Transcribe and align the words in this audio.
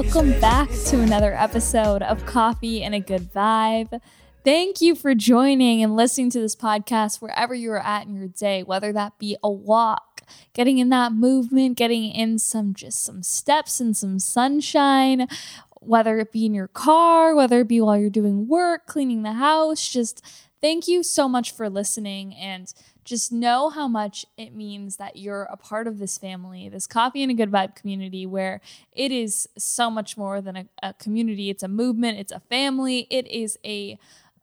welcome 0.00 0.30
back 0.40 0.68
to 0.86 1.00
another 1.00 1.34
episode 1.34 2.02
of 2.02 2.24
Coffee 2.24 2.84
and 2.84 2.94
a 2.94 3.00
Good 3.00 3.32
Vibe. 3.32 4.00
Thank 4.44 4.80
you 4.80 4.94
for 4.94 5.12
joining 5.12 5.82
and 5.82 5.96
listening 5.96 6.30
to 6.30 6.38
this 6.38 6.54
podcast 6.54 7.20
wherever 7.20 7.52
you 7.52 7.72
are 7.72 7.84
at 7.84 8.06
in 8.06 8.14
your 8.14 8.28
day, 8.28 8.62
whether 8.62 8.92
that 8.92 9.18
be 9.18 9.36
a 9.42 9.50
walk, 9.50 10.22
getting 10.52 10.78
in 10.78 10.90
that 10.90 11.10
movement, 11.10 11.76
getting 11.76 12.12
in 12.12 12.38
some 12.38 12.74
just 12.74 13.04
some 13.04 13.24
steps 13.24 13.80
and 13.80 13.96
some 13.96 14.20
sunshine, 14.20 15.26
whether 15.80 16.20
it 16.20 16.30
be 16.30 16.46
in 16.46 16.54
your 16.54 16.68
car, 16.68 17.34
whether 17.34 17.62
it 17.62 17.68
be 17.68 17.80
while 17.80 17.98
you're 17.98 18.08
doing 18.08 18.46
work, 18.46 18.86
cleaning 18.86 19.24
the 19.24 19.32
house, 19.32 19.88
just 19.88 20.24
thank 20.60 20.86
you 20.86 21.02
so 21.02 21.28
much 21.28 21.50
for 21.50 21.68
listening 21.68 22.36
and 22.36 22.72
just 23.08 23.32
know 23.32 23.70
how 23.70 23.88
much 23.88 24.26
it 24.36 24.54
means 24.54 24.96
that 24.96 25.16
you're 25.16 25.44
a 25.44 25.56
part 25.56 25.86
of 25.86 25.98
this 25.98 26.18
family, 26.18 26.68
this 26.68 26.86
coffee 26.86 27.22
and 27.22 27.30
a 27.30 27.34
good 27.34 27.50
vibe 27.50 27.74
community, 27.74 28.26
where 28.26 28.60
it 28.92 29.10
is 29.10 29.48
so 29.56 29.90
much 29.90 30.18
more 30.18 30.42
than 30.42 30.56
a, 30.56 30.66
a 30.82 30.92
community. 30.92 31.48
It's 31.48 31.62
a 31.62 31.68
movement, 31.68 32.18
it's 32.18 32.32
a 32.32 32.40
family, 32.40 33.06
it 33.08 33.26
is 33.26 33.58
a 33.64 33.98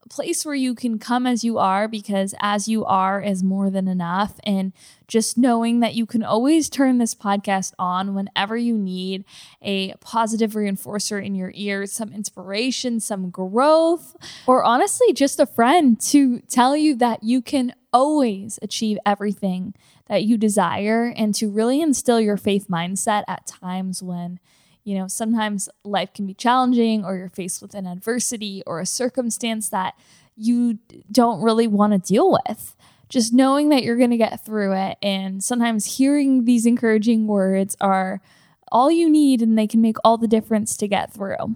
place 0.09 0.45
where 0.45 0.55
you 0.55 0.75
can 0.75 0.99
come 0.99 1.25
as 1.25 1.43
you 1.43 1.57
are 1.57 1.87
because 1.87 2.35
as 2.39 2.67
you 2.67 2.85
are 2.85 3.21
is 3.21 3.43
more 3.43 3.69
than 3.69 3.87
enough. 3.87 4.39
And 4.43 4.73
just 5.07 5.37
knowing 5.37 5.79
that 5.79 5.95
you 5.95 6.05
can 6.05 6.23
always 6.23 6.69
turn 6.69 6.97
this 6.97 7.15
podcast 7.15 7.73
on 7.77 8.13
whenever 8.13 8.57
you 8.57 8.77
need 8.77 9.25
a 9.61 9.93
positive 9.95 10.53
reinforcer 10.53 11.23
in 11.23 11.35
your 11.35 11.51
ears, 11.55 11.91
some 11.91 12.13
inspiration, 12.13 12.99
some 12.99 13.29
growth, 13.29 14.15
or 14.47 14.63
honestly, 14.63 15.13
just 15.13 15.39
a 15.39 15.45
friend 15.45 15.99
to 16.01 16.39
tell 16.41 16.75
you 16.75 16.95
that 16.95 17.23
you 17.23 17.41
can 17.41 17.73
always 17.95 18.59
achieve 18.61 18.97
everything 19.05 19.73
that 20.07 20.23
you 20.23 20.37
desire 20.37 21.13
and 21.15 21.33
to 21.33 21.49
really 21.49 21.81
instill 21.81 22.19
your 22.19 22.35
faith 22.35 22.67
mindset 22.69 23.23
at 23.25 23.47
times 23.47 24.03
when 24.03 24.39
you 24.83 24.95
know, 24.95 25.07
sometimes 25.07 25.67
life 25.83 26.13
can 26.13 26.27
be 26.27 26.35
challenging 26.35 27.03
or 27.03 27.17
you're 27.17 27.27
faced 27.27 27.59
with 27.59 27.73
an 27.73 27.87
adversity 27.87 28.61
or 28.67 28.79
a 28.79 28.85
circumstance 28.85 29.69
that 29.69 29.95
you 30.35 30.77
don't 31.11 31.41
really 31.41 31.65
want 31.65 31.91
to 31.91 32.13
deal 32.13 32.31
with. 32.31 32.75
Just 33.09 33.33
knowing 33.33 33.69
that 33.69 33.81
you're 33.81 33.97
going 33.97 34.11
to 34.11 34.17
get 34.17 34.45
through 34.45 34.73
it 34.73 34.97
and 35.01 35.43
sometimes 35.43 35.97
hearing 35.97 36.45
these 36.45 36.67
encouraging 36.67 37.25
words 37.25 37.75
are 37.81 38.21
all 38.71 38.91
you 38.91 39.09
need 39.09 39.41
and 39.41 39.57
they 39.57 39.67
can 39.67 39.81
make 39.81 39.97
all 40.03 40.17
the 40.17 40.27
difference 40.27 40.77
to 40.77 40.87
get 40.87 41.11
through. 41.11 41.55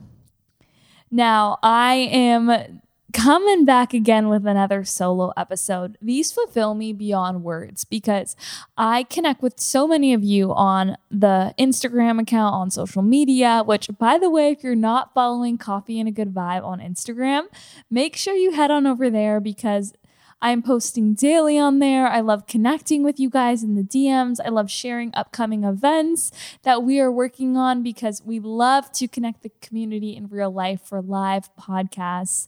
Now, 1.12 1.60
I 1.62 1.96
am 2.12 2.82
coming 3.14 3.66
back 3.66 3.94
again 3.94 4.30
with 4.30 4.46
another 4.46 4.84
solo 4.84 5.32
episode. 5.36 5.98
These 6.02 6.32
fulfill 6.32 6.74
me 6.74 6.94
beyond 6.94 7.44
words 7.44 7.84
because 7.84 8.36
I 8.78 9.04
connect 9.04 9.42
with 9.42 9.60
so 9.60 9.88
many 9.88 10.14
of 10.14 10.24
you 10.24 10.54
on 10.54 10.98
the 11.10 11.54
Instagram 11.58 12.22
account, 12.22 12.54
on 12.54 12.72
social 12.72 13.02
media, 13.02 13.64
which, 13.66 13.90
by 13.98 14.18
the 14.18 14.30
way, 14.30 14.52
if 14.52 14.64
you're 14.64 14.76
not 14.76 15.14
following 15.14 15.58
Coffee 15.58 16.00
and 16.00 16.08
a 16.08 16.12
Good 16.12 16.34
Vibe 16.34 16.64
on 16.64 16.80
Instagram, 16.80 17.44
make 17.90 18.16
sure 18.16 18.36
you 18.36 18.52
head 18.52 18.72
on 18.72 18.86
over 18.86 19.10
there 19.10 19.40
because 19.40 19.94
I'm 20.42 20.62
posting 20.62 21.16
daily 21.16 21.58
on 21.60 21.80
there. 21.80 22.08
I 22.08 22.22
love 22.22 22.48
connecting 22.48 23.04
with 23.04 23.20
you 23.20 23.30
guys 23.30 23.62
in 23.62 23.76
the 23.76 23.84
DMs. 23.84 24.38
I 24.44 24.50
love 24.50 24.72
sharing 24.72 25.12
upcoming 25.14 25.66
events 25.66 26.32
that 26.64 26.82
we 26.82 27.00
are 27.00 27.12
working 27.12 27.58
on 27.58 27.84
because 27.84 28.22
we 28.24 28.40
love 28.40 28.90
to 28.94 29.08
connect 29.08 29.44
the 29.44 29.52
community 29.62 30.16
in 30.16 30.28
real 30.28 30.52
life 30.52 30.82
for 30.82 31.02
live 31.02 31.50
podcasts 31.58 32.48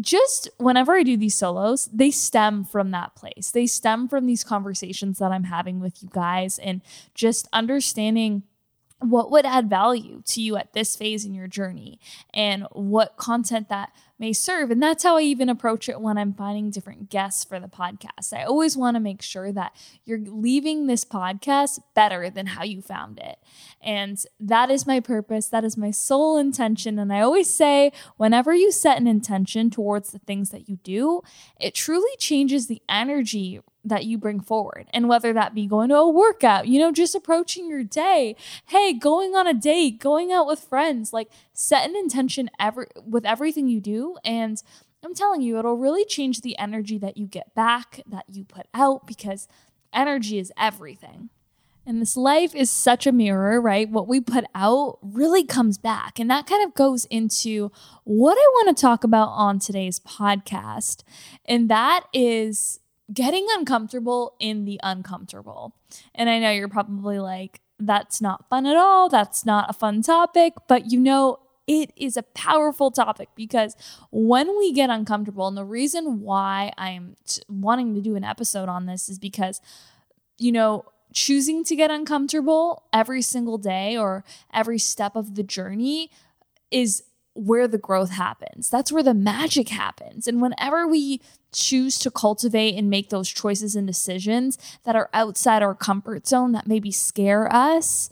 just 0.00 0.48
whenever 0.58 0.94
I 0.94 1.02
do 1.02 1.16
these 1.16 1.34
solos, 1.34 1.88
they 1.92 2.10
stem 2.10 2.64
from 2.64 2.90
that 2.92 3.14
place. 3.16 3.50
They 3.50 3.66
stem 3.66 4.08
from 4.08 4.26
these 4.26 4.44
conversations 4.44 5.18
that 5.18 5.32
I'm 5.32 5.44
having 5.44 5.80
with 5.80 6.02
you 6.02 6.08
guys 6.12 6.58
and 6.58 6.80
just 7.14 7.48
understanding 7.52 8.44
what 9.00 9.30
would 9.30 9.46
add 9.46 9.70
value 9.70 10.22
to 10.26 10.42
you 10.42 10.56
at 10.56 10.72
this 10.74 10.94
phase 10.94 11.24
in 11.24 11.34
your 11.34 11.48
journey 11.48 11.98
and 12.34 12.66
what 12.72 13.16
content 13.16 13.68
that 13.70 13.90
may 14.20 14.34
serve. 14.34 14.70
And 14.70 14.82
that's 14.82 15.02
how 15.02 15.16
I 15.16 15.22
even 15.22 15.48
approach 15.48 15.88
it 15.88 16.00
when 16.00 16.18
I'm 16.18 16.34
finding 16.34 16.70
different 16.70 17.08
guests 17.08 17.42
for 17.42 17.58
the 17.58 17.66
podcast. 17.66 18.34
I 18.34 18.44
always 18.44 18.76
want 18.76 18.94
to 18.94 19.00
make 19.00 19.22
sure 19.22 19.50
that 19.50 19.74
you're 20.04 20.20
leaving 20.20 20.86
this 20.86 21.04
podcast 21.04 21.80
better 21.94 22.28
than 22.28 22.48
how 22.48 22.62
you 22.62 22.82
found 22.82 23.18
it. 23.18 23.38
And 23.80 24.22
that 24.38 24.70
is 24.70 24.86
my 24.86 25.00
purpose. 25.00 25.48
That 25.48 25.64
is 25.64 25.78
my 25.78 25.90
sole 25.90 26.36
intention. 26.36 26.98
And 26.98 27.10
I 27.12 27.20
always 27.20 27.48
say, 27.52 27.92
whenever 28.18 28.54
you 28.54 28.70
set 28.70 28.98
an 28.98 29.06
intention 29.06 29.70
towards 29.70 30.10
the 30.10 30.18
things 30.18 30.50
that 30.50 30.68
you 30.68 30.76
do, 30.84 31.22
it 31.58 31.74
truly 31.74 32.14
changes 32.18 32.66
the 32.66 32.82
energy 32.88 33.60
that 33.84 34.04
you 34.04 34.18
bring 34.18 34.40
forward. 34.40 34.86
And 34.92 35.08
whether 35.08 35.32
that 35.32 35.54
be 35.54 35.66
going 35.66 35.88
to 35.88 35.96
a 35.96 36.08
workout, 36.08 36.68
you 36.68 36.78
know, 36.78 36.92
just 36.92 37.14
approaching 37.14 37.68
your 37.68 37.82
day, 37.82 38.36
hey, 38.66 38.92
going 38.92 39.34
on 39.34 39.46
a 39.46 39.54
date, 39.54 39.98
going 39.98 40.32
out 40.32 40.46
with 40.46 40.60
friends, 40.60 41.12
like 41.12 41.30
set 41.60 41.86
an 41.86 41.94
intention 41.94 42.48
every 42.58 42.86
with 43.04 43.26
everything 43.26 43.68
you 43.68 43.80
do 43.80 44.16
and 44.24 44.62
I'm 45.04 45.14
telling 45.14 45.40
you 45.42 45.58
it'll 45.58 45.76
really 45.76 46.04
change 46.04 46.40
the 46.40 46.58
energy 46.58 46.98
that 46.98 47.16
you 47.16 47.26
get 47.26 47.54
back, 47.54 48.02
that 48.06 48.24
you 48.30 48.44
put 48.44 48.66
out 48.74 49.06
because 49.06 49.48
energy 49.92 50.38
is 50.38 50.52
everything. 50.58 51.30
And 51.86 52.00
this 52.00 52.16
life 52.16 52.54
is 52.54 52.70
such 52.70 53.06
a 53.06 53.12
mirror, 53.12 53.60
right? 53.60 53.88
What 53.88 54.06
we 54.06 54.20
put 54.20 54.44
out 54.54 54.98
really 55.02 55.44
comes 55.44 55.78
back. 55.78 56.18
And 56.18 56.30
that 56.30 56.46
kind 56.46 56.62
of 56.62 56.74
goes 56.74 57.06
into 57.06 57.72
what 58.04 58.34
I 58.34 58.46
want 58.54 58.76
to 58.76 58.80
talk 58.80 59.02
about 59.02 59.28
on 59.28 59.58
today's 59.58 59.98
podcast. 60.00 61.02
And 61.46 61.70
that 61.70 62.04
is 62.12 62.80
getting 63.12 63.46
uncomfortable 63.56 64.34
in 64.38 64.66
the 64.66 64.78
uncomfortable. 64.82 65.74
And 66.14 66.28
I 66.28 66.38
know 66.38 66.50
you're 66.50 66.68
probably 66.68 67.18
like, 67.18 67.60
that's 67.78 68.20
not 68.20 68.48
fun 68.50 68.66
at 68.66 68.76
all. 68.76 69.08
That's 69.08 69.46
not 69.46 69.70
a 69.70 69.72
fun 69.72 70.02
topic. 70.02 70.52
But 70.68 70.92
you 70.92 71.00
know, 71.00 71.38
it 71.66 71.92
is 71.96 72.16
a 72.16 72.22
powerful 72.22 72.90
topic 72.90 73.28
because 73.34 73.76
when 74.10 74.58
we 74.58 74.72
get 74.72 74.90
uncomfortable, 74.90 75.46
and 75.46 75.56
the 75.56 75.64
reason 75.64 76.20
why 76.20 76.72
I'm 76.76 77.16
t- 77.26 77.42
wanting 77.48 77.94
to 77.94 78.00
do 78.00 78.16
an 78.16 78.24
episode 78.24 78.68
on 78.68 78.86
this 78.86 79.08
is 79.08 79.18
because, 79.18 79.60
you 80.38 80.52
know, 80.52 80.84
choosing 81.12 81.64
to 81.64 81.76
get 81.76 81.90
uncomfortable 81.90 82.84
every 82.92 83.22
single 83.22 83.58
day 83.58 83.96
or 83.96 84.24
every 84.52 84.78
step 84.78 85.16
of 85.16 85.34
the 85.34 85.42
journey 85.42 86.10
is 86.70 87.02
where 87.34 87.68
the 87.68 87.78
growth 87.78 88.10
happens. 88.10 88.68
That's 88.68 88.92
where 88.92 89.02
the 89.02 89.14
magic 89.14 89.68
happens. 89.68 90.26
And 90.26 90.42
whenever 90.42 90.86
we 90.86 91.20
choose 91.52 91.98
to 92.00 92.10
cultivate 92.10 92.76
and 92.76 92.90
make 92.90 93.10
those 93.10 93.28
choices 93.28 93.74
and 93.76 93.86
decisions 93.86 94.58
that 94.84 94.96
are 94.96 95.08
outside 95.12 95.62
our 95.62 95.74
comfort 95.74 96.26
zone 96.26 96.52
that 96.52 96.66
maybe 96.66 96.90
scare 96.90 97.52
us, 97.52 98.10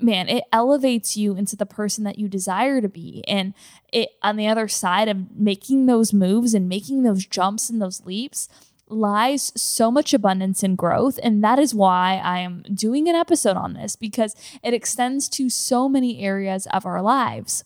man, 0.00 0.28
it 0.28 0.44
elevates 0.52 1.16
you 1.16 1.36
into 1.36 1.56
the 1.56 1.66
person 1.66 2.04
that 2.04 2.18
you 2.18 2.28
desire 2.28 2.80
to 2.80 2.88
be. 2.88 3.24
And 3.26 3.54
it 3.92 4.10
on 4.22 4.36
the 4.36 4.48
other 4.48 4.68
side 4.68 5.08
of 5.08 5.36
making 5.36 5.86
those 5.86 6.12
moves 6.12 6.54
and 6.54 6.68
making 6.68 7.02
those 7.02 7.26
jumps 7.26 7.70
and 7.70 7.80
those 7.80 8.04
leaps 8.04 8.48
lies 8.88 9.52
so 9.56 9.90
much 9.90 10.14
abundance 10.14 10.62
and 10.62 10.78
growth. 10.78 11.18
And 11.22 11.42
that 11.42 11.58
is 11.58 11.74
why 11.74 12.20
I 12.22 12.38
am 12.40 12.64
doing 12.72 13.08
an 13.08 13.16
episode 13.16 13.56
on 13.56 13.74
this 13.74 13.96
because 13.96 14.36
it 14.62 14.74
extends 14.74 15.28
to 15.30 15.50
so 15.50 15.88
many 15.88 16.22
areas 16.22 16.66
of 16.72 16.86
our 16.86 17.02
lives 17.02 17.64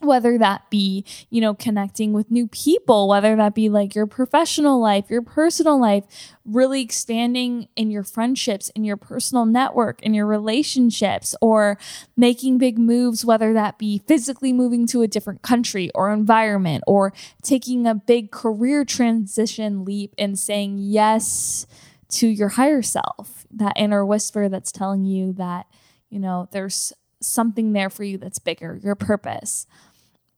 whether 0.00 0.36
that 0.38 0.68
be, 0.70 1.04
you 1.30 1.40
know, 1.40 1.54
connecting 1.54 2.12
with 2.12 2.30
new 2.30 2.46
people, 2.48 3.08
whether 3.08 3.34
that 3.36 3.54
be 3.54 3.68
like 3.68 3.94
your 3.94 4.06
professional 4.06 4.80
life, 4.80 5.10
your 5.10 5.22
personal 5.22 5.80
life, 5.80 6.04
really 6.44 6.82
expanding 6.82 7.68
in 7.76 7.90
your 7.90 8.02
friendships, 8.02 8.68
in 8.70 8.84
your 8.84 8.96
personal 8.96 9.46
network, 9.46 10.02
in 10.02 10.12
your 10.14 10.26
relationships, 10.26 11.34
or 11.40 11.78
making 12.16 12.58
big 12.58 12.78
moves, 12.78 13.24
whether 13.24 13.52
that 13.52 13.78
be 13.78 14.02
physically 14.06 14.52
moving 14.52 14.86
to 14.86 15.02
a 15.02 15.08
different 15.08 15.42
country 15.42 15.90
or 15.94 16.12
environment, 16.12 16.84
or 16.86 17.12
taking 17.42 17.86
a 17.86 17.94
big 17.94 18.30
career 18.30 18.84
transition 18.84 19.84
leap 19.84 20.14
and 20.18 20.38
saying 20.38 20.76
yes 20.78 21.66
to 22.08 22.28
your 22.28 22.50
higher 22.50 22.82
self, 22.82 23.46
that 23.50 23.72
inner 23.76 24.04
whisper 24.04 24.48
that's 24.48 24.70
telling 24.70 25.04
you 25.04 25.32
that, 25.32 25.66
you 26.10 26.20
know, 26.20 26.48
there's 26.52 26.92
something 27.20 27.72
there 27.72 27.90
for 27.90 28.04
you 28.04 28.18
that's 28.18 28.38
bigger, 28.38 28.78
your 28.82 28.94
purpose. 28.94 29.66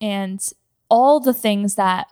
And 0.01 0.41
all 0.89 1.21
the 1.21 1.35
things 1.35 1.75
that 1.75 2.09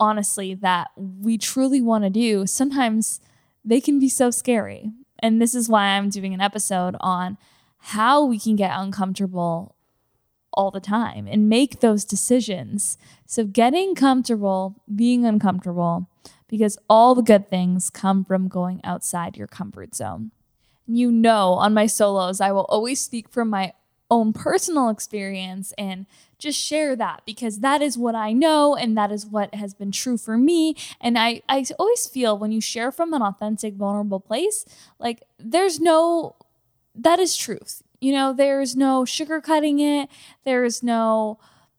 honestly 0.00 0.54
that 0.54 0.88
we 0.96 1.38
truly 1.38 1.80
want 1.80 2.04
to 2.04 2.10
do 2.10 2.46
sometimes 2.46 3.20
they 3.64 3.80
can 3.80 3.98
be 3.98 4.08
so 4.08 4.30
scary. 4.30 4.90
And 5.20 5.40
this 5.40 5.54
is 5.54 5.68
why 5.68 5.86
i'm 5.86 6.10
doing 6.10 6.34
an 6.34 6.40
episode 6.40 6.96
on 7.00 7.38
how 7.78 8.24
we 8.24 8.38
can 8.38 8.56
get 8.56 8.72
uncomfortable 8.74 9.76
all 10.52 10.70
the 10.70 10.80
time 10.80 11.26
and 11.26 11.48
make 11.48 11.80
those 11.80 12.04
decisions. 12.04 12.96
So 13.26 13.44
getting 13.44 13.94
comfortable 13.94 14.82
being 14.94 15.24
uncomfortable 15.24 16.08
because 16.48 16.78
all 16.88 17.14
the 17.14 17.22
good 17.22 17.48
things 17.48 17.90
come 17.90 18.24
from 18.24 18.48
going 18.48 18.80
outside 18.84 19.36
your 19.36 19.48
comfort 19.48 19.94
zone. 19.94 20.30
You 20.86 21.10
know 21.10 21.54
on 21.54 21.72
my 21.72 21.86
solos 21.86 22.40
i 22.40 22.52
will 22.52 22.66
always 22.68 23.00
speak 23.00 23.28
from 23.30 23.48
my 23.48 23.72
own 24.14 24.32
personal 24.32 24.88
experience 24.90 25.74
and 25.76 26.06
just 26.38 26.58
share 26.58 26.94
that 26.94 27.22
because 27.26 27.60
that 27.60 27.82
is 27.82 27.98
what 27.98 28.14
I 28.14 28.32
know 28.32 28.76
and 28.76 28.96
that 28.96 29.10
is 29.10 29.26
what 29.26 29.52
has 29.54 29.74
been 29.74 29.90
true 29.90 30.16
for 30.16 30.38
me. 30.38 30.76
And 31.00 31.18
I, 31.18 31.42
I 31.48 31.64
always 31.78 32.06
feel 32.06 32.38
when 32.38 32.52
you 32.52 32.60
share 32.60 32.92
from 32.92 33.12
an 33.12 33.22
authentic, 33.22 33.74
vulnerable 33.74 34.20
place, 34.20 34.64
like 35.00 35.24
there's 35.38 35.80
no, 35.80 36.36
that 36.94 37.18
is 37.18 37.36
truth. 37.36 37.82
You 38.00 38.12
know, 38.12 38.32
there's 38.32 38.76
no 38.76 39.02
sugarcoating 39.02 39.80
it. 39.80 40.08
There's 40.44 40.82
no, 40.82 41.38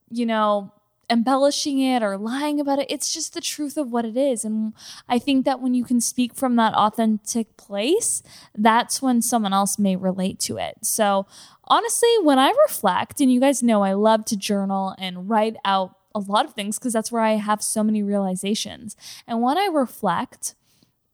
you 0.09 0.25
know, 0.25 0.73
embellishing 1.09 1.79
it 1.79 2.01
or 2.01 2.17
lying 2.17 2.59
about 2.59 2.79
it. 2.79 2.87
It's 2.89 3.13
just 3.13 3.33
the 3.33 3.41
truth 3.41 3.77
of 3.77 3.91
what 3.91 4.05
it 4.05 4.17
is. 4.17 4.43
And 4.43 4.73
I 5.07 5.19
think 5.19 5.45
that 5.45 5.61
when 5.61 5.73
you 5.73 5.83
can 5.83 6.01
speak 6.01 6.33
from 6.33 6.55
that 6.55 6.73
authentic 6.73 7.55
place, 7.57 8.23
that's 8.55 9.01
when 9.01 9.21
someone 9.21 9.53
else 9.53 9.77
may 9.77 9.95
relate 9.95 10.39
to 10.41 10.57
it. 10.57 10.77
So, 10.83 11.27
honestly, 11.65 12.09
when 12.21 12.39
I 12.39 12.53
reflect, 12.67 13.21
and 13.21 13.31
you 13.31 13.39
guys 13.39 13.63
know 13.63 13.83
I 13.83 13.93
love 13.93 14.25
to 14.25 14.37
journal 14.37 14.95
and 14.97 15.29
write 15.29 15.55
out 15.63 15.95
a 16.13 16.19
lot 16.19 16.45
of 16.45 16.53
things 16.53 16.79
because 16.79 16.93
that's 16.93 17.11
where 17.11 17.21
I 17.21 17.33
have 17.33 17.61
so 17.61 17.83
many 17.83 18.01
realizations. 18.01 18.95
And 19.27 19.41
when 19.41 19.57
I 19.57 19.65
reflect, 19.65 20.55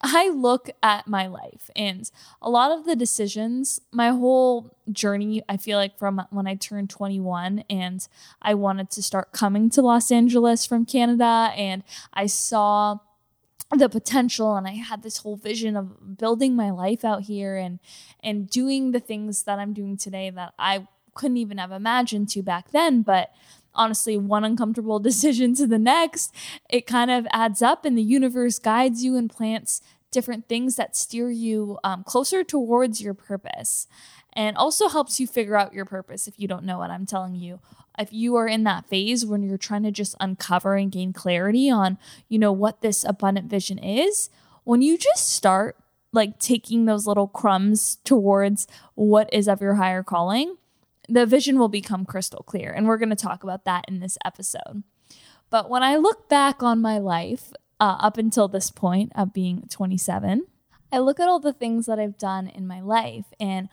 I 0.04 0.30
look 0.30 0.70
at 0.82 1.08
my 1.08 1.28
life 1.28 1.70
and 1.76 2.10
a 2.42 2.50
lot 2.50 2.72
of 2.72 2.86
the 2.86 2.96
decisions, 2.96 3.82
my 3.92 4.10
whole 4.10 4.76
journey, 4.92 5.44
I 5.48 5.58
feel 5.58 5.78
like 5.78 5.98
from 5.98 6.22
when 6.32 6.48
I 6.48 6.56
turned 6.56 6.90
21 6.90 7.64
and 7.70 8.08
I 8.42 8.56
wanted 8.56 8.90
to 8.92 9.04
start 9.04 9.32
coming 9.32 9.70
to 9.72 9.82
Los 9.82 10.12
Angeles 10.12 10.66
from 10.66 10.86
Canada 10.86 11.52
and 11.56 11.84
I 12.14 12.26
saw 12.26 12.98
the 13.78 13.90
potential 13.90 14.56
and 14.56 14.68
I 14.68 14.72
had 14.72 15.04
this 15.04 15.18
whole 15.18 15.38
vision 15.38 15.78
of 15.78 16.18
building 16.18 16.56
my 16.56 16.72
life 16.72 17.06
out 17.06 17.24
here 17.24 17.56
and 17.56 17.80
and 18.22 18.50
doing 18.50 18.92
the 18.92 19.00
things 19.00 19.44
that 19.44 19.60
I'm 19.60 19.74
doing 19.74 19.96
today 19.96 20.30
that 20.30 20.54
I 20.60 20.88
couldn't 21.14 21.38
even 21.38 21.58
have 21.58 21.72
imagined 21.72 22.30
to 22.30 22.42
back 22.42 22.72
then, 22.72 23.02
but 23.02 23.32
honestly 23.74 24.18
one 24.18 24.44
uncomfortable 24.44 25.00
decision 25.12 25.56
to 25.56 25.68
the 25.68 25.80
next, 25.80 26.34
it 26.70 26.88
kind 26.88 27.12
of 27.12 27.28
adds 27.32 27.62
up 27.62 27.86
and 27.86 27.98
the 27.98 28.04
universe 28.04 28.60
guides 28.60 29.04
you 29.04 29.18
and 29.18 29.30
plants 29.30 29.82
different 30.12 30.48
things 30.48 30.76
that 30.76 30.96
steer 30.96 31.30
you 31.30 31.80
um, 31.84 32.04
closer 32.04 32.44
towards 32.44 33.02
your 33.02 33.14
purpose 33.14 33.88
and 34.34 34.58
also 34.58 34.88
helps 34.88 35.20
you 35.20 35.28
figure 35.28 35.58
out 35.58 35.74
your 35.74 35.86
purpose 35.86 36.28
if 36.28 36.40
you 36.40 36.48
don't 36.48 36.66
know 36.66 36.78
what 36.78 36.92
I'm 36.92 37.06
telling 37.06 37.36
you. 37.36 37.60
If 37.98 38.14
you 38.14 38.36
are 38.36 38.48
in 38.48 38.64
that 38.64 38.88
phase 38.88 39.26
when 39.26 39.44
you're 39.44 39.58
trying 39.58 39.84
to 39.84 39.92
just 39.92 40.16
uncover 40.20 40.76
and 40.76 40.92
gain 40.92 41.14
clarity 41.14 41.70
on, 41.70 41.98
you 42.30 42.40
know, 42.40 42.52
what 42.52 42.82
this 42.82 43.04
abundant 43.04 43.50
vision 43.50 43.78
is, 43.78 44.30
when 44.64 44.82
you 44.82 44.98
just 44.98 45.30
start 45.30 45.76
like 46.14 46.40
taking 46.40 46.86
those 46.86 47.08
little 47.08 47.28
crumbs 47.28 47.98
towards 48.04 48.68
what 48.96 49.34
is 49.34 49.48
of 49.48 49.62
your 49.62 49.76
higher 49.76 50.04
calling, 50.04 50.58
the 51.10 51.26
vision 51.26 51.60
will 51.60 51.70
become 51.70 52.06
crystal 52.06 52.44
clear. 52.44 52.72
And 52.72 52.88
we're 52.88 52.98
going 52.98 53.10
to 53.10 53.16
talk 53.16 53.44
about 53.44 53.66
that 53.66 53.86
in 53.88 54.00
this 54.00 54.18
episode. 54.24 54.84
But 55.50 55.70
when 55.70 55.84
I 55.84 55.98
look 55.98 56.30
back 56.30 56.64
on 56.64 56.82
my 56.82 56.98
life 56.98 57.52
uh, 57.80 57.98
up 58.00 58.18
until 58.18 58.48
this 58.48 58.72
point 58.72 59.12
of 59.16 59.34
being 59.34 59.66
27, 59.70 60.46
I 60.92 61.00
look 61.00 61.20
at 61.20 61.28
all 61.28 61.40
the 61.40 61.54
things 61.54 61.86
that 61.86 62.00
I've 62.00 62.18
done 62.18 62.48
in 62.48 62.68
my 62.68 62.82
life 62.82 63.26
and 63.40 63.70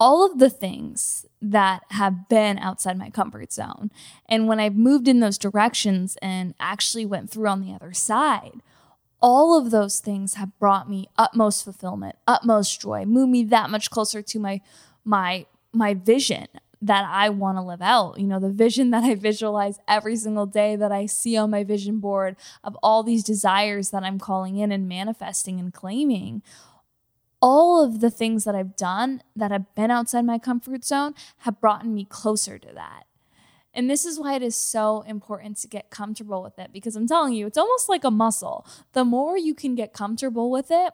all 0.00 0.24
of 0.24 0.38
the 0.38 0.50
things 0.50 1.26
that 1.42 1.82
have 1.90 2.28
been 2.28 2.58
outside 2.58 2.96
my 2.96 3.10
comfort 3.10 3.52
zone. 3.52 3.90
And 4.26 4.46
when 4.46 4.60
I've 4.60 4.76
moved 4.76 5.08
in 5.08 5.20
those 5.20 5.38
directions 5.38 6.16
and 6.22 6.54
actually 6.60 7.04
went 7.04 7.30
through 7.30 7.48
on 7.48 7.60
the 7.60 7.72
other 7.72 7.92
side, 7.92 8.62
all 9.20 9.58
of 9.58 9.70
those 9.70 9.98
things 9.98 10.34
have 10.34 10.56
brought 10.60 10.88
me 10.88 11.08
utmost 11.18 11.64
fulfillment, 11.64 12.16
utmost 12.26 12.80
joy, 12.80 13.04
moved 13.04 13.32
me 13.32 13.42
that 13.44 13.70
much 13.70 13.90
closer 13.90 14.22
to 14.22 14.38
my 14.38 14.60
my 15.04 15.46
my 15.72 15.94
vision 15.94 16.46
that 16.80 17.04
I 17.08 17.28
want 17.28 17.58
to 17.58 17.62
live 17.62 17.82
out. 17.82 18.18
You 18.18 18.26
know, 18.26 18.38
the 18.38 18.50
vision 18.50 18.90
that 18.90 19.04
I 19.04 19.14
visualize 19.14 19.78
every 19.88 20.16
single 20.16 20.46
day 20.46 20.76
that 20.76 20.92
I 20.92 21.06
see 21.06 21.36
on 21.36 21.50
my 21.50 21.64
vision 21.64 21.98
board 21.98 22.36
of 22.62 22.76
all 22.82 23.02
these 23.02 23.24
desires 23.24 23.90
that 23.90 24.04
I'm 24.04 24.18
calling 24.18 24.56
in 24.56 24.70
and 24.72 24.88
manifesting 24.88 25.58
and 25.58 25.72
claiming. 25.72 26.42
All 27.40 27.84
of 27.84 28.00
the 28.00 28.10
things 28.10 28.44
that 28.44 28.54
I've 28.54 28.76
done 28.76 29.22
that 29.36 29.50
have 29.50 29.74
been 29.74 29.90
outside 29.90 30.24
my 30.24 30.38
comfort 30.38 30.84
zone 30.84 31.14
have 31.38 31.60
brought 31.60 31.86
me 31.86 32.04
closer 32.04 32.58
to 32.58 32.72
that. 32.74 33.04
And 33.74 33.88
this 33.88 34.04
is 34.04 34.18
why 34.18 34.34
it 34.34 34.42
is 34.42 34.56
so 34.56 35.02
important 35.02 35.56
to 35.58 35.68
get 35.68 35.90
comfortable 35.90 36.42
with 36.42 36.58
it 36.58 36.72
because 36.72 36.96
I'm 36.96 37.06
telling 37.06 37.34
you, 37.34 37.46
it's 37.46 37.58
almost 37.58 37.88
like 37.88 38.02
a 38.02 38.10
muscle. 38.10 38.66
The 38.92 39.04
more 39.04 39.38
you 39.38 39.54
can 39.54 39.76
get 39.76 39.92
comfortable 39.92 40.50
with 40.50 40.66
it, 40.70 40.92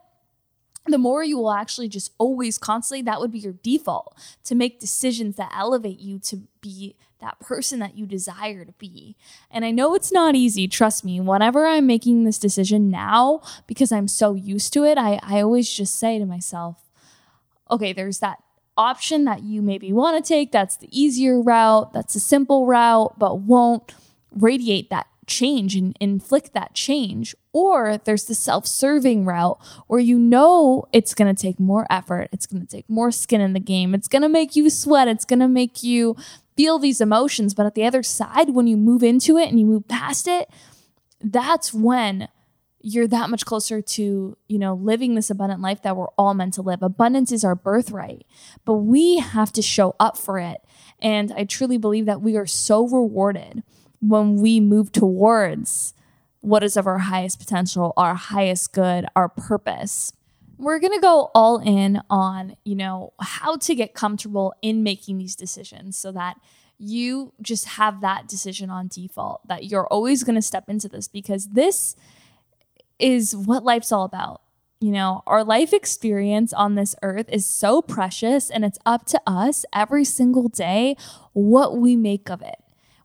the 0.86 0.98
more 0.98 1.24
you 1.24 1.38
will 1.38 1.52
actually 1.52 1.88
just 1.88 2.12
always 2.18 2.58
constantly, 2.58 3.02
that 3.02 3.20
would 3.20 3.32
be 3.32 3.38
your 3.38 3.54
default 3.62 4.16
to 4.44 4.54
make 4.54 4.80
decisions 4.80 5.36
that 5.36 5.52
elevate 5.56 5.98
you 5.98 6.18
to 6.20 6.42
be 6.60 6.94
that 7.20 7.40
person 7.40 7.78
that 7.78 7.96
you 7.96 8.04
desire 8.04 8.64
to 8.64 8.72
be. 8.72 9.16
And 9.50 9.64
I 9.64 9.70
know 9.70 9.94
it's 9.94 10.12
not 10.12 10.34
easy, 10.34 10.68
trust 10.68 11.04
me. 11.04 11.20
Whenever 11.20 11.66
I'm 11.66 11.86
making 11.86 12.24
this 12.24 12.38
decision 12.38 12.90
now, 12.90 13.40
because 13.66 13.90
I'm 13.92 14.08
so 14.08 14.34
used 14.34 14.72
to 14.74 14.84
it, 14.84 14.98
I, 14.98 15.18
I 15.22 15.40
always 15.40 15.72
just 15.72 15.98
say 15.98 16.18
to 16.18 16.26
myself, 16.26 16.76
okay, 17.70 17.94
there's 17.94 18.18
that 18.18 18.42
option 18.76 19.24
that 19.24 19.42
you 19.42 19.62
maybe 19.62 19.92
want 19.92 20.22
to 20.22 20.28
take. 20.28 20.52
That's 20.52 20.76
the 20.76 20.88
easier 20.90 21.40
route, 21.40 21.94
that's 21.94 22.14
a 22.14 22.20
simple 22.20 22.66
route, 22.66 23.18
but 23.18 23.40
won't 23.40 23.94
radiate 24.30 24.90
that 24.90 25.06
change 25.26 25.76
and 25.76 25.96
inflict 26.00 26.52
that 26.54 26.74
change. 26.74 27.34
Or 27.52 27.98
there's 27.98 28.24
the 28.24 28.34
self 28.34 28.66
serving 28.66 29.24
route 29.24 29.58
where 29.86 30.00
you 30.00 30.18
know 30.18 30.84
it's 30.92 31.14
going 31.14 31.34
to 31.34 31.40
take 31.40 31.60
more 31.60 31.86
effort, 31.90 32.28
it's 32.32 32.46
going 32.46 32.62
to 32.62 32.68
take 32.68 32.88
more 32.88 33.10
skin 33.10 33.40
in 33.40 33.52
the 33.52 33.60
game, 33.60 33.94
it's 33.94 34.08
going 34.08 34.22
to 34.22 34.28
make 34.28 34.56
you 34.56 34.70
sweat, 34.70 35.08
it's 35.08 35.24
going 35.24 35.40
to 35.40 35.48
make 35.48 35.82
you 35.82 36.16
feel 36.56 36.78
these 36.78 37.00
emotions. 37.00 37.54
But 37.54 37.66
at 37.66 37.74
the 37.74 37.84
other 37.84 38.02
side, 38.02 38.50
when 38.50 38.66
you 38.66 38.76
move 38.76 39.02
into 39.02 39.38
it 39.38 39.48
and 39.48 39.58
you 39.58 39.66
move 39.66 39.88
past 39.88 40.28
it, 40.28 40.50
that's 41.20 41.72
when 41.72 42.28
you're 42.86 43.08
that 43.08 43.30
much 43.30 43.46
closer 43.46 43.80
to, 43.80 44.36
you 44.46 44.58
know, 44.58 44.74
living 44.74 45.14
this 45.14 45.30
abundant 45.30 45.62
life 45.62 45.80
that 45.82 45.96
we're 45.96 46.10
all 46.18 46.34
meant 46.34 46.52
to 46.52 46.60
live. 46.60 46.82
Abundance 46.82 47.32
is 47.32 47.42
our 47.42 47.54
birthright, 47.54 48.26
but 48.66 48.74
we 48.74 49.18
have 49.18 49.50
to 49.52 49.62
show 49.62 49.96
up 49.98 50.18
for 50.18 50.38
it. 50.38 50.60
And 51.00 51.32
I 51.32 51.44
truly 51.44 51.78
believe 51.78 52.04
that 52.04 52.20
we 52.20 52.36
are 52.36 52.46
so 52.46 52.86
rewarded 52.86 53.62
when 54.08 54.36
we 54.36 54.60
move 54.60 54.92
towards 54.92 55.94
what 56.40 56.62
is 56.62 56.76
of 56.76 56.86
our 56.86 56.98
highest 56.98 57.38
potential, 57.38 57.94
our 57.96 58.14
highest 58.14 58.72
good, 58.72 59.06
our 59.16 59.28
purpose. 59.28 60.12
We're 60.58 60.78
going 60.78 60.92
to 60.92 61.00
go 61.00 61.30
all 61.34 61.58
in 61.58 62.00
on, 62.10 62.56
you 62.64 62.74
know, 62.74 63.14
how 63.18 63.56
to 63.56 63.74
get 63.74 63.94
comfortable 63.94 64.54
in 64.60 64.82
making 64.82 65.18
these 65.18 65.34
decisions 65.34 65.96
so 65.96 66.12
that 66.12 66.36
you 66.78 67.32
just 67.40 67.64
have 67.64 68.00
that 68.02 68.28
decision 68.28 68.68
on 68.68 68.88
default 68.88 69.46
that 69.48 69.64
you're 69.64 69.86
always 69.86 70.22
going 70.22 70.34
to 70.34 70.42
step 70.42 70.68
into 70.68 70.88
this 70.88 71.08
because 71.08 71.48
this 71.48 71.96
is 72.98 73.34
what 73.34 73.64
life's 73.64 73.90
all 73.90 74.04
about. 74.04 74.42
You 74.80 74.90
know, 74.90 75.22
our 75.26 75.44
life 75.44 75.72
experience 75.72 76.52
on 76.52 76.74
this 76.74 76.94
earth 77.02 77.26
is 77.30 77.46
so 77.46 77.80
precious 77.80 78.50
and 78.50 78.64
it's 78.64 78.78
up 78.84 79.06
to 79.06 79.20
us 79.26 79.64
every 79.72 80.04
single 80.04 80.48
day 80.48 80.96
what 81.32 81.78
we 81.78 81.96
make 81.96 82.28
of 82.28 82.42
it. 82.42 82.56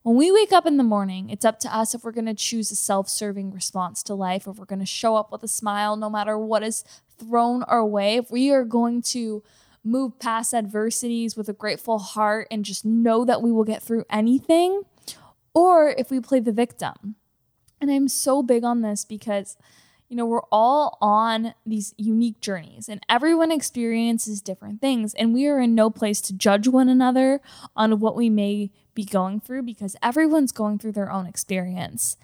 When 0.10 0.18
we 0.18 0.32
wake 0.32 0.52
up 0.52 0.66
in 0.66 0.78
the 0.78 0.84
morning, 0.84 1.30
it's 1.30 1.46
up 1.46 1.60
to 1.60 1.72
us 1.72 1.94
if 1.94 2.04
we're 2.04 2.12
going 2.12 2.26
to 2.26 2.34
choose 2.34 2.72
a 2.72 2.76
self 2.76 3.08
serving 3.08 3.52
response 3.52 4.02
to 4.02 4.16
life, 4.16 4.48
if 4.48 4.58
we're 4.58 4.66
going 4.66 4.80
to 4.80 4.86
show 4.88 5.16
up 5.16 5.32
with 5.32 5.44
a 5.44 5.48
smile 5.48 5.96
no 5.96 6.10
matter 6.10 6.36
what 6.36 6.64
is 6.64 6.84
thrown 7.20 7.62
our 7.62 7.86
way, 7.86 8.16
if 8.16 8.32
we 8.32 8.50
are 8.50 8.64
going 8.64 9.04
to 9.04 9.44
move 9.84 10.18
past 10.18 10.52
adversities 10.52 11.38
with 11.38 11.48
a 11.48 11.54
grateful 11.54 12.00
heart 12.00 12.48
and 12.50 12.66
just 12.66 12.84
know 12.84 13.24
that 13.24 13.44
we 13.44 13.52
will 13.52 13.64
get 13.64 13.84
through 13.84 14.04
anything, 14.10 14.82
or 15.54 15.90
if 15.90 16.10
we 16.10 16.20
play 16.20 16.40
the 16.40 16.52
victim. 16.52 17.14
And 17.80 17.92
I'm 17.92 18.08
so 18.08 18.42
big 18.42 18.64
on 18.64 18.82
this 18.82 19.06
because 19.06 19.58
you 20.10 20.16
know, 20.16 20.26
we're 20.26 20.42
all 20.52 20.98
on 21.02 21.54
these 21.68 21.94
unique 21.98 22.42
journeys 22.42 22.90
and 22.90 23.00
everyone 23.08 23.52
experiences 23.52 24.42
different 24.42 24.82
things. 24.82 25.14
And 25.14 25.36
we 25.36 25.46
are 25.46 25.60
in 25.60 25.76
no 25.76 25.92
place 25.92 26.20
to 26.22 26.34
judge 26.34 26.68
one 26.68 26.90
another 26.90 27.42
on 27.76 28.00
what 28.00 28.16
we 28.16 28.28
may 28.28 28.72
be 29.00 29.06
going 29.06 29.40
through 29.40 29.62
because 29.62 29.96
everyone's 30.04 30.52
going 30.52 30.78
through 30.78 30.92
their 30.92 31.10
own 31.10 31.26
experience. 31.26 32.18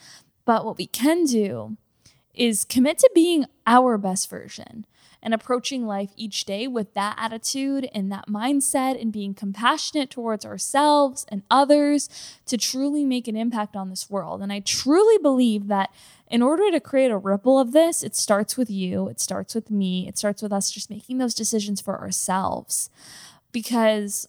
But 0.43 0.65
what 0.65 0.77
we 0.77 0.87
can 0.87 1.23
do 1.23 1.77
is 2.33 2.65
commit 2.65 2.97
to 2.97 3.09
being 3.15 3.45
our 3.65 3.97
best 3.97 4.29
version 4.29 4.85
and 5.23 5.33
approaching 5.33 5.87
life 5.87 6.09
each 6.17 6.43
day 6.43 6.67
with 6.67 6.93
that 6.93 7.15
attitude 7.17 7.89
and 7.95 8.11
that 8.11 8.27
mindset 8.27 9.01
and 9.01 9.13
being 9.13 9.33
compassionate 9.33 10.09
towards 10.09 10.45
ourselves 10.45 11.25
and 11.29 11.43
others 11.49 12.09
to 12.45 12.57
truly 12.57 13.05
make 13.05 13.29
an 13.29 13.37
impact 13.37 13.77
on 13.77 13.89
this 13.89 14.09
world. 14.09 14.41
And 14.41 14.51
I 14.51 14.59
truly 14.59 15.17
believe 15.17 15.67
that 15.67 15.93
in 16.29 16.41
order 16.41 16.69
to 16.71 16.81
create 16.81 17.09
a 17.09 17.17
ripple 17.17 17.57
of 17.57 17.71
this, 17.71 18.03
it 18.03 18.17
starts 18.17 18.57
with 18.57 18.69
you, 18.69 19.07
it 19.07 19.21
starts 19.21 19.55
with 19.55 19.71
me, 19.71 20.09
it 20.09 20.17
starts 20.17 20.41
with 20.41 20.51
us 20.51 20.71
just 20.71 20.89
making 20.89 21.19
those 21.19 21.33
decisions 21.33 21.79
for 21.79 21.97
ourselves. 21.97 22.89
Because 23.53 24.27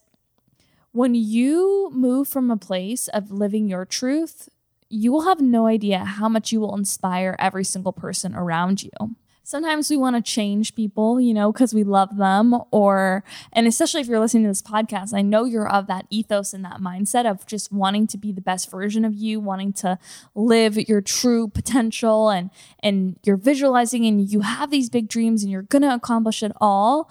when 0.96 1.14
you 1.14 1.90
move 1.92 2.26
from 2.26 2.50
a 2.50 2.56
place 2.56 3.06
of 3.08 3.30
living 3.30 3.68
your 3.68 3.84
truth, 3.84 4.48
you 4.88 5.12
will 5.12 5.28
have 5.28 5.42
no 5.42 5.66
idea 5.66 5.98
how 5.98 6.26
much 6.26 6.52
you 6.52 6.58
will 6.58 6.74
inspire 6.74 7.36
every 7.38 7.64
single 7.64 7.92
person 7.92 8.34
around 8.34 8.82
you 8.82 9.14
sometimes 9.46 9.88
we 9.88 9.96
want 9.96 10.16
to 10.16 10.22
change 10.22 10.74
people, 10.74 11.20
you 11.20 11.32
know, 11.32 11.52
because 11.52 11.72
we 11.72 11.84
love 11.84 12.16
them, 12.16 12.60
or, 12.72 13.22
and 13.52 13.68
especially 13.68 14.00
if 14.00 14.08
you're 14.08 14.18
listening 14.18 14.42
to 14.42 14.50
this 14.50 14.60
podcast, 14.60 15.14
I 15.14 15.22
know 15.22 15.44
you're 15.44 15.68
of 15.68 15.86
that 15.86 16.06
ethos 16.10 16.52
and 16.52 16.64
that 16.64 16.80
mindset 16.80 17.30
of 17.30 17.46
just 17.46 17.72
wanting 17.72 18.08
to 18.08 18.18
be 18.18 18.32
the 18.32 18.40
best 18.40 18.68
version 18.70 19.04
of 19.04 19.14
you, 19.14 19.38
wanting 19.38 19.72
to 19.74 20.00
live 20.34 20.76
your 20.88 21.00
true 21.00 21.46
potential, 21.46 22.28
and, 22.28 22.50
and 22.80 23.20
you're 23.22 23.36
visualizing 23.36 24.04
and 24.04 24.28
you 24.28 24.40
have 24.40 24.72
these 24.72 24.90
big 24.90 25.08
dreams 25.08 25.44
and 25.44 25.52
you're 25.52 25.62
going 25.62 25.82
to 25.82 25.94
accomplish 25.94 26.42
it 26.42 26.52
all. 26.60 27.08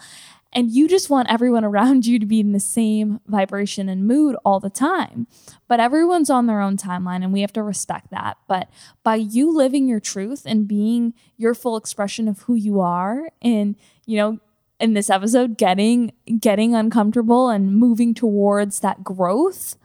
And 0.56 0.72
you 0.72 0.88
just 0.88 1.10
want 1.10 1.30
everyone 1.30 1.66
around 1.66 2.06
you 2.06 2.18
to 2.18 2.26
be 2.26 2.40
in 2.40 2.54
the 2.54 2.62
same 2.62 3.20
vibration 3.28 3.90
and 3.90 4.08
mood 4.08 4.38
all 4.46 4.62
the 4.62 4.70
time. 4.70 5.28
But 5.68 5.82
everyone's 5.82 6.30
on 6.30 6.48
their 6.48 6.62
own 6.62 6.78
timeline 6.78 7.24
and 7.24 7.34
we 7.34 7.42
have 7.42 7.52
to 7.54 7.62
respect 7.62 8.10
that. 8.12 8.38
But 8.48 8.70
by 9.04 9.16
you 9.16 9.56
living 9.56 9.88
your 9.88 10.00
truth 10.00 10.44
and 10.46 10.68
being 10.68 11.14
your 11.36 11.54
full 11.54 11.76
expression 11.76 12.30
of 12.30 12.44
who 12.44 12.56
you 12.56 12.80
are 12.80 13.30
and, 13.42 13.76
you 14.06 14.16
know, 14.18 14.40
in 14.80 14.94
this 14.94 15.10
episode 15.10 15.58
getting 15.58 16.12
getting 16.40 16.74
uncomfortable 16.74 17.50
and 17.50 17.76
moving 17.76 18.14
towards 18.14 18.80
that 18.80 19.04
growth, 19.04 19.76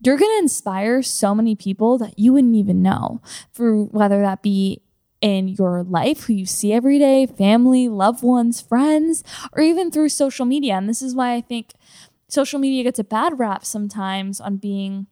you're 0.00 0.16
going 0.16 0.30
to 0.38 0.42
inspire 0.42 1.02
so 1.02 1.34
many 1.34 1.56
people 1.56 1.98
that 1.98 2.18
you 2.18 2.32
wouldn't 2.32 2.54
even 2.54 2.82
know 2.82 3.20
through 3.52 3.86
whether 3.86 4.20
that 4.20 4.42
be 4.42 4.80
in 5.24 5.48
your 5.48 5.82
life, 5.82 6.24
who 6.24 6.34
you 6.34 6.44
see 6.44 6.70
every 6.70 6.98
day, 6.98 7.24
family, 7.24 7.88
loved 7.88 8.22
ones, 8.22 8.60
friends, 8.60 9.24
or 9.54 9.62
even 9.62 9.90
through 9.90 10.10
social 10.10 10.44
media. 10.44 10.74
And 10.74 10.86
this 10.86 11.00
is 11.00 11.14
why 11.14 11.32
I 11.32 11.40
think 11.40 11.72
social 12.28 12.58
media 12.58 12.82
gets 12.82 12.98
a 12.98 13.04
bad 13.04 13.38
rap 13.38 13.64
sometimes 13.64 14.38
on 14.38 14.58
being 14.58 15.06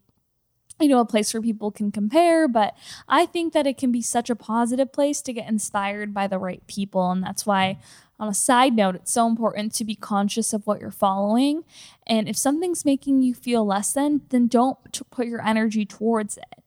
you 0.79 0.89
know, 0.89 1.01
a 1.01 1.07
place 1.07 1.33
where 1.33 1.41
people 1.41 1.71
can 1.71 1.93
compare, 1.93 2.47
but 2.49 2.75
I 3.09 3.25
think 3.25 3.53
that 3.53 3.67
it 3.67 3.79
can 3.79 3.93
be 3.93 4.03
such 4.03 4.29
a 4.29 4.37
positive 4.37 4.93
place 4.93 5.23
to 5.23 5.33
get 5.33 5.49
inspired 5.49 6.13
by 6.13 6.27
the 6.27 6.39
right 6.39 6.67
people. 6.67 7.11
And 7.11 7.23
that's 7.23 7.47
why, 7.47 7.79
on 8.19 8.29
a 8.29 8.35
side 8.35 8.75
note, 8.75 8.97
it's 8.97 9.13
so 9.13 9.27
important 9.29 9.75
to 9.75 9.85
be 9.85 9.95
conscious 9.95 10.53
of 10.53 10.67
what 10.67 10.81
you're 10.81 10.91
following. 10.91 11.63
And 12.07 12.29
if 12.29 12.37
something's 12.37 12.85
making 12.85 13.23
you 13.23 13.33
feel 13.33 13.65
less 13.65 13.93
than, 13.93 14.23
then 14.31 14.49
don't 14.49 14.77
put 15.11 15.27
your 15.27 15.47
energy 15.47 15.87
towards 15.87 16.37
it 16.37 16.62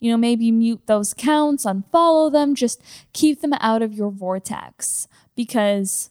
you 0.00 0.10
know, 0.10 0.16
maybe 0.16 0.50
mute 0.50 0.80
those 0.86 1.12
accounts, 1.12 1.64
unfollow 1.64 2.32
them, 2.32 2.54
just 2.54 2.82
keep 3.12 3.40
them 3.40 3.52
out 3.54 3.82
of 3.82 3.94
your 3.94 4.10
vortex 4.10 5.06
because 5.36 6.10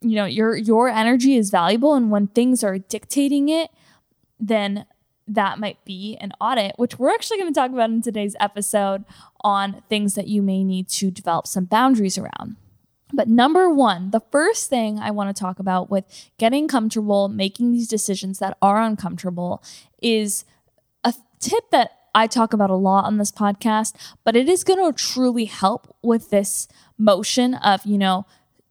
you 0.00 0.14
know, 0.14 0.24
your 0.24 0.56
your 0.56 0.88
energy 0.88 1.36
is 1.36 1.50
valuable 1.50 1.94
and 1.94 2.10
when 2.10 2.28
things 2.28 2.62
are 2.62 2.78
dictating 2.78 3.48
it, 3.48 3.70
then 4.38 4.86
that 5.26 5.58
might 5.58 5.84
be 5.84 6.16
an 6.20 6.32
audit, 6.40 6.72
which 6.76 6.98
we're 6.98 7.12
actually 7.12 7.38
going 7.38 7.52
to 7.52 7.60
talk 7.60 7.70
about 7.70 7.90
in 7.90 8.00
today's 8.00 8.36
episode 8.40 9.04
on 9.42 9.82
things 9.88 10.14
that 10.14 10.28
you 10.28 10.40
may 10.40 10.64
need 10.64 10.88
to 10.88 11.10
develop 11.10 11.46
some 11.46 11.64
boundaries 11.64 12.16
around. 12.16 12.56
But 13.12 13.28
number 13.28 13.70
one, 13.70 14.10
the 14.10 14.22
first 14.32 14.68
thing 14.68 14.98
I 14.98 15.10
want 15.10 15.34
to 15.34 15.38
talk 15.38 15.58
about 15.58 15.90
with 15.90 16.04
getting 16.38 16.68
comfortable 16.68 17.28
making 17.28 17.72
these 17.72 17.88
decisions 17.88 18.38
that 18.38 18.56
are 18.60 18.80
uncomfortable 18.80 19.62
is 20.02 20.44
a 21.04 21.14
tip 21.40 21.70
that 21.70 21.97
I 22.14 22.26
talk 22.26 22.52
about 22.52 22.70
a 22.70 22.74
lot 22.74 23.04
on 23.04 23.18
this 23.18 23.32
podcast, 23.32 23.94
but 24.24 24.36
it 24.36 24.48
is 24.48 24.64
going 24.64 24.84
to 24.84 24.96
truly 24.96 25.46
help 25.46 25.96
with 26.02 26.30
this 26.30 26.68
motion 26.96 27.54
of, 27.54 27.84
you 27.84 27.98
know, 27.98 28.26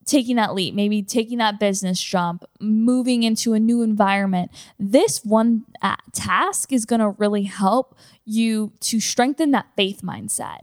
taking 0.06 0.38
that 0.38 0.56
leap, 0.56 0.74
maybe 0.74 1.04
taking 1.04 1.38
that 1.38 1.60
business 1.60 2.02
jump, 2.02 2.46
moving 2.60 3.24
into 3.24 3.54
a 3.54 3.60
new 3.60 3.82
environment. 3.82 4.50
This 4.80 5.24
one 5.24 5.66
uh, 5.82 5.98
task 6.14 6.72
is 6.72 6.86
going 6.86 7.02
to 7.02 7.10
really 7.10 7.44
help 7.44 7.96
you 8.26 8.72
to 8.82 9.00
strengthen 9.00 9.52
that 9.52 9.68
faith 9.76 10.02
mindset. 10.02 10.60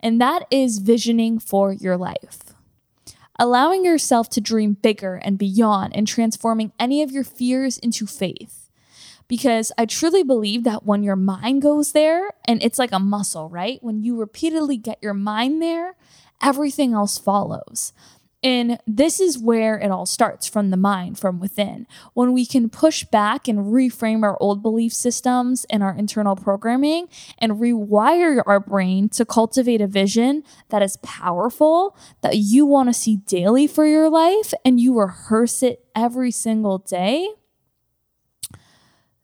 And 0.00 0.20
that 0.20 0.44
is 0.50 0.78
visioning 0.78 1.38
for 1.38 1.72
your 1.72 1.96
life. 1.96 2.38
Allowing 3.38 3.84
yourself 3.84 4.28
to 4.30 4.40
dream 4.40 4.76
bigger 4.82 5.14
and 5.14 5.38
beyond 5.38 5.96
and 5.96 6.06
transforming 6.06 6.72
any 6.78 7.02
of 7.02 7.10
your 7.10 7.24
fears 7.24 7.78
into 7.78 8.06
faith 8.06 8.59
because 9.30 9.70
I 9.78 9.86
truly 9.86 10.24
believe 10.24 10.64
that 10.64 10.84
when 10.84 11.04
your 11.04 11.14
mind 11.14 11.62
goes 11.62 11.92
there, 11.92 12.30
and 12.46 12.60
it's 12.64 12.80
like 12.80 12.90
a 12.90 12.98
muscle, 12.98 13.48
right? 13.48 13.78
When 13.80 14.02
you 14.02 14.16
repeatedly 14.16 14.76
get 14.76 14.98
your 15.00 15.14
mind 15.14 15.62
there, 15.62 15.94
everything 16.42 16.94
else 16.94 17.16
follows. 17.16 17.92
And 18.42 18.80
this 18.88 19.20
is 19.20 19.38
where 19.38 19.78
it 19.78 19.92
all 19.92 20.04
starts 20.04 20.48
from 20.48 20.70
the 20.70 20.76
mind, 20.76 21.16
from 21.16 21.38
within. 21.38 21.86
When 22.12 22.32
we 22.32 22.44
can 22.44 22.68
push 22.68 23.04
back 23.04 23.46
and 23.46 23.66
reframe 23.66 24.24
our 24.24 24.36
old 24.40 24.62
belief 24.62 24.92
systems 24.92 25.64
and 25.70 25.80
our 25.84 25.94
internal 25.94 26.34
programming 26.34 27.06
and 27.38 27.52
rewire 27.52 28.42
our 28.46 28.58
brain 28.58 29.10
to 29.10 29.24
cultivate 29.24 29.80
a 29.80 29.86
vision 29.86 30.42
that 30.70 30.82
is 30.82 30.96
powerful, 31.04 31.96
that 32.22 32.36
you 32.38 32.66
want 32.66 32.88
to 32.88 32.94
see 32.94 33.18
daily 33.18 33.68
for 33.68 33.86
your 33.86 34.10
life, 34.10 34.52
and 34.64 34.80
you 34.80 34.98
rehearse 34.98 35.62
it 35.62 35.86
every 35.94 36.32
single 36.32 36.78
day, 36.78 37.28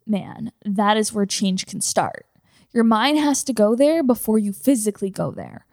man, 0.07 0.53
that 0.65 0.97
is 0.97 1.13
where 1.13 1.27
change 1.27 1.67
can 1.67 1.81
start. 1.81 2.27
Your 2.73 2.85
mind 2.85 3.19
has 3.19 3.43
to 3.45 3.53
go 3.53 3.75
there 3.75 4.03
before 4.03 4.39
you 4.39 4.53
physically 4.53 5.11
go 5.11 5.31
there. 5.31 5.67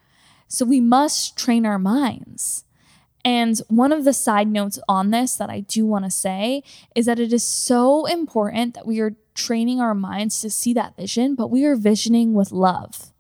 So 0.48 0.66
we 0.66 0.80
must 0.80 1.38
train 1.38 1.66
our 1.66 1.80
minds. 1.80 2.66
And 3.26 3.58
one 3.70 3.92
of 3.92 4.04
the 4.04 4.14
side 4.14 4.48
notes 4.48 4.80
on 4.88 5.12
this 5.12 5.36
that 5.36 5.50
I 5.50 5.62
do 5.62 5.86
want 5.86 6.06
to 6.06 6.12
say 6.12 6.64
is 6.96 7.06
that 7.06 7.20
it 7.20 7.32
is 7.32 7.44
so 7.44 8.06
important 8.06 8.74
that 8.74 8.86
we 8.86 9.00
are 9.00 9.16
training 9.34 9.80
our 9.80 9.96
minds 9.96 10.42
to 10.42 10.50
see 10.50 10.74
that 10.74 10.96
vision, 10.96 11.36
but 11.36 11.50
we 11.50 11.66
are 11.66 11.76
visioning 11.76 12.34
with 12.34 12.52
love. 12.52 13.14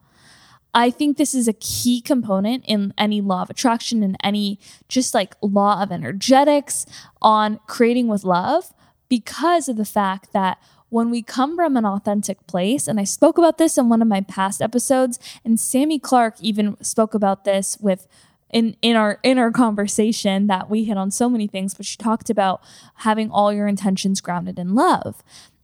I 0.73 0.89
think 0.89 1.17
this 1.17 1.35
is 1.35 1.47
a 1.47 1.53
key 1.53 2.01
component 2.01 2.65
in 2.65 2.93
any 2.97 3.21
law 3.21 3.43
of 3.43 3.49
attraction 3.49 4.01
and 4.01 4.17
any 4.23 4.59
just 4.89 5.13
like 5.13 5.35
law 5.41 5.81
of 5.81 5.91
energetics 5.91 6.85
on 7.21 7.59
creating 7.67 8.07
with 8.07 8.23
love 8.23 8.73
because 9.07 9.69
of 9.69 9.77
the 9.77 9.85
fact 9.85 10.33
that 10.33 10.57
when 10.93 11.09
we 11.09 11.23
come 11.23 11.55
from 11.55 11.75
an 11.75 11.85
authentic 11.85 12.45
place, 12.45 12.87
and 12.87 12.99
I 12.99 13.03
spoke 13.03 13.39
about 13.39 13.57
this 13.57 13.79
in 13.79 13.89
one 13.89 14.03
of 14.03 14.07
my 14.07 14.21
past 14.21 14.61
episodes, 14.61 15.17
and 15.43 15.59
Sammy 15.59 15.97
Clark 15.97 16.35
even 16.39 16.77
spoke 16.83 17.15
about 17.15 17.45
this 17.45 17.79
with 17.81 18.07
in 18.51 18.77
in 18.83 18.95
our 18.95 19.17
in 19.23 19.39
our 19.39 19.49
conversation 19.49 20.45
that 20.45 20.69
we 20.69 20.83
hit 20.83 20.95
on 20.95 21.09
so 21.09 21.27
many 21.29 21.47
things, 21.47 21.73
but 21.73 21.87
she 21.87 21.97
talked 21.97 22.29
about 22.29 22.61
having 22.97 23.31
all 23.31 23.51
your 23.51 23.65
intentions 23.65 24.21
grounded 24.21 24.59
in 24.59 24.75
love. 24.75 25.23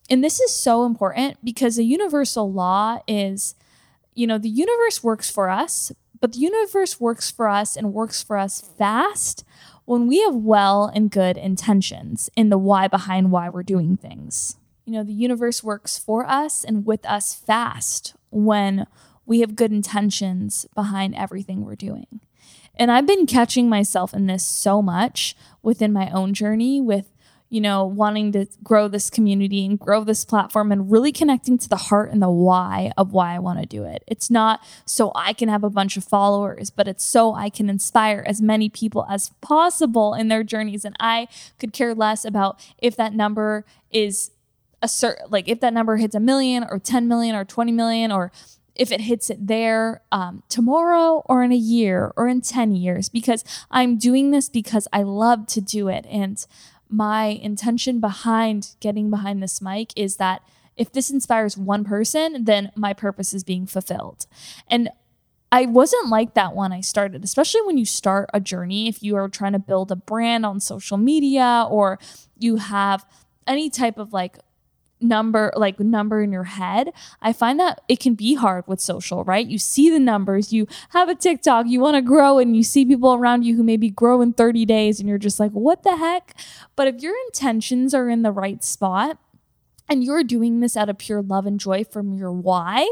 And 0.09 0.23
this 0.23 0.39
is 0.39 0.51
so 0.51 0.83
important 0.83 1.37
because 1.43 1.77
a 1.77 1.83
universal 1.83 2.51
law 2.51 2.97
is, 3.07 3.53
you 4.15 4.25
know, 4.25 4.39
the 4.39 4.49
universe 4.49 5.03
works 5.03 5.29
for 5.29 5.47
us, 5.51 5.91
but 6.19 6.33
the 6.33 6.39
universe 6.39 6.99
works 6.99 7.29
for 7.29 7.47
us 7.47 7.77
and 7.77 7.93
works 7.93 8.23
for 8.23 8.35
us 8.35 8.61
fast 8.79 9.45
when 9.85 10.07
we 10.07 10.23
have 10.23 10.33
well 10.33 10.91
and 10.95 11.11
good 11.11 11.37
intentions 11.37 12.31
in 12.35 12.49
the 12.49 12.57
why 12.57 12.87
behind 12.87 13.31
why 13.31 13.47
we're 13.47 13.61
doing 13.61 13.95
things. 13.95 14.58
You 14.89 14.95
know, 14.95 15.03
the 15.03 15.13
universe 15.13 15.63
works 15.63 15.99
for 15.99 16.27
us 16.27 16.63
and 16.63 16.83
with 16.83 17.05
us 17.05 17.35
fast 17.35 18.15
when 18.31 18.87
we 19.23 19.41
have 19.41 19.55
good 19.55 19.71
intentions 19.71 20.65
behind 20.73 21.13
everything 21.13 21.63
we're 21.63 21.75
doing. 21.75 22.21
And 22.75 22.89
I've 22.89 23.05
been 23.05 23.27
catching 23.27 23.69
myself 23.69 24.15
in 24.15 24.25
this 24.25 24.43
so 24.43 24.81
much 24.81 25.35
within 25.61 25.93
my 25.93 26.09
own 26.09 26.33
journey 26.33 26.81
with, 26.81 27.11
you 27.49 27.61
know, 27.61 27.85
wanting 27.85 28.31
to 28.31 28.47
grow 28.63 28.87
this 28.87 29.11
community 29.11 29.63
and 29.63 29.77
grow 29.77 30.03
this 30.03 30.25
platform 30.25 30.71
and 30.71 30.91
really 30.91 31.11
connecting 31.11 31.59
to 31.59 31.69
the 31.69 31.75
heart 31.75 32.09
and 32.11 32.19
the 32.19 32.31
why 32.31 32.91
of 32.97 33.13
why 33.13 33.35
I 33.35 33.39
want 33.39 33.59
to 33.59 33.67
do 33.67 33.83
it. 33.83 34.03
It's 34.07 34.31
not 34.31 34.59
so 34.87 35.11
I 35.13 35.33
can 35.33 35.49
have 35.49 35.63
a 35.63 35.69
bunch 35.69 35.97
of 35.97 36.03
followers, 36.03 36.71
but 36.71 36.87
it's 36.87 37.05
so 37.05 37.35
I 37.35 37.51
can 37.51 37.69
inspire 37.69 38.23
as 38.25 38.41
many 38.41 38.69
people 38.69 39.05
as 39.07 39.29
possible 39.39 40.15
in 40.15 40.29
their 40.29 40.43
journeys. 40.43 40.83
And 40.83 40.95
I 40.99 41.27
could 41.59 41.73
care 41.73 41.93
less 41.93 42.25
about 42.25 42.59
if 42.79 42.95
that 42.95 43.13
number 43.13 43.65
is 43.91 44.31
a 44.81 44.87
certain 44.87 45.25
like 45.29 45.47
if 45.47 45.59
that 45.59 45.73
number 45.73 45.97
hits 45.97 46.15
a 46.15 46.19
million 46.19 46.65
or 46.69 46.79
10 46.79 47.07
million 47.07 47.35
or 47.35 47.45
20 47.45 47.71
million 47.71 48.11
or 48.11 48.31
if 48.75 48.91
it 48.91 49.01
hits 49.01 49.29
it 49.29 49.47
there 49.47 50.01
um, 50.11 50.41
tomorrow 50.47 51.21
or 51.25 51.43
in 51.43 51.51
a 51.51 51.57
year 51.57 52.13
or 52.15 52.27
in 52.27 52.41
10 52.41 52.75
years 52.75 53.09
because 53.09 53.43
i'm 53.71 53.97
doing 53.97 54.31
this 54.31 54.49
because 54.49 54.87
i 54.93 55.01
love 55.01 55.47
to 55.47 55.61
do 55.61 55.87
it 55.87 56.05
and 56.09 56.45
my 56.89 57.25
intention 57.25 57.99
behind 57.99 58.75
getting 58.79 59.09
behind 59.09 59.43
this 59.43 59.61
mic 59.61 59.91
is 59.95 60.15
that 60.17 60.41
if 60.77 60.91
this 60.91 61.09
inspires 61.09 61.57
one 61.57 61.83
person 61.83 62.45
then 62.45 62.71
my 62.75 62.93
purpose 62.93 63.33
is 63.33 63.43
being 63.43 63.65
fulfilled 63.65 64.25
and 64.67 64.89
I 65.51 65.65
wasn't 65.65 66.09
like 66.09 66.35
that 66.35 66.55
when 66.55 66.71
I 66.71 66.81
started, 66.81 67.23
especially 67.23 67.61
when 67.63 67.77
you 67.77 67.85
start 67.85 68.29
a 68.33 68.39
journey. 68.39 68.87
If 68.87 69.01
you 69.01 69.15
are 69.15 69.27
trying 69.27 69.53
to 69.53 69.59
build 69.59 69.91
a 69.91 69.95
brand 69.95 70.45
on 70.45 70.59
social 70.59 70.97
media 70.97 71.65
or 71.67 71.97
you 72.37 72.57
have 72.57 73.03
any 73.47 73.69
type 73.71 73.97
of 73.97 74.13
like 74.13 74.37
number 75.01 75.51
like 75.55 75.79
number 75.79 76.21
in 76.21 76.31
your 76.31 76.43
head 76.43 76.91
i 77.21 77.31
find 77.31 77.59
that 77.59 77.81
it 77.87 77.99
can 77.99 78.15
be 78.15 78.35
hard 78.35 78.67
with 78.67 78.81
social 78.81 79.23
right? 79.23 79.47
You 79.47 79.57
see 79.57 79.89
the 79.89 79.99
numbers 79.99 80.51
you 80.51 80.67
have 80.89 81.09
a 81.09 81.15
tiktok 81.15 81.67
you 81.67 81.79
want 81.79 81.95
to 81.95 82.01
grow 82.01 82.39
and 82.39 82.55
you 82.55 82.63
see 82.63 82.85
people 82.85 83.13
around 83.13 83.43
you 83.43 83.55
who 83.55 83.63
maybe 83.63 83.89
grow 83.89 84.21
in 84.21 84.33
30 84.33 84.65
days 84.65 84.99
and 84.99 85.07
you're 85.07 85.17
just 85.17 85.39
like 85.39 85.51
what 85.51 85.83
the 85.83 85.97
heck? 85.97 86.35
But 86.75 86.87
if 86.87 87.01
your 87.01 87.15
intentions 87.27 87.93
are 87.93 88.09
in 88.09 88.23
the 88.23 88.31
right 88.31 88.63
spot 88.63 89.17
and 89.87 90.03
you're 90.03 90.23
doing 90.23 90.59
this 90.59 90.77
out 90.77 90.89
of 90.89 90.97
pure 90.97 91.21
love 91.21 91.45
and 91.45 91.59
joy 91.59 91.83
from 91.83 92.13
your 92.13 92.31
why 92.31 92.87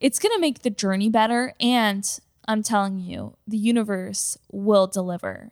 it's 0.00 0.18
going 0.18 0.34
to 0.34 0.40
make 0.40 0.62
the 0.62 0.70
journey 0.70 1.08
better 1.08 1.54
and 1.60 2.20
i'm 2.48 2.62
telling 2.62 2.98
you 2.98 3.36
the 3.46 3.56
universe 3.56 4.36
will 4.50 4.86
deliver 4.86 5.50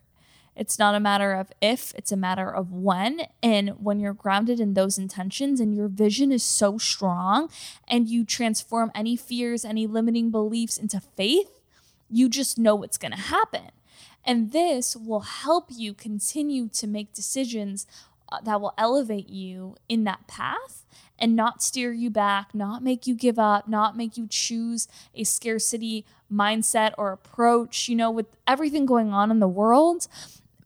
it's 0.61 0.79
not 0.79 0.95
a 0.95 1.00
matter 1.00 1.33
of 1.33 1.50
if, 1.62 1.95
it's 1.95 2.12
a 2.12 2.19
matter 2.19 2.55
of 2.55 2.71
when. 2.71 3.23
And 3.43 3.71
when 3.83 3.99
you're 3.99 4.12
grounded 4.12 4.61
in 4.61 4.75
those 4.75 4.99
intentions 4.99 5.59
and 5.59 5.75
your 5.75 5.88
vision 5.88 6.31
is 6.31 6.43
so 6.43 6.76
strong 6.76 7.49
and 7.88 8.11
you 8.11 8.26
transform 8.26 8.93
any 8.95 9.17
fears, 9.17 9.64
any 9.64 9.87
limiting 9.87 10.31
beliefs 10.31 10.76
into 10.76 11.00
faith, 11.00 11.62
you 12.11 12.29
just 12.29 12.59
know 12.59 12.75
what's 12.75 12.99
going 12.99 13.12
to 13.12 13.17
happen. 13.17 13.71
And 14.23 14.52
this 14.52 14.95
will 14.95 15.21
help 15.21 15.69
you 15.71 15.95
continue 15.95 16.69
to 16.75 16.87
make 16.87 17.14
decisions 17.14 17.87
uh, 18.31 18.43
that 18.43 18.61
will 18.61 18.75
elevate 18.76 19.31
you 19.31 19.76
in 19.88 20.05
that 20.05 20.26
path 20.26 20.85
and 21.19 21.35
not 21.35 21.62
steer 21.62 21.90
you 21.90 22.11
back, 22.11 22.55
not 22.55 22.83
make 22.83 23.07
you 23.07 23.14
give 23.14 23.38
up, 23.38 23.67
not 23.67 23.97
make 23.97 24.19
you 24.19 24.26
choose 24.29 24.88
a 25.14 25.25
scarcity 25.25 26.05
mindset 26.31 26.93
or 26.99 27.12
approach, 27.12 27.88
you 27.88 27.97
know, 27.97 28.11
with 28.11 28.26
everything 28.47 28.85
going 28.85 29.11
on 29.11 29.31
in 29.31 29.40
the 29.40 29.49
world 29.49 30.07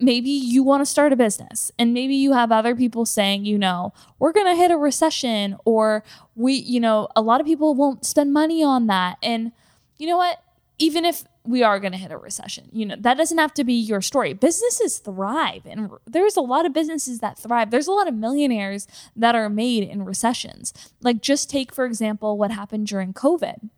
maybe 0.00 0.30
you 0.30 0.62
want 0.62 0.80
to 0.80 0.86
start 0.86 1.12
a 1.12 1.16
business 1.16 1.70
and 1.78 1.94
maybe 1.94 2.14
you 2.14 2.32
have 2.32 2.50
other 2.50 2.74
people 2.74 3.06
saying 3.06 3.44
you 3.44 3.58
know 3.58 3.92
we're 4.18 4.32
going 4.32 4.46
to 4.46 4.56
hit 4.56 4.70
a 4.70 4.76
recession 4.76 5.56
or 5.64 6.02
we 6.34 6.54
you 6.54 6.80
know 6.80 7.08
a 7.14 7.22
lot 7.22 7.40
of 7.40 7.46
people 7.46 7.74
won't 7.74 8.04
spend 8.04 8.32
money 8.32 8.62
on 8.62 8.86
that. 8.86 9.18
And 9.22 9.52
you 9.98 10.06
know 10.06 10.16
what? 10.16 10.42
Even 10.78 11.04
if 11.04 11.24
we 11.46 11.62
are 11.62 11.78
going 11.78 11.92
to 11.92 11.98
hit 11.98 12.10
a 12.10 12.16
recession 12.16 12.70
you 12.72 12.86
know 12.86 12.96
that 12.98 13.18
doesn't 13.18 13.38
have 13.38 13.54
to 13.54 13.64
be 13.64 13.74
your 13.74 14.00
story. 14.00 14.32
Businesses 14.32 14.98
thrive 14.98 15.62
and 15.66 15.90
there's 16.06 16.36
a 16.36 16.40
lot 16.40 16.66
of 16.66 16.72
businesses 16.72 17.20
that 17.20 17.38
thrive. 17.38 17.70
There's 17.70 17.86
a 17.86 17.92
lot 17.92 18.08
of 18.08 18.14
millionaires 18.14 18.88
that 19.14 19.34
are 19.34 19.48
made 19.48 19.84
in 19.84 20.04
recessions. 20.04 20.72
Like 21.02 21.20
just 21.20 21.50
take 21.50 21.72
for 21.72 21.84
example 21.84 22.38
what 22.38 22.50
happened 22.50 22.86
during 22.86 23.12
covid 23.12 23.68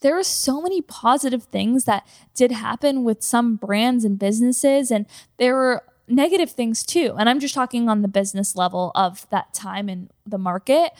there 0.00 0.18
are 0.18 0.22
so 0.22 0.60
many 0.60 0.80
positive 0.80 1.44
things 1.44 1.84
that 1.84 2.06
did 2.34 2.52
happen 2.52 3.04
with 3.04 3.22
some 3.22 3.56
brands 3.56 4.04
and 4.04 4.18
businesses, 4.18 4.90
and 4.90 5.06
there 5.38 5.54
were 5.54 5.82
negative 6.08 6.50
things 6.50 6.82
too. 6.82 7.14
And 7.18 7.28
I'm 7.28 7.40
just 7.40 7.54
talking 7.54 7.88
on 7.88 8.02
the 8.02 8.08
business 8.08 8.56
level 8.56 8.90
of 8.94 9.28
that 9.30 9.54
time 9.54 9.88
in 9.88 10.10
the 10.26 10.38
market. 10.38 10.92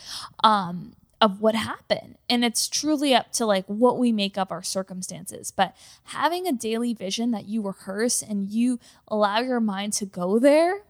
Um, 0.44 0.94
of 1.20 1.40
what 1.40 1.54
happened. 1.54 2.16
And 2.28 2.44
it's 2.44 2.66
truly 2.66 3.14
up 3.14 3.30
to 3.32 3.44
like 3.44 3.66
what 3.66 3.98
we 3.98 4.10
make 4.10 4.38
up 4.38 4.50
our 4.50 4.62
circumstances. 4.62 5.50
But 5.50 5.76
having 6.04 6.46
a 6.46 6.52
daily 6.52 6.94
vision 6.94 7.30
that 7.32 7.46
you 7.46 7.60
rehearse 7.60 8.22
and 8.22 8.48
you 8.48 8.80
allow 9.06 9.40
your 9.40 9.60
mind 9.60 9.92
to 9.94 10.06
go 10.06 10.38
there 10.38 10.80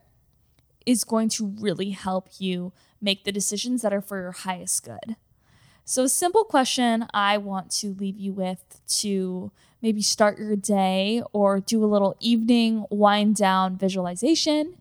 is 0.87 1.05
going 1.05 1.29
to 1.31 1.47
really 1.59 1.91
help 1.91 2.29
you 2.39 2.73
make 3.01 3.25
the 3.25 3.33
decisions 3.33 3.83
that 3.83 3.93
are 3.93 4.01
for 4.01 4.21
your 4.21 4.33
highest 4.33 4.85
good. 4.85 5.17
So, 5.85 6.05
a 6.05 6.09
simple 6.09 6.45
question 6.45 7.07
I 7.13 7.39
want 7.39 7.71
to 7.79 7.95
leave 7.95 8.19
you 8.19 8.33
with 8.33 8.81
to 9.01 9.51
maybe 9.83 10.03
start 10.03 10.39
your 10.39 10.57
day 10.57 11.23
or 11.33 11.61
do 11.61 11.85
a 11.85 11.87
little 11.87 12.17
evening 12.21 12.85
wind 12.91 13.37
down 13.37 13.77
visualization 13.77 14.77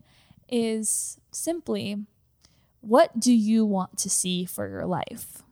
is 0.47 1.17
simply 1.31 1.97
what 2.81 3.19
do 3.19 3.33
you 3.33 3.65
want 3.65 3.97
to 3.97 4.09
see 4.09 4.45
for 4.45 4.69
your 4.69 4.85
life? 4.85 5.43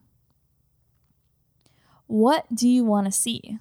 What 2.07 2.45
do 2.53 2.67
you 2.67 2.85
want 2.85 3.05
to 3.05 3.11
see? 3.11 3.59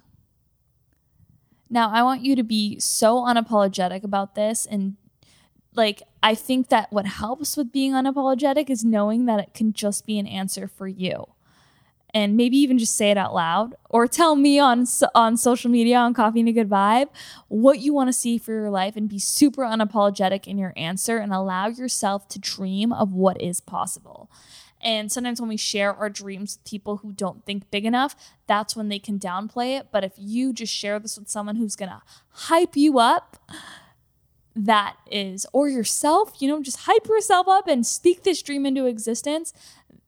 Now, 1.69 1.89
I 1.91 2.01
want 2.03 2.21
you 2.21 2.35
to 2.35 2.43
be 2.43 2.79
so 2.79 3.17
unapologetic 3.17 4.03
about 4.03 4.35
this 4.35 4.65
and 4.65 4.95
like 5.75 6.01
I 6.23 6.33
think 6.33 6.69
that 6.69 6.91
what 6.91 7.05
helps 7.05 7.55
with 7.55 7.71
being 7.71 7.91
unapologetic 7.91 8.69
is 8.69 8.83
knowing 8.83 9.25
that 9.25 9.39
it 9.39 9.53
can 9.53 9.73
just 9.73 10.05
be 10.07 10.17
an 10.17 10.25
answer 10.25 10.67
for 10.67 10.87
you 10.87 11.27
and 12.17 12.35
maybe 12.35 12.57
even 12.57 12.79
just 12.79 12.95
say 12.95 13.11
it 13.11 13.17
out 13.17 13.35
loud 13.35 13.75
or 13.91 14.07
tell 14.07 14.35
me 14.35 14.57
on 14.57 14.87
on 15.13 15.37
social 15.37 15.69
media 15.69 15.97
on 15.97 16.15
coffee 16.15 16.39
and 16.39 16.49
a 16.49 16.51
good 16.51 16.67
vibe 16.67 17.09
what 17.47 17.77
you 17.77 17.93
want 17.93 18.07
to 18.07 18.13
see 18.13 18.39
for 18.39 18.53
your 18.53 18.71
life 18.71 18.95
and 18.95 19.07
be 19.07 19.19
super 19.19 19.61
unapologetic 19.61 20.47
in 20.47 20.57
your 20.57 20.73
answer 20.75 21.17
and 21.17 21.31
allow 21.31 21.67
yourself 21.67 22.27
to 22.27 22.39
dream 22.39 22.91
of 22.91 23.13
what 23.13 23.39
is 23.39 23.61
possible 23.61 24.31
and 24.81 25.11
sometimes 25.11 25.39
when 25.39 25.49
we 25.49 25.57
share 25.57 25.93
our 25.93 26.09
dreams 26.09 26.57
with 26.57 26.69
people 26.69 26.97
who 26.97 27.11
don't 27.11 27.43
think 27.45 27.71
big 27.71 27.83
enough, 27.83 28.15
that's 28.45 28.75
when 28.75 28.89
they 28.89 28.99
can 28.99 29.17
downplay 29.17 29.79
it. 29.79 29.87
But 29.91 30.03
if 30.03 30.13
you 30.17 30.53
just 30.53 30.71
share 30.71 30.99
this 30.99 31.17
with 31.17 31.29
someone 31.29 31.55
who's 31.55 31.75
to 31.75 32.03
hype 32.29 32.77
you 32.77 32.99
up, 32.99 33.37
that 34.55 34.95
is, 35.09 35.47
or 35.51 35.67
yourself, 35.67 36.33
you 36.39 36.47
know, 36.47 36.61
just 36.61 36.81
hype 36.81 37.07
yourself 37.07 37.47
up 37.47 37.67
and 37.67 37.85
speak 37.85 38.23
this 38.23 38.41
dream 38.41 38.67
into 38.67 38.85
existence, 38.85 39.51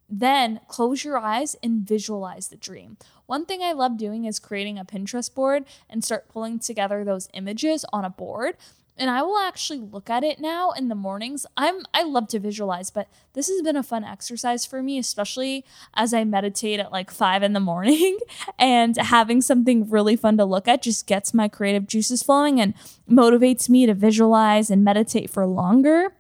then 0.10 0.60
close 0.68 1.04
your 1.04 1.18
eyes 1.18 1.56
and 1.62 1.88
visualize 1.88 2.48
the 2.48 2.58
dream. 2.58 2.98
One 3.26 3.46
thing 3.46 3.62
I 3.62 3.74
love 3.74 3.98
doing 3.98 4.26
is 4.26 4.40
creating 4.40 4.80
a 4.80 4.86
Pinterest 4.86 5.34
board 5.34 5.66
and 5.90 6.04
start 6.04 6.30
pulling 6.30 6.60
together 6.60 7.04
those 7.04 7.30
images 7.34 7.86
on 7.94 8.04
a 8.04 8.10
board. 8.10 8.58
And 9.00 9.10
I 9.10 9.22
will 9.22 9.38
actually 9.38 9.80
look 9.80 10.10
at 10.10 10.26
it 10.26 10.42
now 10.42 10.72
in 10.72 10.90
the 10.90 10.96
mornings. 10.96 11.46
I'm 11.56 11.86
I 11.94 12.04
love 12.04 12.28
to 12.30 12.40
visualize, 12.40 12.92
but 12.92 13.08
this 13.32 13.48
has 13.48 13.62
been 13.62 13.78
a 13.78 13.84
fun 13.84 14.04
exercise 14.04 14.66
for 14.66 14.84
me, 14.84 14.98
especially 14.98 15.64
as 15.94 16.14
I 16.14 16.26
meditate 16.26 16.82
at 16.82 16.92
like 16.92 17.10
five 17.10 17.42
in 17.42 17.54
the 17.54 17.62
morning. 17.62 18.18
And 18.58 18.98
having 18.98 19.42
something 19.42 19.90
really 19.90 20.18
fun 20.18 20.36
to 20.38 20.44
look 20.44 20.68
at 20.68 20.82
just 20.82 21.08
gets 21.08 21.34
my 21.34 21.48
creative 21.48 21.88
juices 21.88 22.22
flowing 22.22 22.60
and 22.60 22.74
motivates 23.10 23.70
me 23.70 23.86
to 23.86 23.94
visualize 23.94 24.70
and 24.70 24.84
meditate 24.84 25.30
for 25.30 25.46
longer 25.46 26.12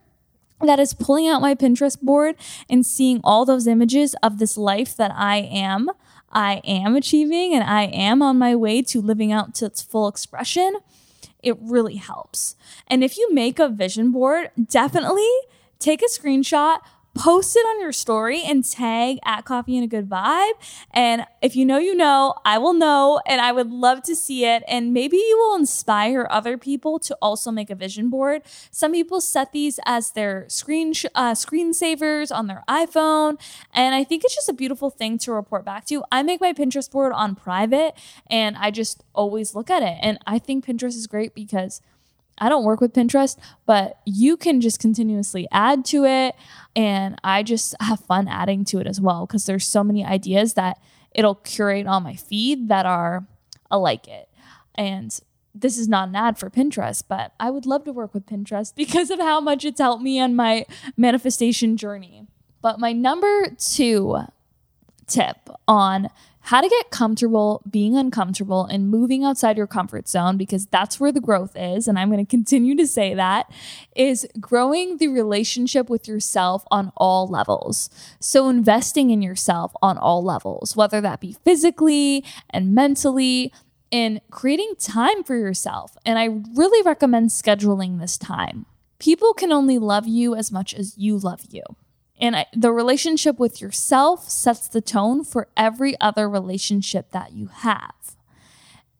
that 0.61 0.79
is 0.79 0.93
pulling 0.93 1.27
out 1.27 1.41
my 1.41 1.55
Pinterest 1.55 1.99
board 2.01 2.35
and 2.69 2.85
seeing 2.85 3.21
all 3.23 3.45
those 3.45 3.67
images 3.67 4.15
of 4.21 4.39
this 4.39 4.57
life 4.57 4.95
that 4.97 5.11
I 5.15 5.37
am, 5.37 5.89
I 6.31 6.61
am 6.63 6.95
achieving, 6.95 7.53
and 7.53 7.63
I 7.63 7.83
am 7.83 8.21
on 8.21 8.37
my 8.37 8.55
way 8.55 8.81
to 8.83 9.01
living 9.01 9.31
out 9.31 9.55
to 9.55 9.65
its 9.65 9.81
full 9.81 10.07
expression, 10.07 10.77
it 11.41 11.57
really 11.61 11.95
helps. 11.95 12.55
And 12.87 13.03
if 13.03 13.17
you 13.17 13.33
make 13.33 13.59
a 13.59 13.69
vision 13.69 14.11
board, 14.11 14.51
definitely 14.69 15.29
take 15.79 16.01
a 16.01 16.05
screenshot, 16.05 16.79
post 17.19 17.53
it 17.57 17.59
on 17.59 17.81
your 17.81 17.91
story 17.91 18.41
and 18.43 18.63
tag 18.63 19.19
at 19.25 19.43
coffee 19.43 19.75
and 19.75 19.83
a 19.83 19.87
good 19.87 20.09
vibe. 20.09 20.53
And 20.91 21.25
if 21.41 21.53
you 21.53 21.65
know, 21.65 21.77
you 21.77 21.93
know, 21.93 22.33
I 22.45 22.57
will 22.57 22.73
know, 22.73 23.19
and 23.25 23.41
I 23.41 23.51
would 23.51 23.69
love 23.69 24.03
to 24.03 24.15
see 24.15 24.45
it. 24.45 24.63
And 24.69 24.93
maybe 24.93 25.17
you 25.17 25.37
will 25.37 25.57
inspire 25.57 26.25
other 26.29 26.57
people 26.57 26.97
to 26.99 27.17
also 27.21 27.51
make 27.51 27.69
a 27.69 27.75
vision 27.75 28.09
board. 28.09 28.43
Some 28.71 28.93
people 28.93 29.19
set 29.19 29.51
these 29.51 29.81
as 29.85 30.11
their 30.11 30.47
screen 30.47 30.93
uh, 31.13 31.33
screensavers 31.33 32.33
on 32.33 32.47
their 32.47 32.63
iPhone, 32.69 33.37
and 33.73 33.93
I 33.93 34.05
think 34.05 34.23
it's 34.23 34.35
just 34.35 34.47
a 34.47 34.53
beautiful 34.53 34.89
thing 34.89 35.17
to 35.19 35.33
report 35.33 35.65
back 35.65 35.85
to. 35.87 36.03
I 36.11 36.23
make 36.23 36.39
my 36.39 36.53
Pinterest 36.53 36.89
board 36.89 37.11
on 37.11 37.35
private, 37.35 37.95
and 38.27 38.55
I 38.55 38.71
just 38.71 39.03
always 39.13 39.53
look 39.53 39.69
at 39.69 39.83
it. 39.83 39.97
And 40.01 40.19
I 40.25 40.39
think 40.39 40.65
Pinterest 40.65 40.95
is 40.95 41.07
great 41.07 41.35
because 41.35 41.81
I 42.39 42.49
don't 42.49 42.63
work 42.63 42.81
with 42.81 42.93
Pinterest, 42.93 43.37
but 43.65 43.99
you 44.05 44.37
can 44.37 44.61
just 44.61 44.79
continuously 44.79 45.47
add 45.51 45.85
to 45.85 46.05
it. 46.05 46.35
And 46.75 47.19
I 47.23 47.43
just 47.43 47.75
have 47.79 47.99
fun 47.99 48.27
adding 48.27 48.65
to 48.65 48.79
it 48.79 48.87
as 48.87 49.01
well 49.01 49.25
because 49.25 49.45
there's 49.45 49.65
so 49.65 49.83
many 49.83 50.05
ideas 50.05 50.53
that 50.53 50.79
it'll 51.11 51.35
curate 51.35 51.87
on 51.87 52.03
my 52.03 52.15
feed 52.15 52.69
that 52.69 52.85
are 52.85 53.25
alike 53.69 54.07
it. 54.07 54.29
And 54.75 55.17
this 55.53 55.77
is 55.77 55.87
not 55.87 56.09
an 56.09 56.15
ad 56.15 56.37
for 56.37 56.49
Pinterest, 56.49 57.03
but 57.07 57.33
I 57.39 57.49
would 57.51 57.65
love 57.65 57.83
to 57.85 57.91
work 57.91 58.13
with 58.13 58.25
Pinterest 58.25 58.73
because 58.75 59.09
of 59.09 59.19
how 59.19 59.39
much 59.39 59.65
it's 59.65 59.79
helped 59.79 60.03
me 60.03 60.19
on 60.19 60.35
my 60.35 60.65
manifestation 60.95 61.77
journey. 61.77 62.27
But 62.61 62.79
my 62.79 62.93
number 62.93 63.55
two 63.57 64.19
tip 65.07 65.49
on 65.67 66.09
how 66.41 66.61
to 66.61 66.69
get 66.69 66.89
comfortable 66.89 67.61
being 67.69 67.95
uncomfortable 67.95 68.65
and 68.65 68.89
moving 68.89 69.23
outside 69.23 69.57
your 69.57 69.67
comfort 69.67 70.07
zone 70.07 70.37
because 70.37 70.65
that's 70.67 70.99
where 70.99 71.11
the 71.11 71.19
growth 71.19 71.55
is 71.55 71.87
and 71.87 71.99
I'm 71.99 72.09
going 72.09 72.25
to 72.25 72.29
continue 72.29 72.75
to 72.75 72.87
say 72.87 73.13
that 73.13 73.51
is 73.95 74.27
growing 74.39 74.97
the 74.97 75.09
relationship 75.09 75.89
with 75.89 76.07
yourself 76.07 76.63
on 76.71 76.91
all 76.97 77.27
levels. 77.27 77.89
So 78.19 78.49
investing 78.49 79.09
in 79.09 79.21
yourself 79.21 79.73
on 79.81 79.97
all 79.97 80.23
levels, 80.23 80.75
whether 80.75 81.01
that 81.01 81.19
be 81.19 81.33
physically 81.43 82.23
and 82.49 82.73
mentally 82.73 83.51
and 83.91 84.21
creating 84.31 84.73
time 84.79 85.23
for 85.23 85.35
yourself. 85.35 85.97
And 86.05 86.19
I 86.19 86.25
really 86.55 86.81
recommend 86.83 87.29
scheduling 87.29 87.99
this 87.99 88.17
time. 88.17 88.65
People 88.99 89.33
can 89.33 89.51
only 89.51 89.79
love 89.79 90.07
you 90.07 90.35
as 90.35 90.51
much 90.51 90.73
as 90.73 90.97
you 90.97 91.17
love 91.17 91.41
you. 91.49 91.63
And 92.19 92.35
I, 92.35 92.45
the 92.53 92.71
relationship 92.71 93.39
with 93.39 93.61
yourself 93.61 94.29
sets 94.29 94.67
the 94.67 94.81
tone 94.81 95.23
for 95.23 95.47
every 95.55 95.99
other 96.01 96.29
relationship 96.29 97.11
that 97.11 97.33
you 97.33 97.47
have. 97.47 97.93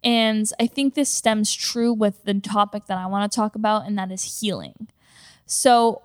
And 0.03 0.49
I 0.60 0.67
think 0.67 0.93
this 0.93 1.12
stems 1.12 1.53
true 1.53 1.91
with 1.91 2.23
the 2.23 2.34
topic 2.36 2.86
that 2.86 2.97
I 2.97 3.05
want 3.08 3.29
to 3.29 3.36
talk 3.36 3.55
about, 3.55 3.86
and 3.86 3.97
that 3.97 4.12
is 4.12 4.39
healing. 4.39 4.88
So 5.45 6.03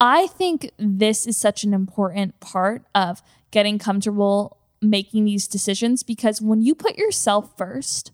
I 0.00 0.28
think 0.28 0.70
this 0.78 1.26
is 1.26 1.36
such 1.36 1.64
an 1.64 1.74
important 1.74 2.40
part 2.40 2.84
of 2.94 3.22
getting 3.50 3.78
comfortable 3.78 4.56
making 4.80 5.24
these 5.24 5.46
decisions 5.46 6.02
because 6.02 6.40
when 6.40 6.62
you 6.62 6.74
put 6.74 6.96
yourself 6.96 7.56
first, 7.56 8.12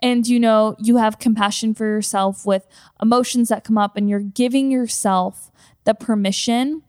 and 0.00 0.26
you 0.26 0.40
know, 0.40 0.74
you 0.78 0.96
have 0.96 1.18
compassion 1.18 1.74
for 1.74 1.86
yourself 1.86 2.44
with 2.44 2.66
emotions 3.00 3.48
that 3.48 3.64
come 3.64 3.78
up, 3.78 3.96
and 3.96 4.10
you're 4.10 4.20
giving 4.20 4.70
yourself 4.70 5.50
the 5.84 5.94
permission 5.94 6.82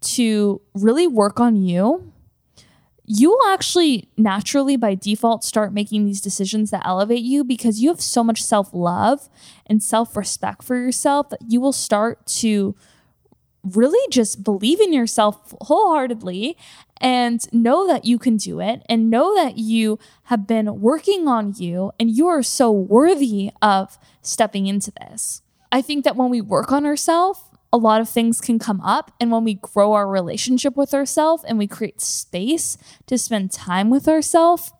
to 0.00 0.60
really 0.74 1.06
work 1.06 1.40
on 1.40 1.56
you, 1.56 2.12
you 3.12 3.30
will 3.30 3.48
actually 3.48 4.08
naturally 4.16 4.76
by 4.76 4.94
default 4.94 5.42
start 5.42 5.72
making 5.72 6.04
these 6.04 6.20
decisions 6.20 6.70
that 6.70 6.86
elevate 6.86 7.22
you 7.22 7.42
because 7.42 7.80
you 7.80 7.88
have 7.88 8.00
so 8.00 8.22
much 8.22 8.42
self 8.42 8.72
love 8.72 9.28
and 9.66 9.82
self 9.82 10.16
respect 10.16 10.62
for 10.62 10.76
yourself 10.76 11.28
that 11.30 11.40
you 11.48 11.60
will 11.60 11.72
start 11.72 12.24
to 12.26 12.76
really 13.64 13.98
just 14.10 14.44
believe 14.44 14.80
in 14.80 14.92
yourself 14.92 15.54
wholeheartedly 15.62 16.56
and 17.00 17.52
know 17.52 17.86
that 17.86 18.04
you 18.04 18.18
can 18.18 18.36
do 18.36 18.60
it 18.60 18.82
and 18.88 19.10
know 19.10 19.34
that 19.34 19.58
you 19.58 19.98
have 20.24 20.46
been 20.46 20.80
working 20.80 21.26
on 21.26 21.52
you 21.56 21.90
and 21.98 22.10
you 22.16 22.26
are 22.26 22.42
so 22.42 22.70
worthy 22.70 23.50
of 23.60 23.98
stepping 24.22 24.66
into 24.66 24.92
this. 25.00 25.42
I 25.72 25.82
think 25.82 26.04
that 26.04 26.16
when 26.16 26.30
we 26.30 26.40
work 26.40 26.72
on 26.72 26.86
ourselves, 26.86 27.40
a 27.72 27.78
lot 27.78 28.00
of 28.00 28.08
things 28.08 28.40
can 28.40 28.58
come 28.58 28.80
up. 28.80 29.12
And 29.20 29.30
when 29.30 29.44
we 29.44 29.54
grow 29.54 29.92
our 29.92 30.08
relationship 30.08 30.76
with 30.76 30.92
ourselves 30.92 31.44
and 31.44 31.58
we 31.58 31.66
create 31.66 32.00
space 32.00 32.76
to 33.06 33.16
spend 33.16 33.52
time 33.52 33.90
with 33.90 34.08
ourselves, 34.08 34.72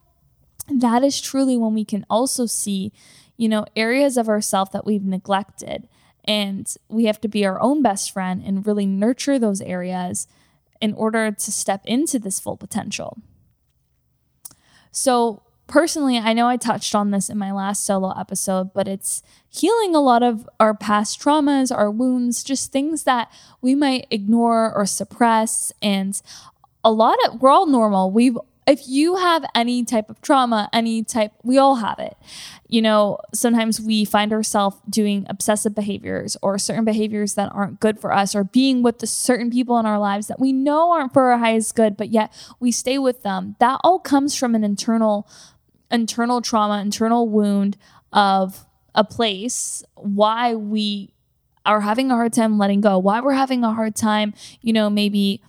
that 0.67 1.03
is 1.03 1.21
truly 1.21 1.57
when 1.57 1.73
we 1.73 1.85
can 1.85 2.05
also 2.09 2.45
see, 2.45 2.91
you 3.37 3.47
know, 3.47 3.65
areas 3.75 4.17
of 4.17 4.29
ourselves 4.29 4.71
that 4.71 4.85
we've 4.85 5.03
neglected. 5.03 5.87
And 6.25 6.71
we 6.87 7.05
have 7.05 7.19
to 7.21 7.27
be 7.27 7.45
our 7.45 7.61
own 7.61 7.81
best 7.81 8.11
friend 8.11 8.43
and 8.45 8.65
really 8.67 8.85
nurture 8.85 9.39
those 9.39 9.61
areas 9.61 10.27
in 10.79 10.93
order 10.93 11.31
to 11.31 11.51
step 11.51 11.81
into 11.85 12.19
this 12.19 12.39
full 12.39 12.57
potential. 12.57 13.17
So, 14.91 15.43
personally, 15.71 16.17
I 16.17 16.33
know 16.33 16.47
I 16.47 16.57
touched 16.57 16.93
on 16.93 17.11
this 17.11 17.29
in 17.29 17.37
my 17.37 17.51
last 17.51 17.85
solo 17.85 18.13
episode, 18.19 18.73
but 18.73 18.87
it's 18.87 19.23
healing 19.49 19.95
a 19.95 20.01
lot 20.01 20.21
of 20.21 20.47
our 20.59 20.75
past 20.75 21.19
traumas, 21.19 21.75
our 21.75 21.89
wounds, 21.89 22.43
just 22.43 22.71
things 22.71 23.03
that 23.03 23.31
we 23.61 23.73
might 23.73 24.05
ignore 24.11 24.71
or 24.75 24.85
suppress. 24.85 25.71
And 25.81 26.21
a 26.83 26.91
lot 26.91 27.17
of, 27.25 27.41
we're 27.41 27.49
all 27.49 27.65
normal. 27.65 28.11
We've 28.11 28.37
if 28.67 28.87
you 28.87 29.15
have 29.15 29.43
any 29.55 29.83
type 29.83 30.09
of 30.09 30.21
trauma, 30.21 30.69
any 30.71 31.03
type, 31.03 31.33
we 31.43 31.57
all 31.57 31.77
have 31.77 31.97
it. 31.97 32.15
You 32.67 32.81
know, 32.81 33.17
sometimes 33.33 33.81
we 33.81 34.05
find 34.05 34.31
ourselves 34.31 34.77
doing 34.87 35.25
obsessive 35.27 35.73
behaviors 35.73 36.37
or 36.43 36.59
certain 36.59 36.85
behaviors 36.85 37.33
that 37.33 37.51
aren't 37.53 37.79
good 37.79 37.99
for 37.99 38.13
us, 38.13 38.35
or 38.35 38.43
being 38.43 38.83
with 38.83 38.99
the 38.99 39.07
certain 39.07 39.49
people 39.49 39.79
in 39.79 39.87
our 39.87 39.99
lives 39.99 40.27
that 40.27 40.39
we 40.39 40.53
know 40.53 40.91
aren't 40.91 41.11
for 41.11 41.31
our 41.31 41.39
highest 41.39 41.75
good, 41.75 41.97
but 41.97 42.09
yet 42.09 42.31
we 42.59 42.71
stay 42.71 42.99
with 42.99 43.23
them. 43.23 43.55
That 43.59 43.79
all 43.83 43.99
comes 43.99 44.35
from 44.35 44.53
an 44.53 44.63
internal, 44.63 45.27
internal 45.91 46.41
trauma, 46.41 46.81
internal 46.81 47.27
wound 47.27 47.77
of 48.13 48.65
a 48.95 49.03
place, 49.03 49.83
why 49.95 50.55
we 50.55 51.13
are 51.65 51.81
having 51.81 52.11
a 52.11 52.15
hard 52.15 52.33
time 52.33 52.57
letting 52.57 52.81
go, 52.81 52.97
why 52.97 53.21
we're 53.21 53.33
having 53.33 53.63
a 53.63 53.73
hard 53.73 53.95
time, 53.95 54.33
you 54.61 54.73
know, 54.73 54.89
maybe 54.89 55.41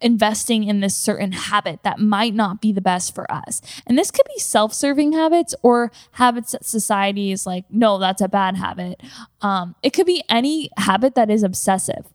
investing 0.00 0.64
in 0.64 0.80
this 0.80 0.94
certain 0.94 1.32
habit 1.32 1.82
that 1.82 1.98
might 1.98 2.34
not 2.34 2.60
be 2.60 2.72
the 2.72 2.80
best 2.80 3.14
for 3.14 3.30
us. 3.30 3.60
And 3.86 3.98
this 3.98 4.10
could 4.10 4.26
be 4.26 4.38
self 4.38 4.72
serving 4.72 5.12
habits 5.12 5.54
or 5.62 5.90
habits 6.12 6.52
that 6.52 6.64
society 6.64 7.32
is 7.32 7.46
like, 7.46 7.64
no, 7.70 7.98
that's 7.98 8.20
a 8.20 8.28
bad 8.28 8.56
habit. 8.56 9.02
Um, 9.40 9.74
it 9.82 9.90
could 9.90 10.06
be 10.06 10.22
any 10.28 10.70
habit 10.76 11.14
that 11.14 11.30
is 11.30 11.42
obsessive. 11.42 12.06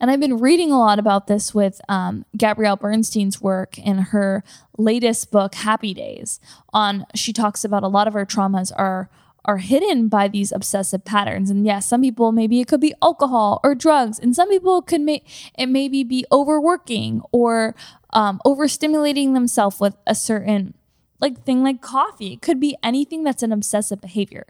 And 0.00 0.10
I've 0.10 0.20
been 0.20 0.38
reading 0.38 0.70
a 0.70 0.78
lot 0.78 0.98
about 0.98 1.26
this 1.26 1.54
with 1.54 1.80
um, 1.88 2.24
Gabrielle 2.36 2.76
Bernstein's 2.76 3.40
work 3.40 3.78
in 3.78 3.98
her 3.98 4.44
latest 4.78 5.30
book, 5.30 5.54
Happy 5.54 5.94
Days. 5.94 6.40
On 6.72 7.06
she 7.14 7.32
talks 7.32 7.64
about 7.64 7.82
a 7.82 7.88
lot 7.88 8.08
of 8.08 8.14
her 8.14 8.26
traumas 8.26 8.72
are 8.76 9.08
are 9.46 9.58
hidden 9.58 10.08
by 10.08 10.26
these 10.26 10.52
obsessive 10.52 11.04
patterns. 11.04 11.50
And 11.50 11.66
yes, 11.66 11.86
some 11.86 12.00
people 12.00 12.32
maybe 12.32 12.60
it 12.60 12.68
could 12.68 12.80
be 12.80 12.94
alcohol 13.02 13.60
or 13.62 13.74
drugs, 13.74 14.18
and 14.18 14.34
some 14.34 14.48
people 14.48 14.82
could 14.82 15.00
make 15.00 15.26
it 15.58 15.66
maybe 15.66 16.02
be 16.02 16.24
overworking 16.32 17.22
or 17.32 17.74
um, 18.12 18.40
overstimulating 18.46 19.34
themselves 19.34 19.80
with 19.80 19.96
a 20.06 20.14
certain 20.14 20.74
like 21.20 21.44
thing 21.44 21.62
like 21.62 21.80
coffee. 21.80 22.32
It 22.34 22.42
could 22.42 22.60
be 22.60 22.76
anything 22.82 23.24
that's 23.24 23.42
an 23.42 23.52
obsessive 23.52 24.00
behavior. 24.00 24.46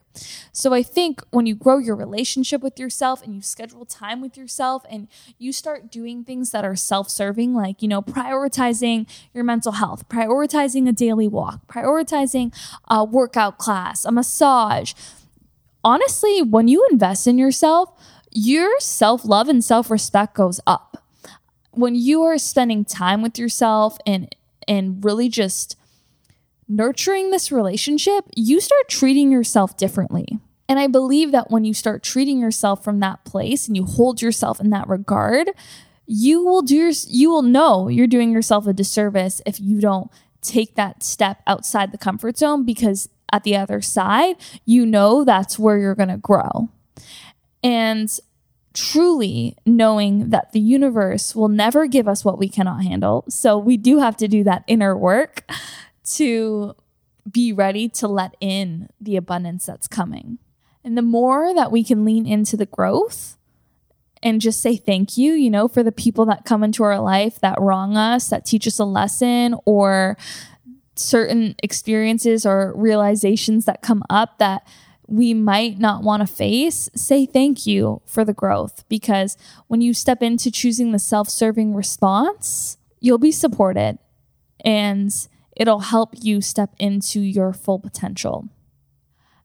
So 0.52 0.72
I 0.72 0.82
think 0.82 1.22
when 1.30 1.46
you 1.46 1.54
grow 1.54 1.78
your 1.78 1.94
relationship 1.94 2.62
with 2.62 2.78
yourself 2.78 3.22
and 3.22 3.34
you 3.34 3.42
schedule 3.42 3.84
time 3.84 4.20
with 4.20 4.36
yourself 4.36 4.84
and 4.88 5.08
you 5.38 5.52
start 5.52 5.90
doing 5.90 6.24
things 6.24 6.50
that 6.50 6.64
are 6.64 6.74
self-serving 6.74 7.54
like, 7.54 7.82
you 7.82 7.88
know, 7.88 8.02
prioritizing 8.02 9.06
your 9.32 9.44
mental 9.44 9.72
health, 9.72 10.08
prioritizing 10.08 10.88
a 10.88 10.92
daily 10.92 11.28
walk, 11.28 11.66
prioritizing 11.66 12.54
a 12.88 13.04
workout 13.04 13.58
class, 13.58 14.04
a 14.04 14.10
massage. 14.10 14.94
Honestly, 15.84 16.40
when 16.42 16.66
you 16.66 16.86
invest 16.90 17.26
in 17.26 17.38
yourself, 17.38 17.92
your 18.32 18.80
self-love 18.80 19.48
and 19.48 19.62
self-respect 19.62 20.34
goes 20.34 20.60
up. 20.66 21.04
When 21.72 21.94
you 21.94 22.22
are 22.22 22.38
spending 22.38 22.84
time 22.84 23.20
with 23.20 23.38
yourself 23.38 23.98
and 24.06 24.34
and 24.66 25.04
really 25.04 25.28
just 25.28 25.76
nurturing 26.68 27.30
this 27.30 27.52
relationship, 27.52 28.24
you 28.34 28.60
start 28.60 28.88
treating 28.88 29.30
yourself 29.30 29.76
differently. 29.76 30.38
And 30.68 30.78
I 30.78 30.86
believe 30.86 31.32
that 31.32 31.50
when 31.50 31.64
you 31.64 31.74
start 31.74 32.02
treating 32.02 32.40
yourself 32.40 32.82
from 32.82 33.00
that 33.00 33.24
place 33.24 33.66
and 33.66 33.76
you 33.76 33.84
hold 33.84 34.22
yourself 34.22 34.60
in 34.60 34.70
that 34.70 34.88
regard, 34.88 35.50
you 36.06 36.44
will 36.44 36.62
do 36.62 36.76
your, 36.76 36.92
you 37.06 37.30
will 37.30 37.42
know 37.42 37.88
you're 37.88 38.06
doing 38.06 38.32
yourself 38.32 38.66
a 38.66 38.72
disservice 38.72 39.42
if 39.46 39.60
you 39.60 39.80
don't 39.80 40.10
take 40.40 40.74
that 40.74 41.02
step 41.02 41.42
outside 41.46 41.92
the 41.92 41.98
comfort 41.98 42.38
zone 42.38 42.64
because 42.64 43.08
at 43.32 43.44
the 43.44 43.56
other 43.56 43.80
side, 43.80 44.36
you 44.64 44.86
know 44.86 45.24
that's 45.24 45.58
where 45.58 45.78
you're 45.78 45.94
going 45.94 46.08
to 46.08 46.16
grow. 46.16 46.68
And 47.62 48.08
truly 48.74 49.56
knowing 49.64 50.30
that 50.30 50.52
the 50.52 50.60
universe 50.60 51.34
will 51.34 51.48
never 51.48 51.86
give 51.86 52.08
us 52.08 52.24
what 52.24 52.38
we 52.38 52.48
cannot 52.48 52.82
handle. 52.82 53.24
So 53.28 53.56
we 53.56 53.76
do 53.76 54.00
have 54.00 54.16
to 54.18 54.28
do 54.28 54.44
that 54.44 54.64
inner 54.66 54.96
work 54.96 55.48
to 56.04 56.74
be 57.30 57.52
ready 57.52 57.88
to 57.88 58.08
let 58.08 58.36
in 58.40 58.88
the 59.00 59.16
abundance 59.16 59.66
that's 59.66 59.86
coming. 59.86 60.38
And 60.84 60.98
the 60.98 61.02
more 61.02 61.54
that 61.54 61.72
we 61.72 61.82
can 61.82 62.04
lean 62.04 62.26
into 62.26 62.56
the 62.56 62.66
growth 62.66 63.38
and 64.22 64.40
just 64.40 64.60
say 64.60 64.76
thank 64.76 65.16
you, 65.16 65.32
you 65.32 65.50
know, 65.50 65.68
for 65.68 65.82
the 65.82 65.92
people 65.92 66.26
that 66.26 66.44
come 66.44 66.62
into 66.62 66.82
our 66.82 67.00
life 67.00 67.40
that 67.40 67.60
wrong 67.60 67.96
us, 67.96 68.28
that 68.28 68.44
teach 68.44 68.66
us 68.66 68.78
a 68.78 68.84
lesson, 68.84 69.54
or 69.64 70.16
certain 70.96 71.54
experiences 71.62 72.46
or 72.46 72.72
realizations 72.76 73.64
that 73.64 73.82
come 73.82 74.02
up 74.08 74.38
that 74.38 74.66
we 75.06 75.34
might 75.34 75.78
not 75.78 76.02
want 76.02 76.26
to 76.26 76.26
face, 76.26 76.88
say 76.94 77.26
thank 77.26 77.66
you 77.66 78.00
for 78.06 78.24
the 78.24 78.32
growth. 78.32 78.84
Because 78.88 79.36
when 79.66 79.80
you 79.80 79.92
step 79.92 80.22
into 80.22 80.50
choosing 80.50 80.92
the 80.92 80.98
self 80.98 81.28
serving 81.28 81.74
response, 81.74 82.78
you'll 83.00 83.18
be 83.18 83.32
supported. 83.32 83.98
And 84.64 85.12
it'll 85.56 85.80
help 85.80 86.10
you 86.20 86.40
step 86.40 86.74
into 86.78 87.20
your 87.20 87.52
full 87.52 87.78
potential. 87.78 88.48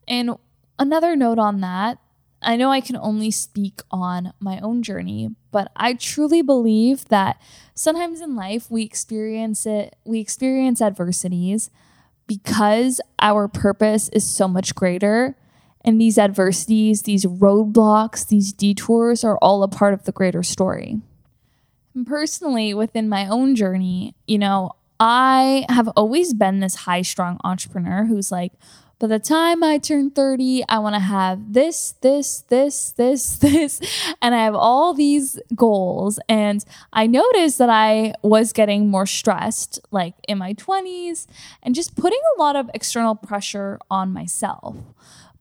And 0.08 0.32
another 0.78 1.16
note 1.16 1.40
on 1.40 1.62
that 1.62 2.00
I 2.42 2.56
know 2.56 2.72
I 2.72 2.82
can 2.82 2.96
only 2.96 3.32
speak 3.32 3.82
on 3.92 4.34
my 4.40 4.60
own 4.60 4.82
journey, 4.82 5.30
but 5.52 5.72
I 5.76 5.94
truly 5.94 6.42
believe 6.42 7.06
that 7.10 7.42
sometimes 7.76 8.22
in 8.22 8.36
life 8.36 8.72
we 8.72 8.84
experience 8.84 9.66
it, 9.66 9.96
we 10.06 10.20
experience 10.20 10.82
adversities 10.82 11.70
because 12.28 13.02
our 13.20 13.48
purpose 13.48 14.08
is 14.10 14.30
so 14.30 14.48
much 14.48 14.74
greater. 14.74 15.36
And 15.84 16.00
these 16.00 16.18
adversities, 16.18 17.04
these 17.04 17.26
roadblocks, 17.26 18.28
these 18.28 18.54
detours 18.54 19.24
are 19.24 19.38
all 19.42 19.64
a 19.64 19.68
part 19.68 19.94
of 19.94 20.04
the 20.04 20.12
greater 20.12 20.44
story. 20.44 21.02
And 21.96 22.06
personally, 22.06 22.74
within 22.74 23.10
my 23.10 23.28
own 23.28 23.56
journey, 23.56 24.16
you 24.28 24.38
know, 24.38 24.72
I 25.00 25.66
have 25.70 25.88
always 25.90 26.34
been 26.34 26.60
this 26.60 26.76
high 26.76 27.04
strung 27.04 27.40
entrepreneur 27.44 28.06
who's 28.06 28.32
like, 28.32 28.54
by 29.00 29.08
the 29.08 29.18
time 29.18 29.64
I 29.64 29.78
turn 29.78 30.12
30, 30.12 30.66
I 30.68 30.80
want 30.80 30.96
to 30.96 31.00
have 31.00 31.54
this, 31.54 31.94
this, 32.02 32.44
this, 32.50 32.92
this, 32.92 33.38
this. 33.38 33.80
And 34.22 34.36
I 34.36 34.44
have 34.44 34.56
all 34.56 34.94
these 34.94 35.40
goals. 35.56 36.20
And 36.28 36.66
I 36.92 37.08
noticed 37.08 37.60
that 37.60 37.70
I 37.70 38.14
was 38.24 38.52
getting 38.52 38.90
more 38.90 39.06
stressed, 39.06 39.80
like 39.90 40.16
in 40.28 40.38
my 40.38 40.54
20s, 40.54 41.28
and 41.64 41.74
just 41.74 41.96
putting 41.96 42.20
a 42.36 42.40
lot 42.42 42.58
of 42.58 42.70
external 42.74 43.16
pressure 43.16 43.80
on 43.90 44.12
myself. 44.12 44.76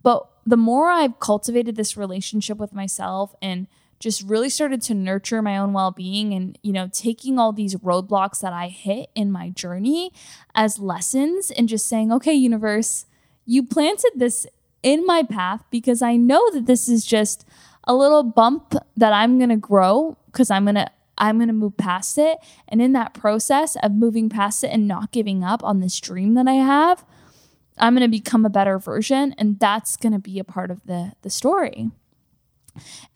But 0.05 0.29
the 0.47 0.57
more 0.57 0.88
I've 0.88 1.18
cultivated 1.18 1.75
this 1.75 1.97
relationship 1.97 2.59
with 2.59 2.73
myself 2.73 3.35
and 3.42 3.66
just 3.98 4.22
really 4.22 4.48
started 4.48 4.80
to 4.82 4.94
nurture 4.94 5.42
my 5.42 5.56
own 5.56 5.72
well-being 5.72 6.32
and 6.32 6.58
you 6.62 6.72
know 6.72 6.88
taking 6.92 7.38
all 7.38 7.52
these 7.52 7.74
roadblocks 7.76 8.40
that 8.40 8.52
i 8.52 8.68
hit 8.68 9.11
in 9.14 9.30
my 9.30 9.50
journey 9.50 10.12
as 10.54 10.78
lessons 10.78 11.50
and 11.52 11.68
just 11.68 11.87
saying 11.87 12.12
okay 12.12 12.32
universe 12.32 13.06
you 13.44 13.62
planted 13.62 14.12
this 14.14 14.46
in 14.82 15.04
my 15.06 15.22
path 15.22 15.64
because 15.70 16.02
i 16.02 16.16
know 16.16 16.50
that 16.50 16.66
this 16.66 16.88
is 16.88 17.04
just 17.04 17.44
a 17.84 17.94
little 17.94 18.22
bump 18.22 18.74
that 18.96 19.12
i'm 19.12 19.38
going 19.38 19.50
to 19.50 19.56
grow 19.56 20.16
because 20.26 20.50
i'm 20.50 20.64
going 20.64 20.74
to 20.74 20.90
i'm 21.18 21.37
going 21.37 21.48
to 21.48 21.52
move 21.52 21.76
past 21.76 22.16
it. 22.16 22.38
And 22.68 22.80
in 22.80 22.92
that 22.92 23.12
process 23.12 23.76
of 23.82 23.92
moving 23.92 24.28
past 24.28 24.64
it 24.64 24.68
and 24.68 24.87
not 24.87 25.11
giving 25.11 25.42
up 25.42 25.64
on 25.64 25.80
this 25.80 25.98
dream 26.00 26.34
that 26.34 26.46
i 26.46 26.54
have 26.54 27.04
i'm 27.76 27.94
going 27.94 28.08
to 28.08 28.08
become 28.08 28.46
a 28.46 28.50
better 28.50 28.78
version 28.78 29.34
and 29.37 29.58
that's 29.58 29.96
going 29.96 30.12
to 30.12 30.18
be 30.18 30.38
a 30.38 30.44
part 30.44 30.70
of 30.70 30.84
the 30.87 31.12
the 31.22 31.30
story 31.30 31.90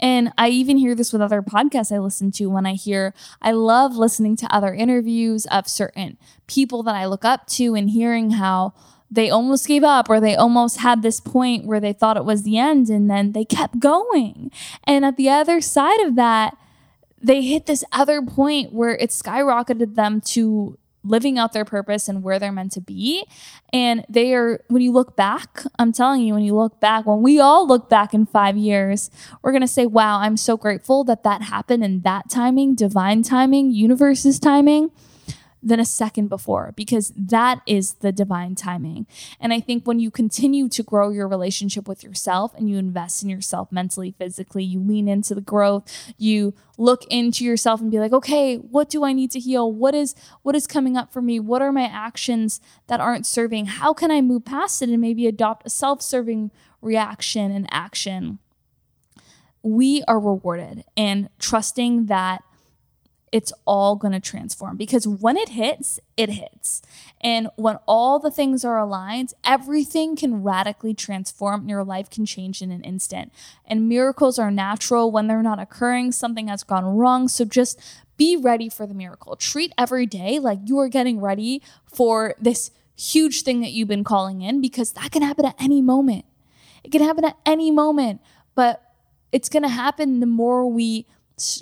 and 0.01 0.33
I 0.39 0.49
even 0.49 0.77
hear 0.77 0.95
this 0.95 1.13
with 1.13 1.23
other 1.23 1.43
podcasts 1.43 1.95
I 1.95 1.99
listen 1.99 2.31
to 2.33 2.47
when 2.47 2.67
I 2.67 2.75
hear, 2.75 3.15
I 3.41 3.53
love 3.53 3.97
listening 3.97 4.37
to 4.37 4.55
other 4.55 4.75
interviews 4.75 5.47
of 5.47 5.69
certain 5.69 6.19
people 6.47 6.83
that 6.85 6.95
I 6.95 7.07
look 7.07 7.25
up 7.25 7.47
to 7.49 7.75
and 7.75 7.91
hearing 7.91 8.33
how 8.33 8.75
they 9.11 9.29
almost 9.29 9.69
gave 9.69 9.85
up 9.85 10.09
or 10.09 10.21
they 10.21 10.35
almost 10.35 10.79
had 10.79 11.03
this 11.03 11.21
point 11.21 11.67
where 11.67 11.81
they 11.81 11.93
thought 11.93 12.17
it 12.17 12.25
was 12.25 12.43
the 12.43 12.59
end 12.59 12.89
and 12.89 13.11
then 13.11 13.33
they 13.33 13.45
kept 13.45 13.79
going. 13.79 14.51
And 14.85 15.05
at 15.05 15.17
the 15.17 15.29
other 15.29 15.61
side 15.61 16.01
of 16.01 16.17
that, 16.17 16.57
they 17.21 17.43
hit 17.43 17.67
this 17.67 17.85
other 17.93 18.23
point 18.23 18.73
where 18.73 18.97
it 18.97 19.11
skyrocketed 19.11 19.95
them 19.95 20.21
to 20.21 20.79
living 21.05 21.39
out 21.39 21.53
their 21.53 21.65
purpose 21.65 22.09
and 22.09 22.23
where 22.23 22.39
they're 22.39 22.53
meant 22.53 22.73
to 22.73 22.81
be. 22.81 23.25
And 23.73 24.05
they 24.09 24.35
are, 24.35 24.65
when 24.69 24.83
you 24.83 24.93
look 24.93 25.17
back, 25.17 25.65
I'm 25.79 25.93
telling 25.93 26.23
you, 26.23 26.35
when 26.35 26.45
you 26.45 26.55
look 26.55 26.81
back, 26.81 27.07
when 27.07 27.23
we 27.23 27.41
all 27.41 27.67
look 27.67 27.89
back 27.89 28.15
in 28.15 28.27
five 28.27 28.57
years, 28.57 29.11
we're 29.43 29.53
going 29.53 29.63
to 29.63 29.69
say, 29.69 29.87
wow, 29.87 30.19
I'm 30.19 30.37
so 30.37 30.57
grateful 30.57 31.05
that 31.05 31.23
that 31.25 31.43
happened 31.43 31.85
in 31.85 32.01
that 32.03 32.31
timing, 32.31 32.75
divine 32.75 33.23
timing, 33.23 33.71
universe's 33.71 34.39
timing 34.39 34.91
than 35.63 35.79
a 35.79 35.85
second 35.85 36.29
before 36.29 36.73
because 36.75 37.13
that 37.17 37.61
is 37.67 37.95
the 37.95 38.11
divine 38.11 38.55
timing. 38.55 39.07
And 39.39 39.53
I 39.53 39.61
think 39.61 39.87
when 39.87 40.01
you 40.01 40.11
continue 40.11 40.69
to 40.69 40.83
grow 40.83 41.11
your 41.11 41.29
relationship 41.29 41.87
with 41.87 42.03
yourself 42.03 42.53
and 42.57 42.69
you 42.69 42.79
invest 42.79 43.23
in 43.23 43.29
yourself 43.29 43.71
mentally, 43.71 44.11
physically, 44.19 44.65
you 44.65 44.81
lean 44.81 45.07
into 45.07 45.35
the 45.35 45.41
growth, 45.41 46.13
you 46.19 46.55
look 46.79 47.05
into 47.09 47.45
yourself 47.45 47.81
and 47.81 47.91
be 47.91 48.01
like, 48.01 48.13
"Okay, 48.13 48.57
what 48.57 48.91
do 48.91 49.05
I 49.05 49.13
need 49.13 49.31
to 49.33 49.39
heal? 49.39 49.71
What 49.71 49.95
is 49.95 50.17
what 50.43 50.57
is 50.57 50.67
coming 50.67 50.97
up 50.97 51.13
for 51.13 51.23
me? 51.23 51.39
What 51.39 51.63
are 51.63 51.73
my 51.73 51.85
actions 51.85 52.61
that 52.89 53.01
aren't 53.01 53.27
serving? 53.27 53.67
How 53.67 53.93
can 53.93 54.11
I 54.11 54.21
move 54.21 54.45
past 54.45 54.83
it 54.83 54.89
and 54.89 55.01
maybe 55.01 55.27
adopt 55.27 55.67
a 55.67 55.71
self-serving 55.71 56.51
reaction 56.81 57.53
and 57.53 57.69
action?" 57.71 58.41
We 59.63 60.03
are 60.09 60.19
rewarded 60.19 60.83
and 60.97 61.29
trusting 61.39 62.07
that 62.07 62.43
it's 63.33 63.53
all 63.65 63.97
going 63.97 64.13
to 64.13 64.21
transform 64.21 64.77
because 64.77 65.09
when 65.09 65.39
it 65.39 65.49
hits, 65.51 65.99
it 66.19 66.29
hits. 66.29 66.83
And 67.23 67.49
when 67.57 67.79
all 67.89 68.19
the 68.19 68.31
things 68.31 68.63
are 68.63 68.79
aligned, 68.79 69.33
everything 69.43 70.17
can 70.17 70.43
radically 70.43 70.93
transform 70.93 71.63
and 71.63 71.71
your 71.71 71.83
life 71.83 72.11
can 72.11 72.27
change 72.27 72.61
in 72.61 72.71
an 72.71 72.85
instant. 72.85 73.33
And 73.65 73.89
miracles 73.89 74.39
are 74.39 74.51
natural 74.51 75.11
when 75.11 75.29
they're 75.29 75.43
not 75.43 75.59
occurring, 75.59 76.13
something 76.13 76.49
has 76.49 76.63
gone 76.63 76.85
wrong. 76.85 77.27
So 77.27 77.47
just 77.47 77.81
be 78.19 78.37
ready 78.37 78.69
for 78.69 78.87
the 78.87 78.95
miracle. 78.95 79.35
Treat 79.35 79.73
every 79.79 80.05
day 80.05 80.39
like 80.39 80.59
you 80.67 80.79
are 80.79 80.89
getting 80.89 81.19
ready 81.19 81.63
for 81.87 82.35
this 82.39 82.71
huge 82.95 83.43
thing 83.43 83.63
that 83.63 83.73
you've 83.73 83.89
been 83.89 84.05
calling 84.05 84.43
in 84.43 84.61
because 84.61 84.93
that 84.93 85.11
can 85.11 85.23
happen 85.23 85.47
at 85.47 85.57
any 85.59 85.81
moment. 85.81 86.27
It 86.85 86.93
can 86.93 87.03
happen 87.03 87.25
at 87.25 87.39
any 87.47 87.71
moment, 87.71 88.21
but 88.55 88.83
it's 89.33 89.49
going 89.49 89.63
to 89.63 89.71
happen 89.71 90.21
the 90.21 90.27
more 90.27 90.71
we 90.71 91.07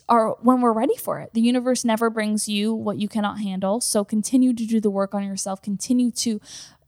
are 0.09 0.37
when 0.41 0.61
we're 0.61 0.73
ready 0.73 0.97
for 0.97 1.21
it. 1.21 1.31
The 1.35 1.41
universe 1.41 1.85
never 1.85 2.11
brings 2.11 2.49
you 2.49 2.75
what 2.75 2.99
you 2.99 3.09
cannot 3.09 3.41
handle. 3.41 3.81
So 3.81 4.05
continue 4.05 4.53
to 4.53 4.67
do 4.67 4.81
the 4.81 4.91
work 4.91 5.15
on 5.15 5.25
yourself, 5.25 5.63
continue 5.63 6.11
to 6.13 6.41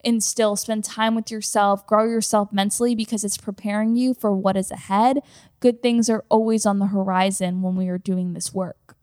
instill, 0.05 0.57
spend 0.57 0.85
time 0.85 1.15
with 1.15 1.31
yourself, 1.31 1.87
grow 1.87 2.05
yourself 2.05 2.53
mentally 2.53 2.95
because 2.95 3.25
it's 3.25 3.37
preparing 3.37 3.97
you 3.97 4.15
for 4.15 4.33
what 4.33 4.57
is 4.57 4.71
ahead. 4.71 5.21
Good 5.61 5.83
things 5.83 6.11
are 6.11 6.25
always 6.29 6.67
on 6.67 6.79
the 6.79 6.87
horizon 6.87 7.63
when 7.63 7.77
we 7.77 7.89
are 7.89 7.99
doing 7.99 8.33
this 8.33 8.53
work. 8.53 8.97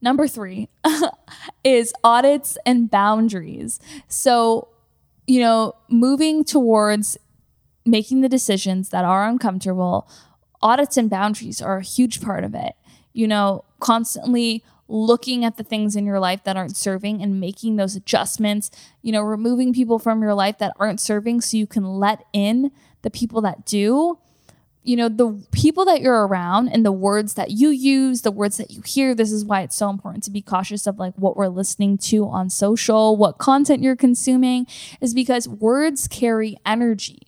Number 0.00 0.28
three 0.28 0.68
is 1.64 1.92
audits 2.04 2.58
and 2.64 2.90
boundaries. 2.90 3.80
So, 4.08 4.68
you 5.26 5.40
know, 5.40 5.74
moving 5.88 6.44
towards 6.44 7.18
making 7.84 8.20
the 8.20 8.28
decisions 8.28 8.90
that 8.90 9.04
are 9.04 9.26
uncomfortable, 9.26 10.08
audits 10.62 10.96
and 10.96 11.08
boundaries 11.08 11.62
are 11.62 11.78
a 11.78 11.82
huge 11.82 12.20
part 12.20 12.44
of 12.44 12.54
it 12.54 12.74
you 13.16 13.26
know, 13.26 13.64
constantly 13.80 14.62
looking 14.88 15.44
at 15.44 15.56
the 15.56 15.64
things 15.64 15.96
in 15.96 16.04
your 16.04 16.20
life 16.20 16.44
that 16.44 16.56
aren't 16.56 16.76
serving 16.76 17.22
and 17.22 17.40
making 17.40 17.76
those 17.76 17.96
adjustments, 17.96 18.70
you 19.02 19.10
know, 19.10 19.22
removing 19.22 19.72
people 19.72 19.98
from 19.98 20.22
your 20.22 20.34
life 20.34 20.58
that 20.58 20.72
aren't 20.78 21.00
serving 21.00 21.40
so 21.40 21.56
you 21.56 21.66
can 21.66 21.84
let 21.84 22.24
in 22.32 22.70
the 23.02 23.10
people 23.10 23.40
that 23.40 23.64
do. 23.64 24.18
You 24.84 24.94
know, 24.94 25.08
the 25.08 25.44
people 25.50 25.84
that 25.86 26.00
you're 26.00 26.26
around 26.26 26.68
and 26.68 26.84
the 26.84 26.92
words 26.92 27.34
that 27.34 27.50
you 27.50 27.70
use, 27.70 28.22
the 28.22 28.30
words 28.30 28.58
that 28.58 28.70
you 28.70 28.82
hear. 28.82 29.16
This 29.16 29.32
is 29.32 29.44
why 29.44 29.62
it's 29.62 29.74
so 29.74 29.90
important 29.90 30.22
to 30.24 30.30
be 30.30 30.42
cautious 30.42 30.86
of 30.86 30.98
like 30.98 31.14
what 31.16 31.36
we're 31.36 31.48
listening 31.48 31.98
to 31.98 32.28
on 32.28 32.50
social, 32.50 33.16
what 33.16 33.38
content 33.38 33.82
you're 33.82 33.96
consuming, 33.96 34.66
is 35.00 35.14
because 35.14 35.48
words 35.48 36.06
carry 36.06 36.56
energy. 36.64 37.18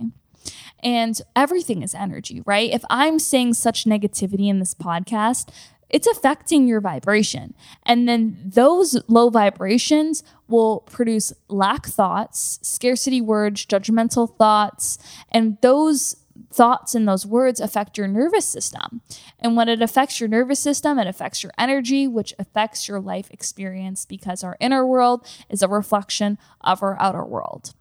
And 0.81 1.21
everything 1.35 1.83
is 1.83 1.95
energy, 1.95 2.43
right? 2.47 2.71
If 2.71 2.85
I'm 2.89 3.19
saying 3.19 3.55
such 3.55 3.85
negativity 3.85 4.49
in 4.49 4.61
this 4.61 4.75
podcast, 4.75 5.51
it's 5.91 6.07
affecting 6.07 6.67
your 6.67 6.81
vibration. 6.81 7.55
And 7.85 8.09
then 8.09 8.39
those 8.45 9.01
low 9.09 9.31
vibrations 9.31 10.23
will 10.49 10.81
produce 10.81 11.33
lack 11.49 11.87
thoughts, 11.87 12.59
scarcity 12.63 13.21
words, 13.21 13.65
judgmental 13.67 14.37
thoughts, 14.37 14.99
and 15.31 15.59
those 15.61 16.17
thoughts 16.53 16.95
and 16.95 17.07
those 17.07 17.27
words 17.27 17.61
affect 17.61 17.99
your 17.99 18.09
nervous 18.09 18.47
system. 18.47 19.03
And 19.39 19.57
when 19.57 19.69
it 19.69 19.83
affects 19.83 20.21
your 20.21 20.29
nervous 20.29 20.61
system, 20.61 20.99
it 20.99 21.07
affects 21.07 21.43
your 21.43 21.53
energy, 21.59 22.07
which 22.07 22.35
affects 22.39 22.89
your 22.89 23.01
life 23.01 23.31
experience 23.31 24.05
because 24.05 24.45
our 24.45 24.57
inner 24.61 24.87
world 24.87 25.27
is 25.49 25.63
a 25.63 25.69
reflection 25.69 26.39
of 26.61 26.83
our 26.83 27.01
outer 27.01 27.25
world. 27.25 27.75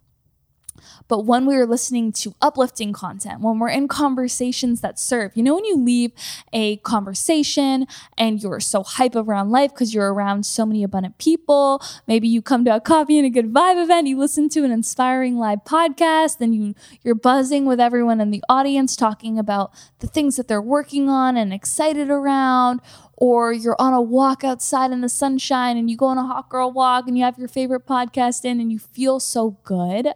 But 1.08 1.26
when 1.26 1.46
we 1.46 1.56
are 1.56 1.66
listening 1.66 2.12
to 2.14 2.36
uplifting 2.42 2.94
content, 2.94 3.42
when 3.42 3.60
we're 3.60 3.70
in 3.70 3.88
conversations 3.88 4.82
that 4.82 5.00
serve, 5.00 5.32
you 5.36 5.44
know, 5.44 5.56
when 5.56 5.66
you 5.66 5.78
leave 5.78 6.12
a 6.54 6.78
conversation 6.78 7.88
and 8.18 8.42
you're 8.42 8.60
so 8.60 8.84
hype 8.84 9.16
around 9.16 9.52
life 9.52 9.74
because 9.74 9.94
you're 9.94 10.14
around 10.14 10.46
so 10.46 10.66
many 10.66 10.84
abundant 10.84 11.18
people, 11.18 11.82
maybe 12.08 12.28
you 12.28 12.42
come 12.42 12.66
to 12.66 12.76
a 12.76 12.82
coffee 12.82 13.18
and 13.18 13.26
a 13.26 13.30
good 13.30 13.54
vibe 13.54 13.82
event, 13.82 14.08
you 14.08 14.18
listen 14.18 14.50
to 14.50 14.64
an 14.64 14.72
inspiring 14.72 15.38
live 15.38 15.60
podcast, 15.66 16.40
then 16.40 16.54
you 16.54 16.76
you're 17.04 17.16
buzzing 17.16 17.66
with 17.66 17.80
everyone 17.80 18.20
in 18.20 18.32
the 18.32 18.44
audience 18.50 18.96
talking 18.96 19.40
about 19.40 19.72
the 20.00 20.08
things 20.08 20.36
that 20.36 20.48
they're 20.48 20.62
working 20.62 21.10
on 21.10 21.38
and 21.38 21.54
excited 21.54 22.10
around 22.10 22.82
or 23.18 23.52
you're 23.52 23.76
on 23.80 23.94
a 23.94 24.02
walk 24.02 24.44
outside 24.44 24.92
in 24.92 25.02
the 25.02 25.10
sunshine 25.10 25.76
and 25.76 25.90
you 25.90 25.98
go 25.98 26.06
on 26.06 26.18
a 26.18 26.26
hot 26.26 26.50
girl 26.50 26.72
walk 26.72 27.08
and 27.08 27.18
you 27.18 27.24
have 27.24 27.38
your 27.38 27.48
favorite 27.48 27.86
podcast 27.86 28.46
in 28.46 28.62
and 28.62 28.72
you 28.72 28.80
feel 28.80 29.20
so 29.20 29.58
good 29.64 30.14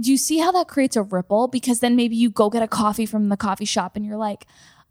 do 0.00 0.10
you 0.10 0.16
see 0.16 0.38
how 0.38 0.52
that 0.52 0.68
creates 0.68 0.96
a 0.96 1.02
ripple? 1.02 1.48
Because 1.48 1.80
then 1.80 1.96
maybe 1.96 2.16
you 2.16 2.30
go 2.30 2.50
get 2.50 2.62
a 2.62 2.68
coffee 2.68 3.06
from 3.06 3.28
the 3.28 3.36
coffee 3.36 3.64
shop 3.64 3.96
and 3.96 4.04
you're 4.04 4.16
like, 4.16 4.46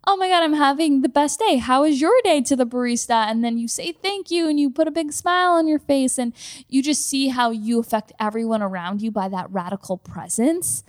oh 0.06 0.16
my 0.16 0.30
God, 0.30 0.44
I'm 0.44 0.54
having 0.54 1.02
the 1.02 1.10
best 1.10 1.40
day. 1.40 1.58
How 1.58 1.84
is 1.84 2.00
your 2.00 2.14
day 2.24 2.42
to 2.42 2.56
the 2.56 2.66
barista? 2.66 3.30
And 3.30 3.44
then 3.44 3.58
you 3.58 3.68
say 3.68 3.92
thank 3.92 4.32
you 4.32 4.48
and 4.48 4.60
you 4.60 4.70
put 4.70 4.88
a 4.88 4.92
big 4.92 5.12
smile 5.12 5.52
on 5.52 5.68
your 5.68 5.80
face 5.80 6.18
and 6.18 6.34
you 6.70 6.82
just 6.82 7.06
see 7.06 7.28
how 7.28 7.52
you 7.52 7.80
affect 7.80 8.14
everyone 8.20 8.62
around 8.62 9.02
you 9.02 9.12
by 9.12 9.28
that 9.28 9.52
radical 9.52 9.98
presence. 9.98 10.84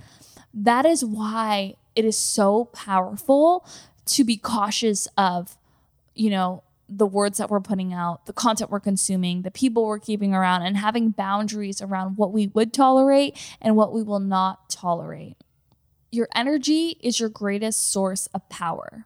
That 0.55 0.87
is 0.87 1.05
why 1.05 1.75
it 1.97 2.05
is 2.05 2.17
so 2.17 2.67
powerful 2.67 3.67
to 4.07 4.25
be 4.25 4.37
cautious 4.37 5.09
of, 5.17 5.59
you 6.15 6.31
know, 6.31 6.63
the 6.89 7.07
words 7.07 7.39
that 7.39 7.51
we're 7.51 7.61
putting 7.61 7.93
out, 7.93 8.27
the 8.27 8.33
content 8.33 8.71
we're 8.71 8.81
consuming, 8.81 9.43
the 9.43 9.51
people 9.51 9.85
we're 9.85 9.99
keeping 9.99 10.35
around, 10.35 10.63
and 10.63 10.77
having 10.77 11.11
boundaries 11.11 11.83
around 11.83 12.17
what 12.17 12.33
we 12.33 12.47
would 12.49 12.73
tolerate 12.73 13.37
and 13.61 13.77
what 13.77 13.93
we 13.93 14.03
will 14.03 14.21
not 14.21 14.71
tolerate. 14.71 15.37
Your 16.11 16.29
energy 16.35 16.97
is 17.01 17.21
your 17.21 17.29
greatest 17.29 17.93
source 17.93 18.27
of 18.29 18.49
power. 18.49 19.05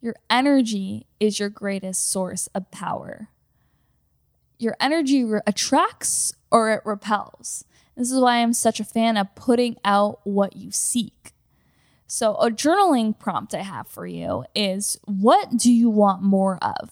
Your 0.00 0.14
energy 0.30 1.06
is 1.18 1.38
your 1.38 1.50
greatest 1.50 2.10
source 2.10 2.46
of 2.54 2.70
power. 2.70 3.28
Your 4.58 4.76
energy 4.80 5.24
re- 5.24 5.40
attracts 5.46 6.32
or 6.50 6.70
it 6.72 6.80
repels. 6.86 7.64
This 7.96 8.10
is 8.10 8.18
why 8.18 8.36
I'm 8.36 8.54
such 8.54 8.80
a 8.80 8.84
fan 8.84 9.18
of 9.18 9.34
putting 9.34 9.76
out 9.84 10.20
what 10.24 10.56
you 10.56 10.70
seek. 10.70 11.34
So, 12.12 12.34
a 12.34 12.50
journaling 12.50 13.16
prompt 13.16 13.54
I 13.54 13.62
have 13.62 13.86
for 13.86 14.04
you 14.04 14.44
is 14.52 14.98
what 15.04 15.56
do 15.56 15.72
you 15.72 15.88
want 15.88 16.24
more 16.24 16.58
of? 16.60 16.90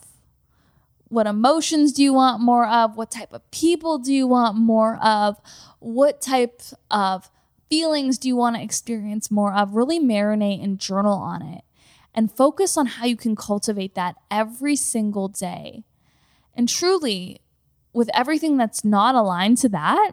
What 1.09 1.27
emotions 1.27 1.93
do 1.93 2.05
you 2.05 2.15
want 2.15 2.41
more 2.41 2.69
of? 2.69 2.97
What 2.97 3.11
type 3.11 3.33
of 3.33 3.51
people 3.51 3.99
do 3.99 4.15
you 4.15 4.29
want 4.29 4.57
more 4.57 4.97
of? 5.05 5.41
What 5.81 6.21
type 6.21 6.63
of 6.89 7.33
feelings 7.69 8.17
do 8.17 8.29
you 8.29 8.37
want 8.37 8.55
to 8.55 8.63
experience 8.63 9.29
more 9.29 9.53
of? 9.53 9.75
Really 9.75 9.99
marinate 9.99 10.63
and 10.63 10.79
journal 10.79 11.19
on 11.19 11.43
it 11.43 11.65
and 12.15 12.31
focus 12.31 12.77
on 12.77 12.87
how 12.87 13.05
you 13.05 13.17
can 13.17 13.35
cultivate 13.35 13.97
that 13.97 14.15
every 14.31 14.77
single 14.77 15.27
day. 15.27 15.83
And 16.55 16.69
truly, 16.69 17.41
with 17.93 18.09
everything 18.15 18.57
that's 18.57 18.85
not 18.85 19.17
aligned 19.17 19.59
to 19.59 19.69
that, 19.71 20.13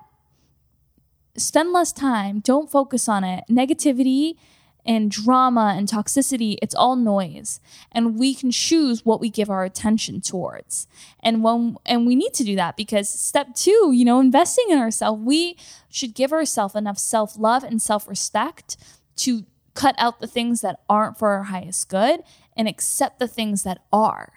spend 1.37 1.73
less 1.73 1.93
time. 1.93 2.39
Don't 2.39 2.71
focus 2.71 3.07
on 3.07 3.23
it. 3.23 3.43
Negativity 3.47 4.37
and 4.85 5.09
drama 5.09 5.73
and 5.75 5.87
toxicity, 5.87 6.57
it's 6.61 6.75
all 6.75 6.95
noise. 6.95 7.59
And 7.91 8.17
we 8.19 8.35
can 8.35 8.51
choose 8.51 9.03
what 9.03 9.19
we 9.19 9.29
give 9.29 9.49
our 9.49 9.63
attention 9.63 10.21
towards. 10.21 10.87
And 11.21 11.43
when 11.43 11.77
and 11.85 12.05
we 12.05 12.15
need 12.15 12.33
to 12.35 12.43
do 12.43 12.55
that 12.55 12.77
because 12.77 13.09
step 13.09 13.55
2, 13.55 13.91
you 13.93 14.05
know, 14.05 14.19
investing 14.19 14.65
in 14.69 14.77
ourselves, 14.77 15.21
we 15.23 15.57
should 15.89 16.13
give 16.13 16.31
ourselves 16.31 16.75
enough 16.75 16.99
self-love 16.99 17.63
and 17.63 17.81
self-respect 17.81 18.77
to 19.17 19.45
cut 19.73 19.95
out 19.97 20.19
the 20.19 20.27
things 20.27 20.61
that 20.61 20.79
aren't 20.89 21.17
for 21.17 21.29
our 21.29 21.43
highest 21.43 21.89
good 21.89 22.21
and 22.55 22.67
accept 22.67 23.19
the 23.19 23.27
things 23.27 23.63
that 23.63 23.83
are. 23.91 24.31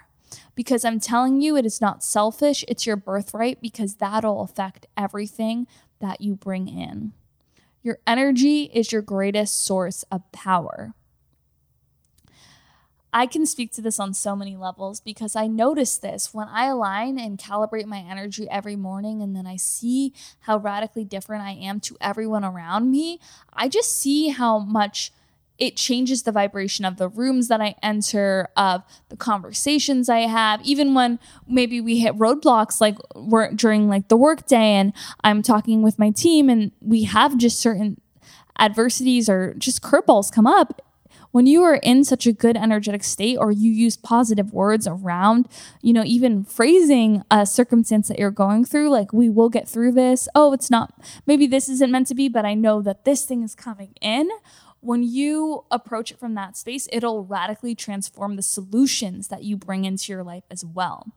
Because 0.55 0.85
I'm 0.85 1.01
telling 1.01 1.41
you, 1.41 1.57
it 1.57 1.65
is 1.65 1.81
not 1.81 2.03
selfish, 2.03 2.65
it's 2.67 2.87
your 2.87 2.97
birthright 2.97 3.61
because 3.63 3.97
that'll 3.97 4.43
affect 4.43 4.87
everything 4.97 5.67
that 6.01 6.21
you 6.21 6.35
bring 6.35 6.69
in. 6.69 7.13
Your 7.89 8.01
energy 8.07 8.65
is 8.65 8.93
your 8.93 9.01
greatest 9.01 9.65
source 9.65 10.03
of 10.13 10.31
power. 10.31 10.93
I 13.15 13.25
can 13.25 13.47
speak 13.47 13.73
to 13.73 13.81
this 13.81 13.99
on 13.99 14.13
so 14.13 14.37
many 14.37 14.59
levels 14.59 15.01
because 15.01 15.35
I 15.35 15.47
notice 15.47 15.97
this 15.97 16.35
when 16.35 16.49
I 16.49 16.67
align 16.67 17.19
and 17.19 17.39
calibrate 17.39 17.87
my 17.87 18.01
energy 18.01 18.47
every 18.51 18.77
morning 18.77 19.23
and 19.23 19.35
then 19.35 19.47
I 19.47 19.57
see 19.57 20.13
how 20.41 20.59
radically 20.59 21.05
different 21.05 21.45
I 21.45 21.53
am 21.53 21.81
to 21.81 21.97
everyone 21.99 22.45
around 22.45 22.91
me. 22.91 23.21
I 23.55 23.71
just 23.71 23.99
see 23.99 24.29
how 24.29 24.59
much 24.59 25.11
it 25.59 25.77
changes 25.77 26.23
the 26.23 26.33
vibration 26.33 26.85
of 26.85 26.97
the 26.97 27.09
rooms 27.09 27.49
that 27.49 27.61
I 27.61 27.75
enter, 27.83 28.49
of 28.57 28.83
the 29.09 29.17
conversations 29.17 30.09
I 30.09 30.21
have, 30.21 30.65
even 30.65 30.95
when 30.95 31.19
maybe 31.47 31.81
we 31.81 31.99
hit 31.99 32.15
roadblocks 32.15 32.81
like 32.81 32.97
we're 33.15 33.53
during 33.53 33.89
like 33.89 34.09
the 34.09 34.17
workday 34.17 34.73
and 34.73 34.93
I'm 35.25 35.43
talking 35.43 35.83
with 35.83 35.99
my 35.99 36.11
team 36.11 36.49
and 36.49 36.73
we 36.81 37.05
have 37.05 37.37
just 37.37 37.61
certain 37.61 38.01
adversities 38.59 39.29
or 39.29 39.55
just 39.55 39.83
curveballs 39.83 40.33
come 40.33 40.47
up 40.47 40.83
when 41.31 41.47
you 41.47 41.63
are 41.63 41.77
in 41.77 42.05
such 42.05 42.27
a 42.27 42.33
good 42.33 42.57
energetic 42.57 43.05
state 43.05 43.37
or 43.37 43.53
you 43.53 43.71
use 43.71 43.97
positive 43.97 44.53
words 44.53 44.87
around, 44.87 45.47
you 45.83 45.93
know, 45.93 46.03
even 46.05 46.43
phrasing 46.45 47.23
a 47.31 47.45
circumstance 47.45 48.09
that 48.09 48.19
you're 48.19 48.31
going 48.31 48.65
through, 48.65 48.89
like, 48.89 49.13
we 49.13 49.29
will 49.29 49.51
get 49.51 49.69
through 49.69 49.93
this. 49.93 50.29
Oh, 50.35 50.53
it's 50.53 50.71
not, 50.71 50.95
maybe 51.27 51.47
this 51.47 51.69
isn't 51.69 51.91
meant 51.91 52.07
to 52.09 52.15
be, 52.15 52.29
but 52.29 52.45
I 52.45 52.55
know 52.55 52.81
that 52.83 53.05
this 53.05 53.25
thing 53.25 53.43
is 53.43 53.55
coming 53.55 53.95
in. 54.01 54.31
When 54.81 55.03
you 55.03 55.65
approach 55.71 56.11
it 56.11 56.19
from 56.19 56.35
that 56.35 56.57
space, 56.57 56.89
it'll 56.93 57.25
radically 57.25 57.75
transform 57.75 58.37
the 58.37 58.43
solutions 58.43 59.29
that 59.29 59.43
you 59.43 59.57
bring 59.57 59.85
into 59.85 60.13
your 60.13 60.23
life 60.23 60.45
as 60.51 60.65
well. 60.65 61.13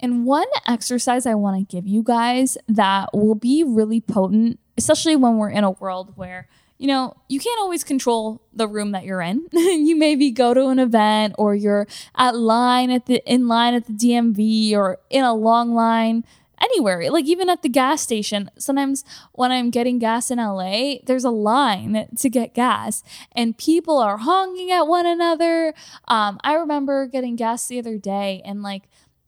And 0.00 0.24
one 0.24 0.46
exercise 0.66 1.26
I 1.26 1.34
want 1.34 1.58
to 1.58 1.76
give 1.76 1.86
you 1.86 2.02
guys 2.02 2.56
that 2.68 3.10
will 3.12 3.34
be 3.34 3.64
really 3.64 4.00
potent, 4.00 4.60
especially 4.76 5.16
when 5.16 5.38
we're 5.38 5.50
in 5.50 5.64
a 5.64 5.72
world 5.72 6.12
where 6.16 6.48
you 6.78 6.86
know, 6.86 7.16
you 7.28 7.40
can't 7.40 7.58
always 7.60 7.82
control 7.82 8.40
the 8.52 8.68
room 8.68 8.92
that 8.92 9.04
you're 9.04 9.20
in. 9.20 9.46
you 9.52 9.96
maybe 9.96 10.30
go 10.30 10.54
to 10.54 10.68
an 10.68 10.78
event 10.78 11.34
or 11.36 11.54
you're 11.54 11.88
at 12.14 12.36
line 12.36 12.90
at 12.90 13.06
the 13.06 13.20
in 13.26 13.48
line 13.48 13.74
at 13.74 13.86
the 13.86 13.92
DMV 13.92 14.74
or 14.74 14.98
in 15.10 15.24
a 15.24 15.34
long 15.34 15.74
line 15.74 16.24
anywhere. 16.60 17.10
Like 17.10 17.26
even 17.26 17.48
at 17.48 17.62
the 17.62 17.68
gas 17.68 18.02
station. 18.02 18.50
Sometimes 18.58 19.04
when 19.32 19.52
I'm 19.52 19.70
getting 19.70 19.98
gas 19.98 20.30
in 20.30 20.38
LA, 20.38 20.96
there's 21.04 21.24
a 21.24 21.30
line 21.30 22.08
to 22.16 22.28
get 22.28 22.54
gas 22.54 23.02
and 23.32 23.56
people 23.56 23.98
are 23.98 24.18
honking 24.18 24.70
at 24.70 24.82
one 24.82 25.06
another. 25.06 25.74
Um, 26.06 26.38
I 26.42 26.54
remember 26.54 27.06
getting 27.06 27.36
gas 27.36 27.66
the 27.66 27.78
other 27.78 27.98
day 27.98 28.42
and 28.44 28.62
like 28.62 28.84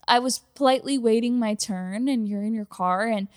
I 0.09 0.19
was 0.19 0.41
politely 0.55 0.99
waiting 0.99 1.39
my 1.39 1.55
turn 1.55 2.09
and 2.09 2.29
you're 2.29 2.43
in 2.43 2.55
your 2.55 2.65
car 2.65 3.07
and 3.07 3.29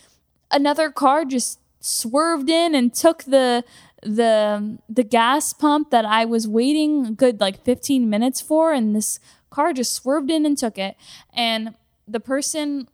another 0.52 0.90
car 0.90 1.26
just 1.26 1.60
swerved 1.80 2.50
in 2.50 2.74
and 2.74 2.94
took 2.94 3.24
the 3.24 3.64
the 4.02 4.78
the 4.90 5.04
gas 5.04 5.54
pump 5.54 5.92
that 5.92 6.06
I 6.06 6.26
was 6.26 6.48
waiting 6.48 7.16
good 7.16 7.40
like 7.40 7.64
15 7.64 8.10
minutes 8.10 8.42
for 8.42 8.74
and 8.74 8.96
this 8.96 9.20
car 9.50 9.74
just 9.74 9.94
swerved 9.94 10.32
in 10.32 10.46
and 10.46 10.58
took 10.58 10.78
it 10.78 10.96
and 11.34 11.76
the 12.08 12.20
person 12.20 12.88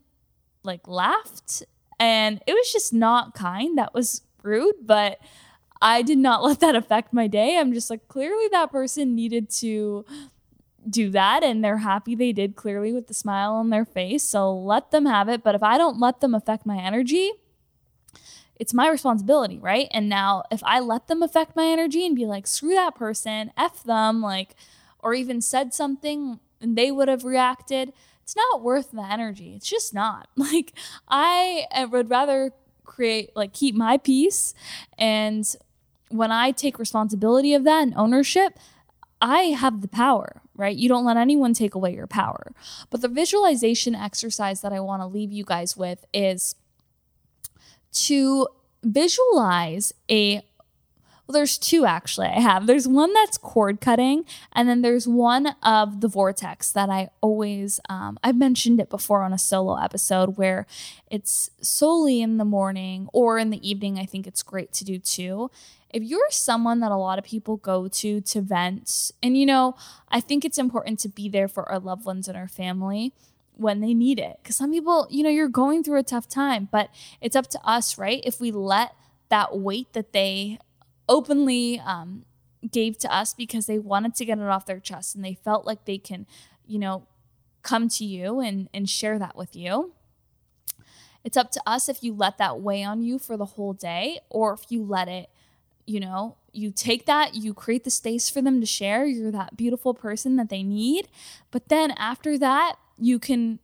like 0.63 0.87
laughed 0.87 1.63
and 1.99 2.41
it 2.47 2.53
was 2.53 2.71
just 2.71 2.93
not 2.93 3.33
kind. 3.33 3.77
That 3.77 3.93
was 3.93 4.21
rude 4.43 4.75
but 4.83 5.19
I 5.81 6.01
did 6.01 6.17
not 6.17 6.43
let 6.47 6.59
that 6.59 6.75
affect 6.75 7.13
my 7.13 7.27
day. 7.27 7.57
I'm 7.57 7.73
just 7.73 7.89
like 7.89 8.07
clearly 8.07 8.47
that 8.51 8.71
person 8.71 9.15
needed 9.15 9.49
to 9.51 10.05
do 10.89 11.09
that 11.09 11.43
and 11.43 11.63
they're 11.63 11.77
happy 11.77 12.15
they 12.15 12.31
did 12.31 12.55
clearly 12.55 12.93
with 12.93 13.07
the 13.07 13.13
smile 13.13 13.53
on 13.53 13.69
their 13.69 13.83
face 13.85 14.23
so 14.23 14.53
let 14.53 14.91
them 14.91 15.05
have 15.05 15.29
it. 15.29 15.43
But 15.43 15.55
if 15.55 15.63
I 15.63 15.77
don't 15.77 15.99
let 15.99 16.21
them 16.21 16.33
affect 16.33 16.65
my 16.65 16.77
energy 16.77 17.31
it's 18.59 18.73
my 18.73 18.89
responsibility, 18.89 19.57
right? 19.57 19.87
And 19.91 20.09
now 20.09 20.43
if 20.51 20.61
I 20.65 20.79
let 20.81 21.07
them 21.07 21.23
affect 21.23 21.55
my 21.55 21.65
energy 21.65 22.05
and 22.05 22.15
be 22.15 22.25
like, 22.25 22.45
screw 22.45 22.75
that 22.75 22.93
person, 22.93 23.51
F 23.57 23.83
them, 23.83 24.21
like, 24.21 24.55
or 24.99 25.13
even 25.13 25.39
said 25.39 25.73
something 25.73 26.39
and 26.61 26.77
they 26.77 26.91
would 26.91 27.07
have 27.07 27.23
reacted, 27.23 27.93
it's 28.29 28.35
not 28.35 28.61
worth 28.61 28.91
the 28.91 29.01
energy. 29.01 29.53
It's 29.55 29.67
just 29.67 29.91
not. 29.91 30.29
Like, 30.37 30.73
I 31.07 31.65
uh, 31.71 31.87
would 31.91 32.11
rather 32.11 32.51
create, 32.85 33.35
like, 33.35 33.53
keep 33.53 33.73
my 33.73 33.97
peace. 33.97 34.53
And 34.99 35.45
when 36.09 36.31
I 36.31 36.51
take 36.51 36.77
responsibility 36.77 37.55
of 37.55 37.63
that 37.63 37.81
and 37.81 37.93
ownership, 37.95 38.59
I 39.19 39.55
have 39.57 39.81
the 39.81 39.87
power, 39.87 40.43
right? 40.55 40.75
You 40.75 40.89
don't 40.89 41.05
let 41.05 41.17
anyone 41.17 41.55
take 41.55 41.73
away 41.73 41.95
your 41.95 42.05
power. 42.05 42.51
But 42.91 43.01
the 43.01 43.07
visualization 43.07 43.95
exercise 43.95 44.61
that 44.61 44.73
I 44.73 44.79
want 44.79 45.01
to 45.01 45.07
leave 45.07 45.31
you 45.31 45.43
guys 45.43 45.75
with 45.75 46.05
is 46.13 46.55
to 47.93 48.47
visualize 48.83 49.91
a 50.09 50.43
well, 51.29 51.35
there's 51.35 51.59
two 51.59 51.85
actually 51.85 52.25
I 52.25 52.39
have. 52.39 52.65
There's 52.65 52.87
one 52.87 53.13
that's 53.13 53.37
cord 53.37 53.81
cutting, 53.81 54.25
and 54.51 54.67
then 54.67 54.81
there's 54.81 55.07
one 55.07 55.55
of 55.61 56.01
the 56.01 56.07
vortex 56.07 56.71
that 56.71 56.89
I 56.89 57.11
always, 57.21 57.79
um, 57.87 58.17
I've 58.23 58.35
mentioned 58.35 58.79
it 58.79 58.89
before 58.89 59.21
on 59.21 59.31
a 59.31 59.37
solo 59.37 59.75
episode 59.75 60.37
where 60.37 60.65
it's 61.11 61.51
solely 61.61 62.23
in 62.23 62.37
the 62.37 62.45
morning 62.45 63.09
or 63.13 63.37
in 63.37 63.51
the 63.51 63.69
evening. 63.69 63.99
I 63.99 64.05
think 64.05 64.25
it's 64.25 64.41
great 64.41 64.73
to 64.73 64.83
do 64.83 64.97
too. 64.97 65.51
If 65.91 66.01
you're 66.01 66.31
someone 66.31 66.79
that 66.79 66.91
a 66.91 66.97
lot 66.97 67.19
of 67.19 67.25
people 67.25 67.57
go 67.57 67.87
to 67.87 68.21
to 68.21 68.41
vent, 68.41 69.11
and 69.21 69.37
you 69.37 69.45
know, 69.45 69.75
I 70.09 70.21
think 70.21 70.43
it's 70.43 70.57
important 70.57 70.97
to 71.01 71.09
be 71.09 71.29
there 71.29 71.47
for 71.47 71.69
our 71.69 71.77
loved 71.77 72.05
ones 72.05 72.27
and 72.27 72.35
our 72.35 72.47
family 72.47 73.13
when 73.55 73.81
they 73.81 73.93
need 73.93 74.17
it. 74.17 74.39
Because 74.41 74.55
some 74.55 74.71
people, 74.71 75.05
you 75.11 75.21
know, 75.21 75.29
you're 75.29 75.47
going 75.47 75.83
through 75.83 75.99
a 75.99 76.03
tough 76.03 76.27
time, 76.27 76.69
but 76.71 76.89
it's 77.21 77.35
up 77.35 77.45
to 77.49 77.59
us, 77.63 77.99
right? 77.99 78.19
If 78.25 78.41
we 78.41 78.49
let 78.51 78.95
that 79.29 79.55
weight 79.55 79.93
that 79.93 80.11
they 80.11 80.57
openly 81.09 81.81
um, 81.85 82.23
gave 82.71 82.97
to 82.99 83.13
us 83.13 83.33
because 83.33 83.65
they 83.65 83.79
wanted 83.79 84.15
to 84.15 84.25
get 84.25 84.37
it 84.37 84.45
off 84.45 84.65
their 84.65 84.79
chest 84.79 85.15
and 85.15 85.25
they 85.25 85.33
felt 85.33 85.65
like 85.65 85.83
they 85.85 85.97
can, 85.97 86.25
you 86.65 86.79
know, 86.79 87.07
come 87.63 87.89
to 87.89 88.05
you 88.05 88.39
and, 88.39 88.69
and 88.73 88.89
share 88.89 89.19
that 89.19 89.35
with 89.35 89.55
you. 89.55 89.93
It's 91.23 91.35
up 91.35 91.51
to 91.51 91.61
us 91.65 91.89
if 91.89 92.01
you 92.03 92.13
let 92.13 92.37
that 92.37 92.61
weigh 92.61 92.83
on 92.83 93.01
you 93.01 93.19
for 93.19 93.35
the 93.35 93.45
whole 93.45 93.73
day 93.73 94.19
or 94.29 94.53
if 94.53 94.61
you 94.69 94.83
let 94.83 95.09
it, 95.09 95.29
you 95.85 95.99
know, 95.99 96.37
you 96.53 96.71
take 96.71 97.05
that, 97.05 97.35
you 97.35 97.53
create 97.53 97.83
the 97.83 97.89
space 97.89 98.29
for 98.29 98.41
them 98.41 98.61
to 98.61 98.65
share. 98.65 99.05
You're 99.05 99.31
that 99.31 99.57
beautiful 99.57 99.93
person 99.93 100.35
that 100.37 100.49
they 100.49 100.63
need. 100.63 101.07
But 101.51 101.69
then 101.69 101.91
after 101.91 102.37
that, 102.37 102.75
you 102.97 103.19
can 103.19 103.59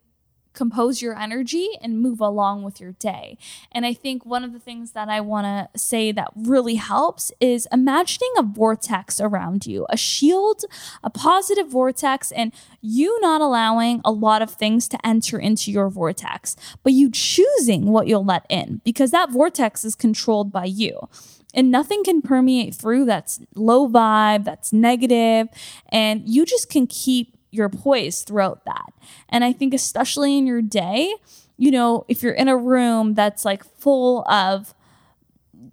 compose 0.56 1.02
your 1.02 1.18
energy 1.18 1.70
and 1.82 2.02
move 2.02 2.20
along 2.20 2.63
with 2.63 2.80
your 2.80 2.94
day. 2.94 3.38
And 3.72 3.86
I 3.86 3.94
think 3.94 4.26
one 4.26 4.44
of 4.44 4.54
the 4.54 4.60
things 4.60 4.91
that 4.91 5.10
I 5.10 5.22
want 5.22 5.46
to 5.46 5.80
say 5.80 6.12
that 6.12 6.32
really 6.36 6.76
helps 6.76 7.32
is 7.39 7.68
imagining 7.72 8.32
a 8.38 8.44
vortex 8.44 9.20
around 9.20 9.65
you, 9.65 9.86
a 9.89 9.98
shield, 9.98 10.63
a 11.04 11.10
positive 11.10 11.70
vortex, 11.70 12.32
and 12.32 12.54
you 12.82 13.20
not 13.22 13.41
allowing 13.41 14.02
a 14.04 14.12
lot 14.12 14.41
of 14.41 14.52
things 14.52 14.88
to 14.89 15.06
enter 15.06 15.38
into 15.38 15.72
your 15.72 15.89
vortex, 15.89 16.56
but 16.84 16.94
you 16.94 17.12
choosing 17.12 17.88
what 17.88 18.08
you'll 18.08 18.26
let 18.26 18.46
in 18.50 18.82
because 18.84 19.12
that 19.12 19.32
vortex 19.32 19.84
is 19.84 19.96
controlled 19.96 20.52
by 20.52 20.65
you 20.65 21.08
and 21.56 21.72
nothing 21.72 22.04
can 22.04 22.22
permeate 22.22 22.76
through 22.76 23.06
that's 23.06 23.39
low 23.56 23.88
vibe, 23.89 24.44
that's 24.44 24.74
negative, 24.74 25.48
and 25.89 26.28
you 26.28 26.46
just 26.46 26.70
can 26.70 26.86
keep 26.86 27.35
your 27.56 27.70
poise 27.70 28.22
throughout 28.22 28.65
that. 28.65 28.94
And 29.30 29.44
I 29.44 29.54
think, 29.54 29.74
especially 29.74 30.38
in 30.38 30.46
your 30.46 30.62
day, 30.62 31.13
you 31.58 31.72
know, 31.72 32.06
if 32.08 32.22
you're 32.22 32.34
in 32.34 32.48
a 32.48 32.58
room 32.58 33.13
that's 33.13 33.46
like 33.46 33.63
full 33.63 34.28
of 34.30 34.74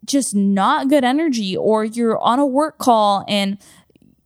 just 0.05 0.35
not 0.35 0.89
good 0.89 1.05
energy, 1.05 1.57
or 1.57 1.85
you're 1.85 2.19
on 2.19 2.39
a 2.39 2.47
work 2.47 2.79
call 2.79 3.25
and 3.29 3.59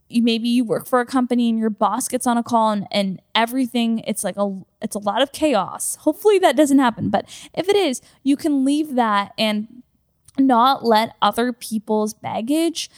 you 0.08 0.22
maybe 0.22 0.48
you 0.48 0.64
work 0.64 0.86
for 0.86 1.00
a 1.00 1.06
company 1.06 1.48
and 1.48 1.58
your 1.58 1.70
boss 1.70 2.08
gets 2.08 2.26
on 2.26 2.38
a 2.38 2.42
call 2.42 2.70
and, 2.70 2.86
and 2.90 3.20
everything 3.34 3.98
it's 4.00 4.22
like 4.22 4.36
a 4.36 4.60
it's 4.80 4.94
a 4.94 5.00
lot 5.00 5.20
of 5.20 5.32
chaos 5.32 5.96
hopefully 5.96 6.38
that 6.38 6.56
doesn't 6.56 6.78
happen 6.78 7.10
but 7.10 7.24
if 7.54 7.68
it 7.68 7.76
is 7.76 8.00
you 8.22 8.36
can 8.36 8.64
leave 8.64 8.94
that 8.94 9.32
and 9.36 9.82
not 10.38 10.84
let 10.84 11.16
other 11.20 11.52
people's 11.52 12.14
baggage 12.14 12.90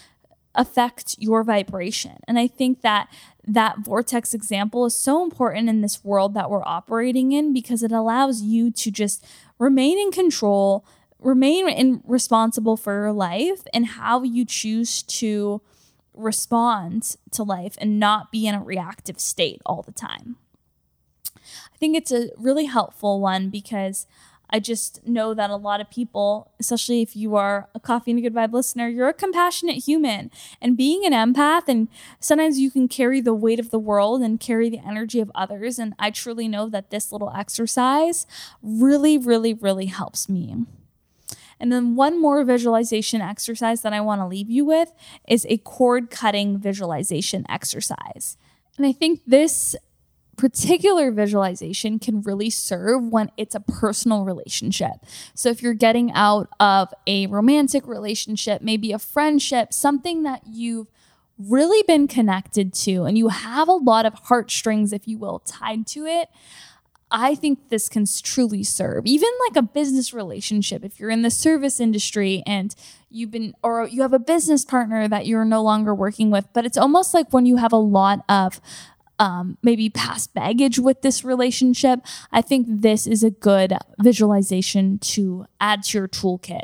affect 0.59 1.15
your 1.19 1.43
vibration. 1.45 2.19
And 2.27 2.39
I 2.39 2.49
think 2.49 2.83
that 2.83 3.09
that 3.47 3.79
vortex 3.79 4.35
example 4.35 4.85
is 4.85 4.95
so 4.95 5.23
important 5.23 5.71
in 5.71 5.81
this 5.81 6.05
world 6.05 6.35
that 6.35 6.51
we're 6.51 6.67
operating 6.67 7.33
in 7.33 7.55
because 7.55 7.83
it 7.83 7.93
allows 7.93 8.43
you 8.43 8.71
to 8.73 8.91
just 8.91 9.25
remain 9.59 9.99
in 9.99 10.11
control, 10.11 10.85
remain 11.21 11.69
in 11.69 12.03
responsible 12.05 12.77
for 12.77 12.93
your 12.93 13.13
life 13.13 13.63
and 13.73 13.87
how 13.87 14.23
you 14.25 14.45
choose 14.45 15.03
to 15.05 15.63
respond 16.13 17.17
to 17.31 17.45
life 17.45 17.77
and 17.81 18.01
not 18.01 18.33
be 18.33 18.47
in 18.47 18.55
a 18.57 18.63
reactive 18.63 19.21
state 19.21 19.63
all 19.65 19.83
the 19.83 19.93
time. 19.93 20.37
I 21.35 21.77
think 21.79 21.97
it's 21.97 22.13
a 22.13 22.31
really 22.37 22.65
helpful 22.65 23.21
one 23.21 23.49
because 23.49 24.07
I 24.51 24.61
just 24.61 25.07
know 25.07 25.35
that 25.35 25.51
a 25.51 25.57
lot 25.57 25.81
of 25.81 25.91
people, 25.91 26.53
especially 26.59 27.03
if 27.03 27.15
you 27.15 27.37
are 27.37 27.69
a 27.75 27.81
coffee 27.81 28.11
and 28.13 28.19
a 28.19 28.23
good 28.23 28.35
vibe 28.35 28.53
listener, 28.53 28.89
you're 28.89 29.09
a 29.09 29.15
compassionate 29.15 29.85
human. 29.85 30.31
And 30.61 30.77
being 30.77 31.05
an 31.05 31.13
empath, 31.13 31.69
and 31.69 31.89
sometimes 32.21 32.59
you 32.59 32.71
can 32.71 32.89
carry 32.89 33.21
the 33.21 33.35
weight 33.35 33.61
of 33.61 33.71
the 33.71 33.79
world 33.79 34.23
and 34.23 34.41
carry 34.41 34.71
the 34.71 34.81
energy 34.87 35.21
of 35.21 35.31
others. 35.35 35.79
And 35.79 35.95
I 35.99 36.11
truly 36.11 36.49
know 36.49 36.69
that 36.69 36.91
this 36.91 37.13
little 37.13 37.33
exercise 37.35 38.27
really, 38.63 39.19
really, 39.19 39.53
really 39.55 39.87
helps 39.87 40.29
me. 40.29 40.55
And 41.61 41.73
then 41.73 41.97
one 41.97 42.21
more 42.21 42.45
visualization 42.45 43.21
exercise 43.21 43.83
that 43.83 43.93
I 43.93 44.01
want 44.01 44.21
to 44.21 44.27
leave 44.27 44.49
you 44.49 44.65
with 44.65 44.93
is 45.27 45.45
a 45.49 45.59
cord 45.59 46.11
cutting 46.11 46.59
visualization 46.59 47.45
exercise. 47.49 48.37
And 48.77 48.87
I 48.87 48.93
think 48.93 49.21
this 49.27 49.75
particular 50.39 51.11
visualization 51.11 51.99
can 51.99 52.23
really 52.23 52.49
serve 52.49 53.03
when 53.03 53.31
it's 53.37 53.55
a 53.55 53.61
personal 53.61 54.25
relationship. 54.25 54.93
So 55.35 55.51
if 55.51 55.63
you're 55.63 55.75
getting 55.75 56.13
out 56.13 56.49
of 56.59 56.95
a 57.07 57.27
romantic 57.27 57.87
relationship, 57.87 58.63
maybe 58.63 58.93
a 58.93 58.99
friendship, 58.99 59.75
something 59.75 60.23
that 60.23 60.43
you've 60.47 60.87
really 61.39 61.83
been 61.87 62.09
connected 62.09 62.73
to 62.73 63.05
and 63.05 63.19
you 63.19 63.29
have 63.29 63.69
a 63.69 63.73
lot 63.73 64.07
of 64.07 64.15
heartstrings, 64.15 64.93
if 64.93 65.07
you 65.07 65.19
will, 65.19 65.41
tied 65.41 65.87
to 65.89 66.07
it. 66.07 66.29
I 67.11 67.35
think 67.35 67.71
this 67.71 67.89
can 67.89 68.05
truly 68.23 68.63
serve, 68.63 69.07
even 69.07 69.31
like 69.49 69.57
a 69.57 69.63
business 69.63 70.13
relationship. 70.13 70.85
If 70.85 71.01
you're 71.01 71.11
in 71.11 71.23
the 71.23 71.31
service 71.31 71.81
industry 71.81 72.43
and 72.47 72.75
you've 73.11 73.31
been, 73.31 73.55
or 73.63 73.89
you 73.89 74.03
have 74.03 74.13
a 74.13 74.19
business 74.19 74.65
partner 74.65 75.09
that 75.09 75.27
you're 75.27 75.45
no 75.45 75.63
longer 75.63 75.95
working 75.95 76.31
with, 76.31 76.49
but 76.53 76.67
it's 76.67 76.77
almost 76.77 77.15
like 77.15 77.33
when 77.33 77.47
you 77.47 77.57
have 77.57 77.73
a 77.73 77.77
lot 77.77 78.25
of 78.29 78.61
um, 79.19 79.59
maybe 79.63 79.91
past 79.91 80.35
baggage 80.35 80.79
with 80.79 81.03
this 81.03 81.25
relationship, 81.25 82.01
I 82.33 82.43
think 82.43 82.67
this 82.69 83.07
is 83.07 83.23
a 83.25 83.31
good 83.31 83.75
visualization 84.01 84.99
to 84.99 85.47
add 85.61 85.83
to 85.85 85.99
your 85.99 86.09
toolkit. 86.09 86.63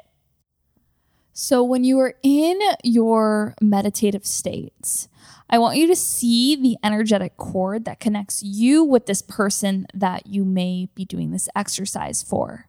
So, 1.33 1.65
when 1.65 1.83
you 1.83 1.99
are 1.99 2.15
in 2.23 2.61
your 2.85 3.57
meditative 3.61 4.25
states, 4.25 5.09
I 5.51 5.59
want 5.59 5.77
you 5.77 5.89
to 5.89 5.97
see 5.97 6.55
the 6.55 6.77
energetic 6.85 7.37
cord 7.37 7.85
that 7.87 7.99
connects 7.99 8.43
you 8.43 8.85
with 8.85 9.07
this 9.07 9.21
person 9.21 9.87
that 9.93 10.29
you 10.29 10.45
may 10.45 10.89
be 10.95 11.05
doing 11.05 11.33
this 11.33 11.49
exercise 11.57 12.23
for. 12.23 12.69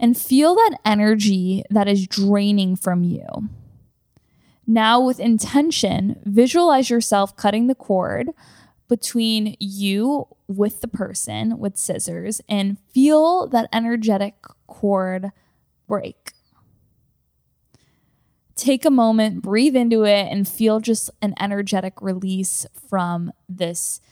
And 0.00 0.16
feel 0.18 0.54
that 0.54 0.78
energy 0.84 1.64
that 1.70 1.86
is 1.86 2.08
draining 2.08 2.76
from 2.76 3.04
you. 3.04 3.26
Now, 4.66 5.00
with 5.00 5.20
intention, 5.20 6.20
visualize 6.24 6.90
yourself 6.90 7.36
cutting 7.36 7.66
the 7.66 7.74
cord 7.74 8.30
between 8.92 9.56
you 9.58 10.28
with 10.48 10.82
the 10.82 10.86
person 10.86 11.56
with 11.58 11.78
scissors 11.78 12.42
and 12.46 12.78
feel 12.92 13.46
that 13.46 13.66
energetic 13.72 14.34
cord 14.66 15.30
break. 15.88 16.32
Take 18.54 18.84
a 18.84 18.90
moment, 18.90 19.40
breathe 19.40 19.76
into 19.76 20.04
it, 20.04 20.28
and 20.30 20.46
feel 20.46 20.78
just 20.78 21.08
an 21.22 21.32
energetic 21.40 22.02
release 22.02 22.66
from 22.86 23.32
this 23.48 24.02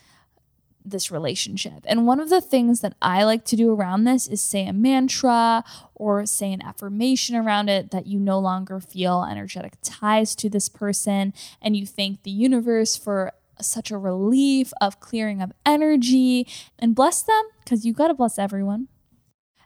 this 0.83 1.11
relationship. 1.11 1.85
And 1.85 2.07
one 2.07 2.19
of 2.19 2.31
the 2.31 2.41
things 2.41 2.79
that 2.79 2.95
I 3.03 3.23
like 3.23 3.45
to 3.45 3.55
do 3.55 3.71
around 3.71 4.05
this 4.05 4.25
is 4.25 4.41
say 4.41 4.65
a 4.65 4.73
mantra 4.73 5.63
or 5.93 6.25
say 6.25 6.51
an 6.51 6.63
affirmation 6.63 7.35
around 7.35 7.69
it 7.69 7.91
that 7.91 8.07
you 8.07 8.17
no 8.17 8.39
longer 8.39 8.79
feel 8.79 9.23
energetic 9.29 9.73
ties 9.83 10.33
to 10.37 10.49
this 10.49 10.69
person 10.69 11.35
and 11.61 11.77
you 11.77 11.85
thank 11.85 12.23
the 12.23 12.31
universe 12.31 12.97
for 12.97 13.33
such 13.65 13.91
a 13.91 13.97
relief 13.97 14.71
of 14.81 14.99
clearing 14.99 15.41
of 15.41 15.51
energy 15.65 16.47
and 16.79 16.95
bless 16.95 17.21
them 17.21 17.43
because 17.63 17.85
you 17.85 17.93
got 17.93 18.07
to 18.07 18.13
bless 18.13 18.37
everyone. 18.39 18.87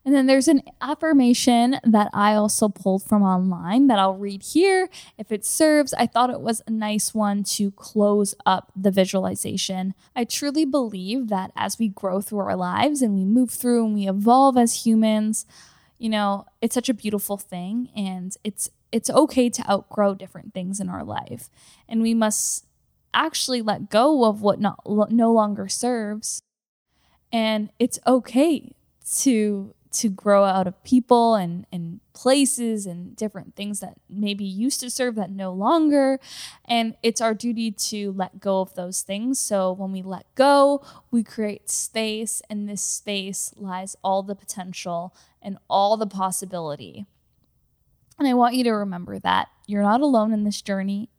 And 0.06 0.14
then 0.14 0.28
there's 0.28 0.48
an 0.48 0.62
affirmation 0.82 1.80
that 1.84 2.12
I 2.14 2.36
also 2.36 2.70
pulled 2.70 3.02
from 3.02 3.24
online 3.24 3.88
that 3.88 3.98
I'll 3.98 4.14
read 4.14 4.44
here 4.44 4.88
if 5.18 5.32
it 5.32 5.44
serves. 5.44 5.96
I 5.96 6.06
thought 6.06 6.30
it 6.30 6.42
was 6.42 6.62
a 6.68 6.72
nice 6.72 7.16
one 7.16 7.44
to 7.56 7.72
close 7.72 8.36
up 8.46 8.72
the 8.76 8.92
visualization. 8.92 9.96
I 10.16 10.24
truly 10.26 10.64
believe 10.64 11.30
that 11.30 11.52
as 11.56 11.80
we 11.80 11.88
grow 11.88 12.22
through 12.22 12.40
our 12.40 12.56
lives 12.56 13.02
and 13.02 13.16
we 13.16 13.26
move 13.26 13.50
through 13.50 13.84
and 13.84 13.96
we 13.96 14.08
evolve 14.08 14.58
as 14.58 14.86
humans, 14.86 15.48
you 15.98 16.10
know, 16.10 16.46
it's 16.62 16.76
such 16.76 16.90
a 16.90 16.94
beautiful 16.94 17.38
thing 17.38 17.90
and 17.96 18.36
it's 18.44 18.70
it's 18.92 19.10
okay 19.10 19.50
to 19.50 19.70
outgrow 19.70 20.14
different 20.14 20.54
things 20.54 20.80
in 20.80 20.88
our 20.88 21.04
life. 21.04 21.50
And 21.90 22.02
we 22.02 22.14
must 22.14 22.66
actually 23.16 23.62
let 23.62 23.90
go 23.90 24.26
of 24.26 24.42
what 24.42 24.60
not, 24.60 24.80
no 24.86 25.32
longer 25.32 25.68
serves. 25.68 26.42
And 27.32 27.70
it's 27.80 28.00
okay 28.06 28.76
to 29.22 29.74
to 29.96 30.10
grow 30.10 30.44
out 30.44 30.68
of 30.68 30.84
people 30.84 31.36
and, 31.36 31.66
and 31.72 32.02
places 32.14 32.86
and 32.86 33.16
different 33.16 33.56
things 33.56 33.80
that 33.80 33.96
maybe 34.10 34.44
used 34.44 34.82
to 34.82 34.90
serve 34.90 35.16
that 35.16 35.32
no 35.32 35.54
longer. 35.54 36.20
And 36.66 36.96
it's 37.02 37.22
our 37.22 37.34
duty 37.34 37.72
to 37.72 38.12
let 38.12 38.42
go 38.42 38.60
of 38.60 38.76
those 38.76 39.02
things. 39.04 39.40
So 39.40 39.72
when 39.72 39.94
we 39.94 40.02
let 40.02 40.26
go, 40.36 40.86
we 41.12 41.24
create 41.24 41.70
space, 41.70 42.42
and 42.50 42.68
this 42.68 42.82
space 42.82 43.54
lies 43.56 43.96
all 44.04 44.22
the 44.22 44.36
potential 44.36 45.16
and 45.42 45.58
all 45.70 45.96
the 45.96 46.08
possibility. 46.08 47.06
And 48.20 48.28
I 48.28 48.34
want 48.34 48.56
you 48.56 48.66
to 48.66 48.72
remember 48.72 49.20
that 49.20 49.48
you're 49.66 49.82
not 49.82 50.02
alone 50.02 50.34
in 50.34 50.44
this 50.44 50.62
journey. 50.62 51.10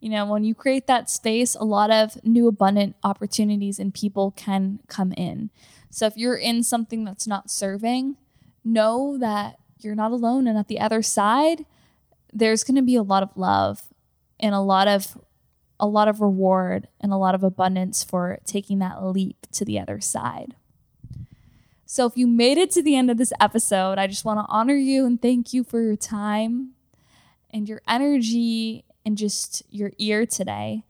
You 0.00 0.10
know, 0.10 0.26
when 0.26 0.44
you 0.44 0.54
create 0.54 0.86
that 0.86 1.10
space, 1.10 1.54
a 1.54 1.64
lot 1.64 1.90
of 1.90 2.22
new 2.24 2.48
abundant 2.48 2.96
opportunities 3.02 3.78
and 3.78 3.92
people 3.92 4.32
can 4.32 4.80
come 4.88 5.12
in. 5.12 5.50
So 5.90 6.06
if 6.06 6.16
you're 6.16 6.36
in 6.36 6.62
something 6.62 7.04
that's 7.04 7.26
not 7.26 7.50
serving, 7.50 8.16
know 8.64 9.16
that 9.18 9.56
you're 9.78 9.94
not 9.94 10.12
alone. 10.12 10.46
And 10.46 10.58
at 10.58 10.68
the 10.68 10.80
other 10.80 11.02
side, 11.02 11.64
there's 12.32 12.64
going 12.64 12.76
to 12.76 12.82
be 12.82 12.96
a 12.96 13.02
lot 13.02 13.22
of 13.22 13.36
love 13.36 13.82
and 14.38 14.54
a 14.54 14.60
lot 14.60 14.88
of 14.88 15.18
a 15.78 15.86
lot 15.86 16.08
of 16.08 16.22
reward 16.22 16.88
and 17.00 17.12
a 17.12 17.16
lot 17.16 17.34
of 17.34 17.44
abundance 17.44 18.02
for 18.02 18.38
taking 18.46 18.78
that 18.78 19.04
leap 19.04 19.46
to 19.52 19.62
the 19.62 19.78
other 19.78 20.00
side. 20.00 20.54
So 21.84 22.06
if 22.06 22.16
you 22.16 22.26
made 22.26 22.56
it 22.56 22.70
to 22.72 22.82
the 22.82 22.96
end 22.96 23.10
of 23.10 23.18
this 23.18 23.32
episode, 23.40 23.98
I 23.98 24.06
just 24.06 24.24
want 24.24 24.40
to 24.40 24.46
honor 24.48 24.74
you 24.74 25.04
and 25.04 25.20
thank 25.20 25.52
you 25.52 25.62
for 25.62 25.80
your 25.82 25.94
time 25.94 26.70
and 27.50 27.68
your 27.68 27.82
energy 27.86 28.85
and 29.06 29.16
just 29.16 29.62
your 29.70 29.92
ear 29.98 30.26
today. 30.26 30.82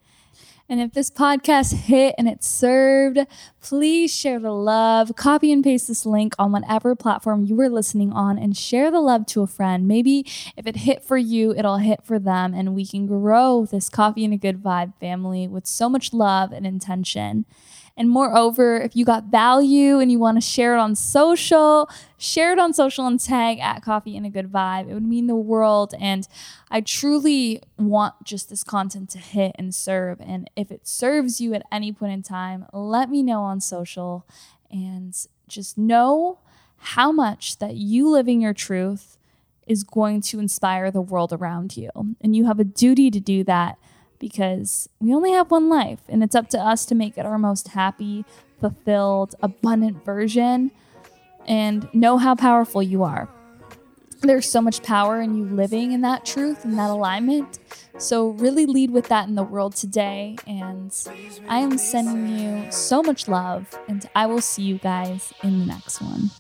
And 0.69 0.81
if 0.81 0.95
this 0.95 1.11
podcast 1.11 1.73
hit 1.73 2.17
and 2.19 2.27
it 2.29 2.43
served, 2.43 3.21
please 3.61 4.13
share 4.13 4.41
the 4.41 4.51
love. 4.51 5.15
Copy 5.15 5.53
and 5.53 5.63
paste 5.63 5.87
this 5.87 6.05
link 6.05 6.35
on 6.41 6.51
whatever 6.51 6.97
platform 6.97 7.45
you 7.45 7.55
were 7.55 7.69
listening 7.69 8.13
on 8.13 8.37
and 8.37 8.57
share 8.57 8.91
the 8.91 8.99
love 8.99 9.27
to 9.27 9.43
a 9.43 9.47
friend. 9.47 9.87
Maybe 9.87 10.27
if 10.57 10.67
it 10.67 10.79
hit 10.79 11.05
for 11.05 11.17
you, 11.17 11.55
it'll 11.55 11.77
hit 11.77 12.01
for 12.03 12.19
them, 12.19 12.53
and 12.53 12.75
we 12.75 12.85
can 12.85 13.07
grow 13.07 13.65
this 13.65 13.89
coffee 13.89 14.25
and 14.25 14.35
a 14.35 14.39
good 14.39 14.61
vibe 14.61 14.99
family 14.99 15.47
with 15.47 15.69
so 15.69 15.89
much 15.89 16.13
love 16.13 16.51
and 16.51 16.67
intention. 16.67 17.45
And 17.97 18.11
moreover, 18.11 18.77
if 18.77 18.95
you 18.95 19.07
got 19.07 19.25
value 19.25 19.99
and 19.99 20.13
you 20.13 20.19
want 20.19 20.37
to 20.37 20.43
share 20.43 20.77
it 20.77 20.79
on 20.79 20.95
social, 20.95 21.89
share 22.19 22.53
it 22.53 22.59
on 22.59 22.75
social 22.75 23.07
and 23.07 23.19
tag 23.19 23.59
at 23.59 23.83
Coffee 23.83 24.17
and 24.17 24.27
a 24.27 24.29
Good 24.29 24.53
Vibe. 24.53 24.91
It 24.91 24.95
would 24.95 25.07
mean 25.07 25.29
the 25.29 25.35
world. 25.35 25.95
And 25.99 26.29
I 26.71 26.83
truly 26.83 27.63
want 27.79 28.15
just 28.23 28.51
this 28.51 28.63
content 28.63 29.09
to 29.11 29.19
hit 29.19 29.53
and 29.55 29.75
serve. 29.75 30.21
And 30.21 30.51
if 30.57 30.71
it 30.71 30.87
serves 30.87 31.41
you 31.41 31.55
at 31.55 31.63
any 31.73 31.91
point 31.91 32.13
in 32.13 32.23
time, 32.23 32.67
let 32.73 33.09
me 33.09 33.23
know 33.23 33.41
on 33.41 33.61
social 33.61 34.27
and 34.71 35.17
just 35.49 35.79
know 35.79 36.41
how 36.77 37.11
much 37.11 37.59
that 37.59 37.77
you 37.77 38.11
living 38.11 38.43
your 38.43 38.53
truth 38.53 39.17
is 39.67 39.85
going 39.85 40.21
to 40.21 40.39
inspire 40.39 40.91
the 40.91 41.01
world 41.01 41.33
around 41.33 41.77
you. 41.79 41.91
And 42.21 42.37
you 42.37 42.45
have 42.45 42.61
a 42.61 42.65
duty 42.65 43.11
to 43.11 43.21
do 43.21 43.43
that 43.45 43.79
because 44.19 44.89
we 45.01 45.15
only 45.15 45.33
have 45.33 45.51
one 45.51 45.69
life 45.69 46.01
and 46.09 46.23
it's 46.23 46.35
up 46.35 46.49
to 46.51 46.59
us 46.59 46.85
to 46.87 46.95
make 46.95 47.17
it 47.19 47.27
our 47.27 47.39
most 47.39 47.69
happy, 47.69 48.25
fulfilled, 48.61 49.35
abundant 49.43 50.05
version 50.05 50.71
and 51.47 51.89
know 51.95 52.19
how 52.19 52.35
powerful 52.35 52.83
you 52.83 53.03
are. 53.03 53.29
There's 54.23 54.51
so 54.51 54.61
much 54.61 54.83
power 54.83 55.21
in 55.21 55.37
you 55.37 55.45
living 55.45 55.93
in 55.93 56.01
that 56.01 56.25
truth 56.25 56.65
and 56.65 56.79
that 56.79 56.91
alignment. 56.91 57.59
So, 57.99 58.31
really 58.31 58.67
lead 58.67 58.91
with 58.91 59.09
that 59.09 59.29
in 59.29 59.35
the 59.35 59.43
world 59.43 59.77
today. 59.77 60.37
And 60.47 60.93
I 61.49 61.59
am 61.59 61.77
sending 61.79 62.39
you 62.39 62.73
so 62.73 63.03
much 63.03 63.29
love, 63.29 63.79
and 63.89 64.09
I 64.15 64.27
will 64.27 64.41
see 64.41 64.63
you 64.63 64.79
guys 64.79 65.33
in 65.43 65.61
the 65.61 65.67
next 65.67 66.01
one. 66.01 66.31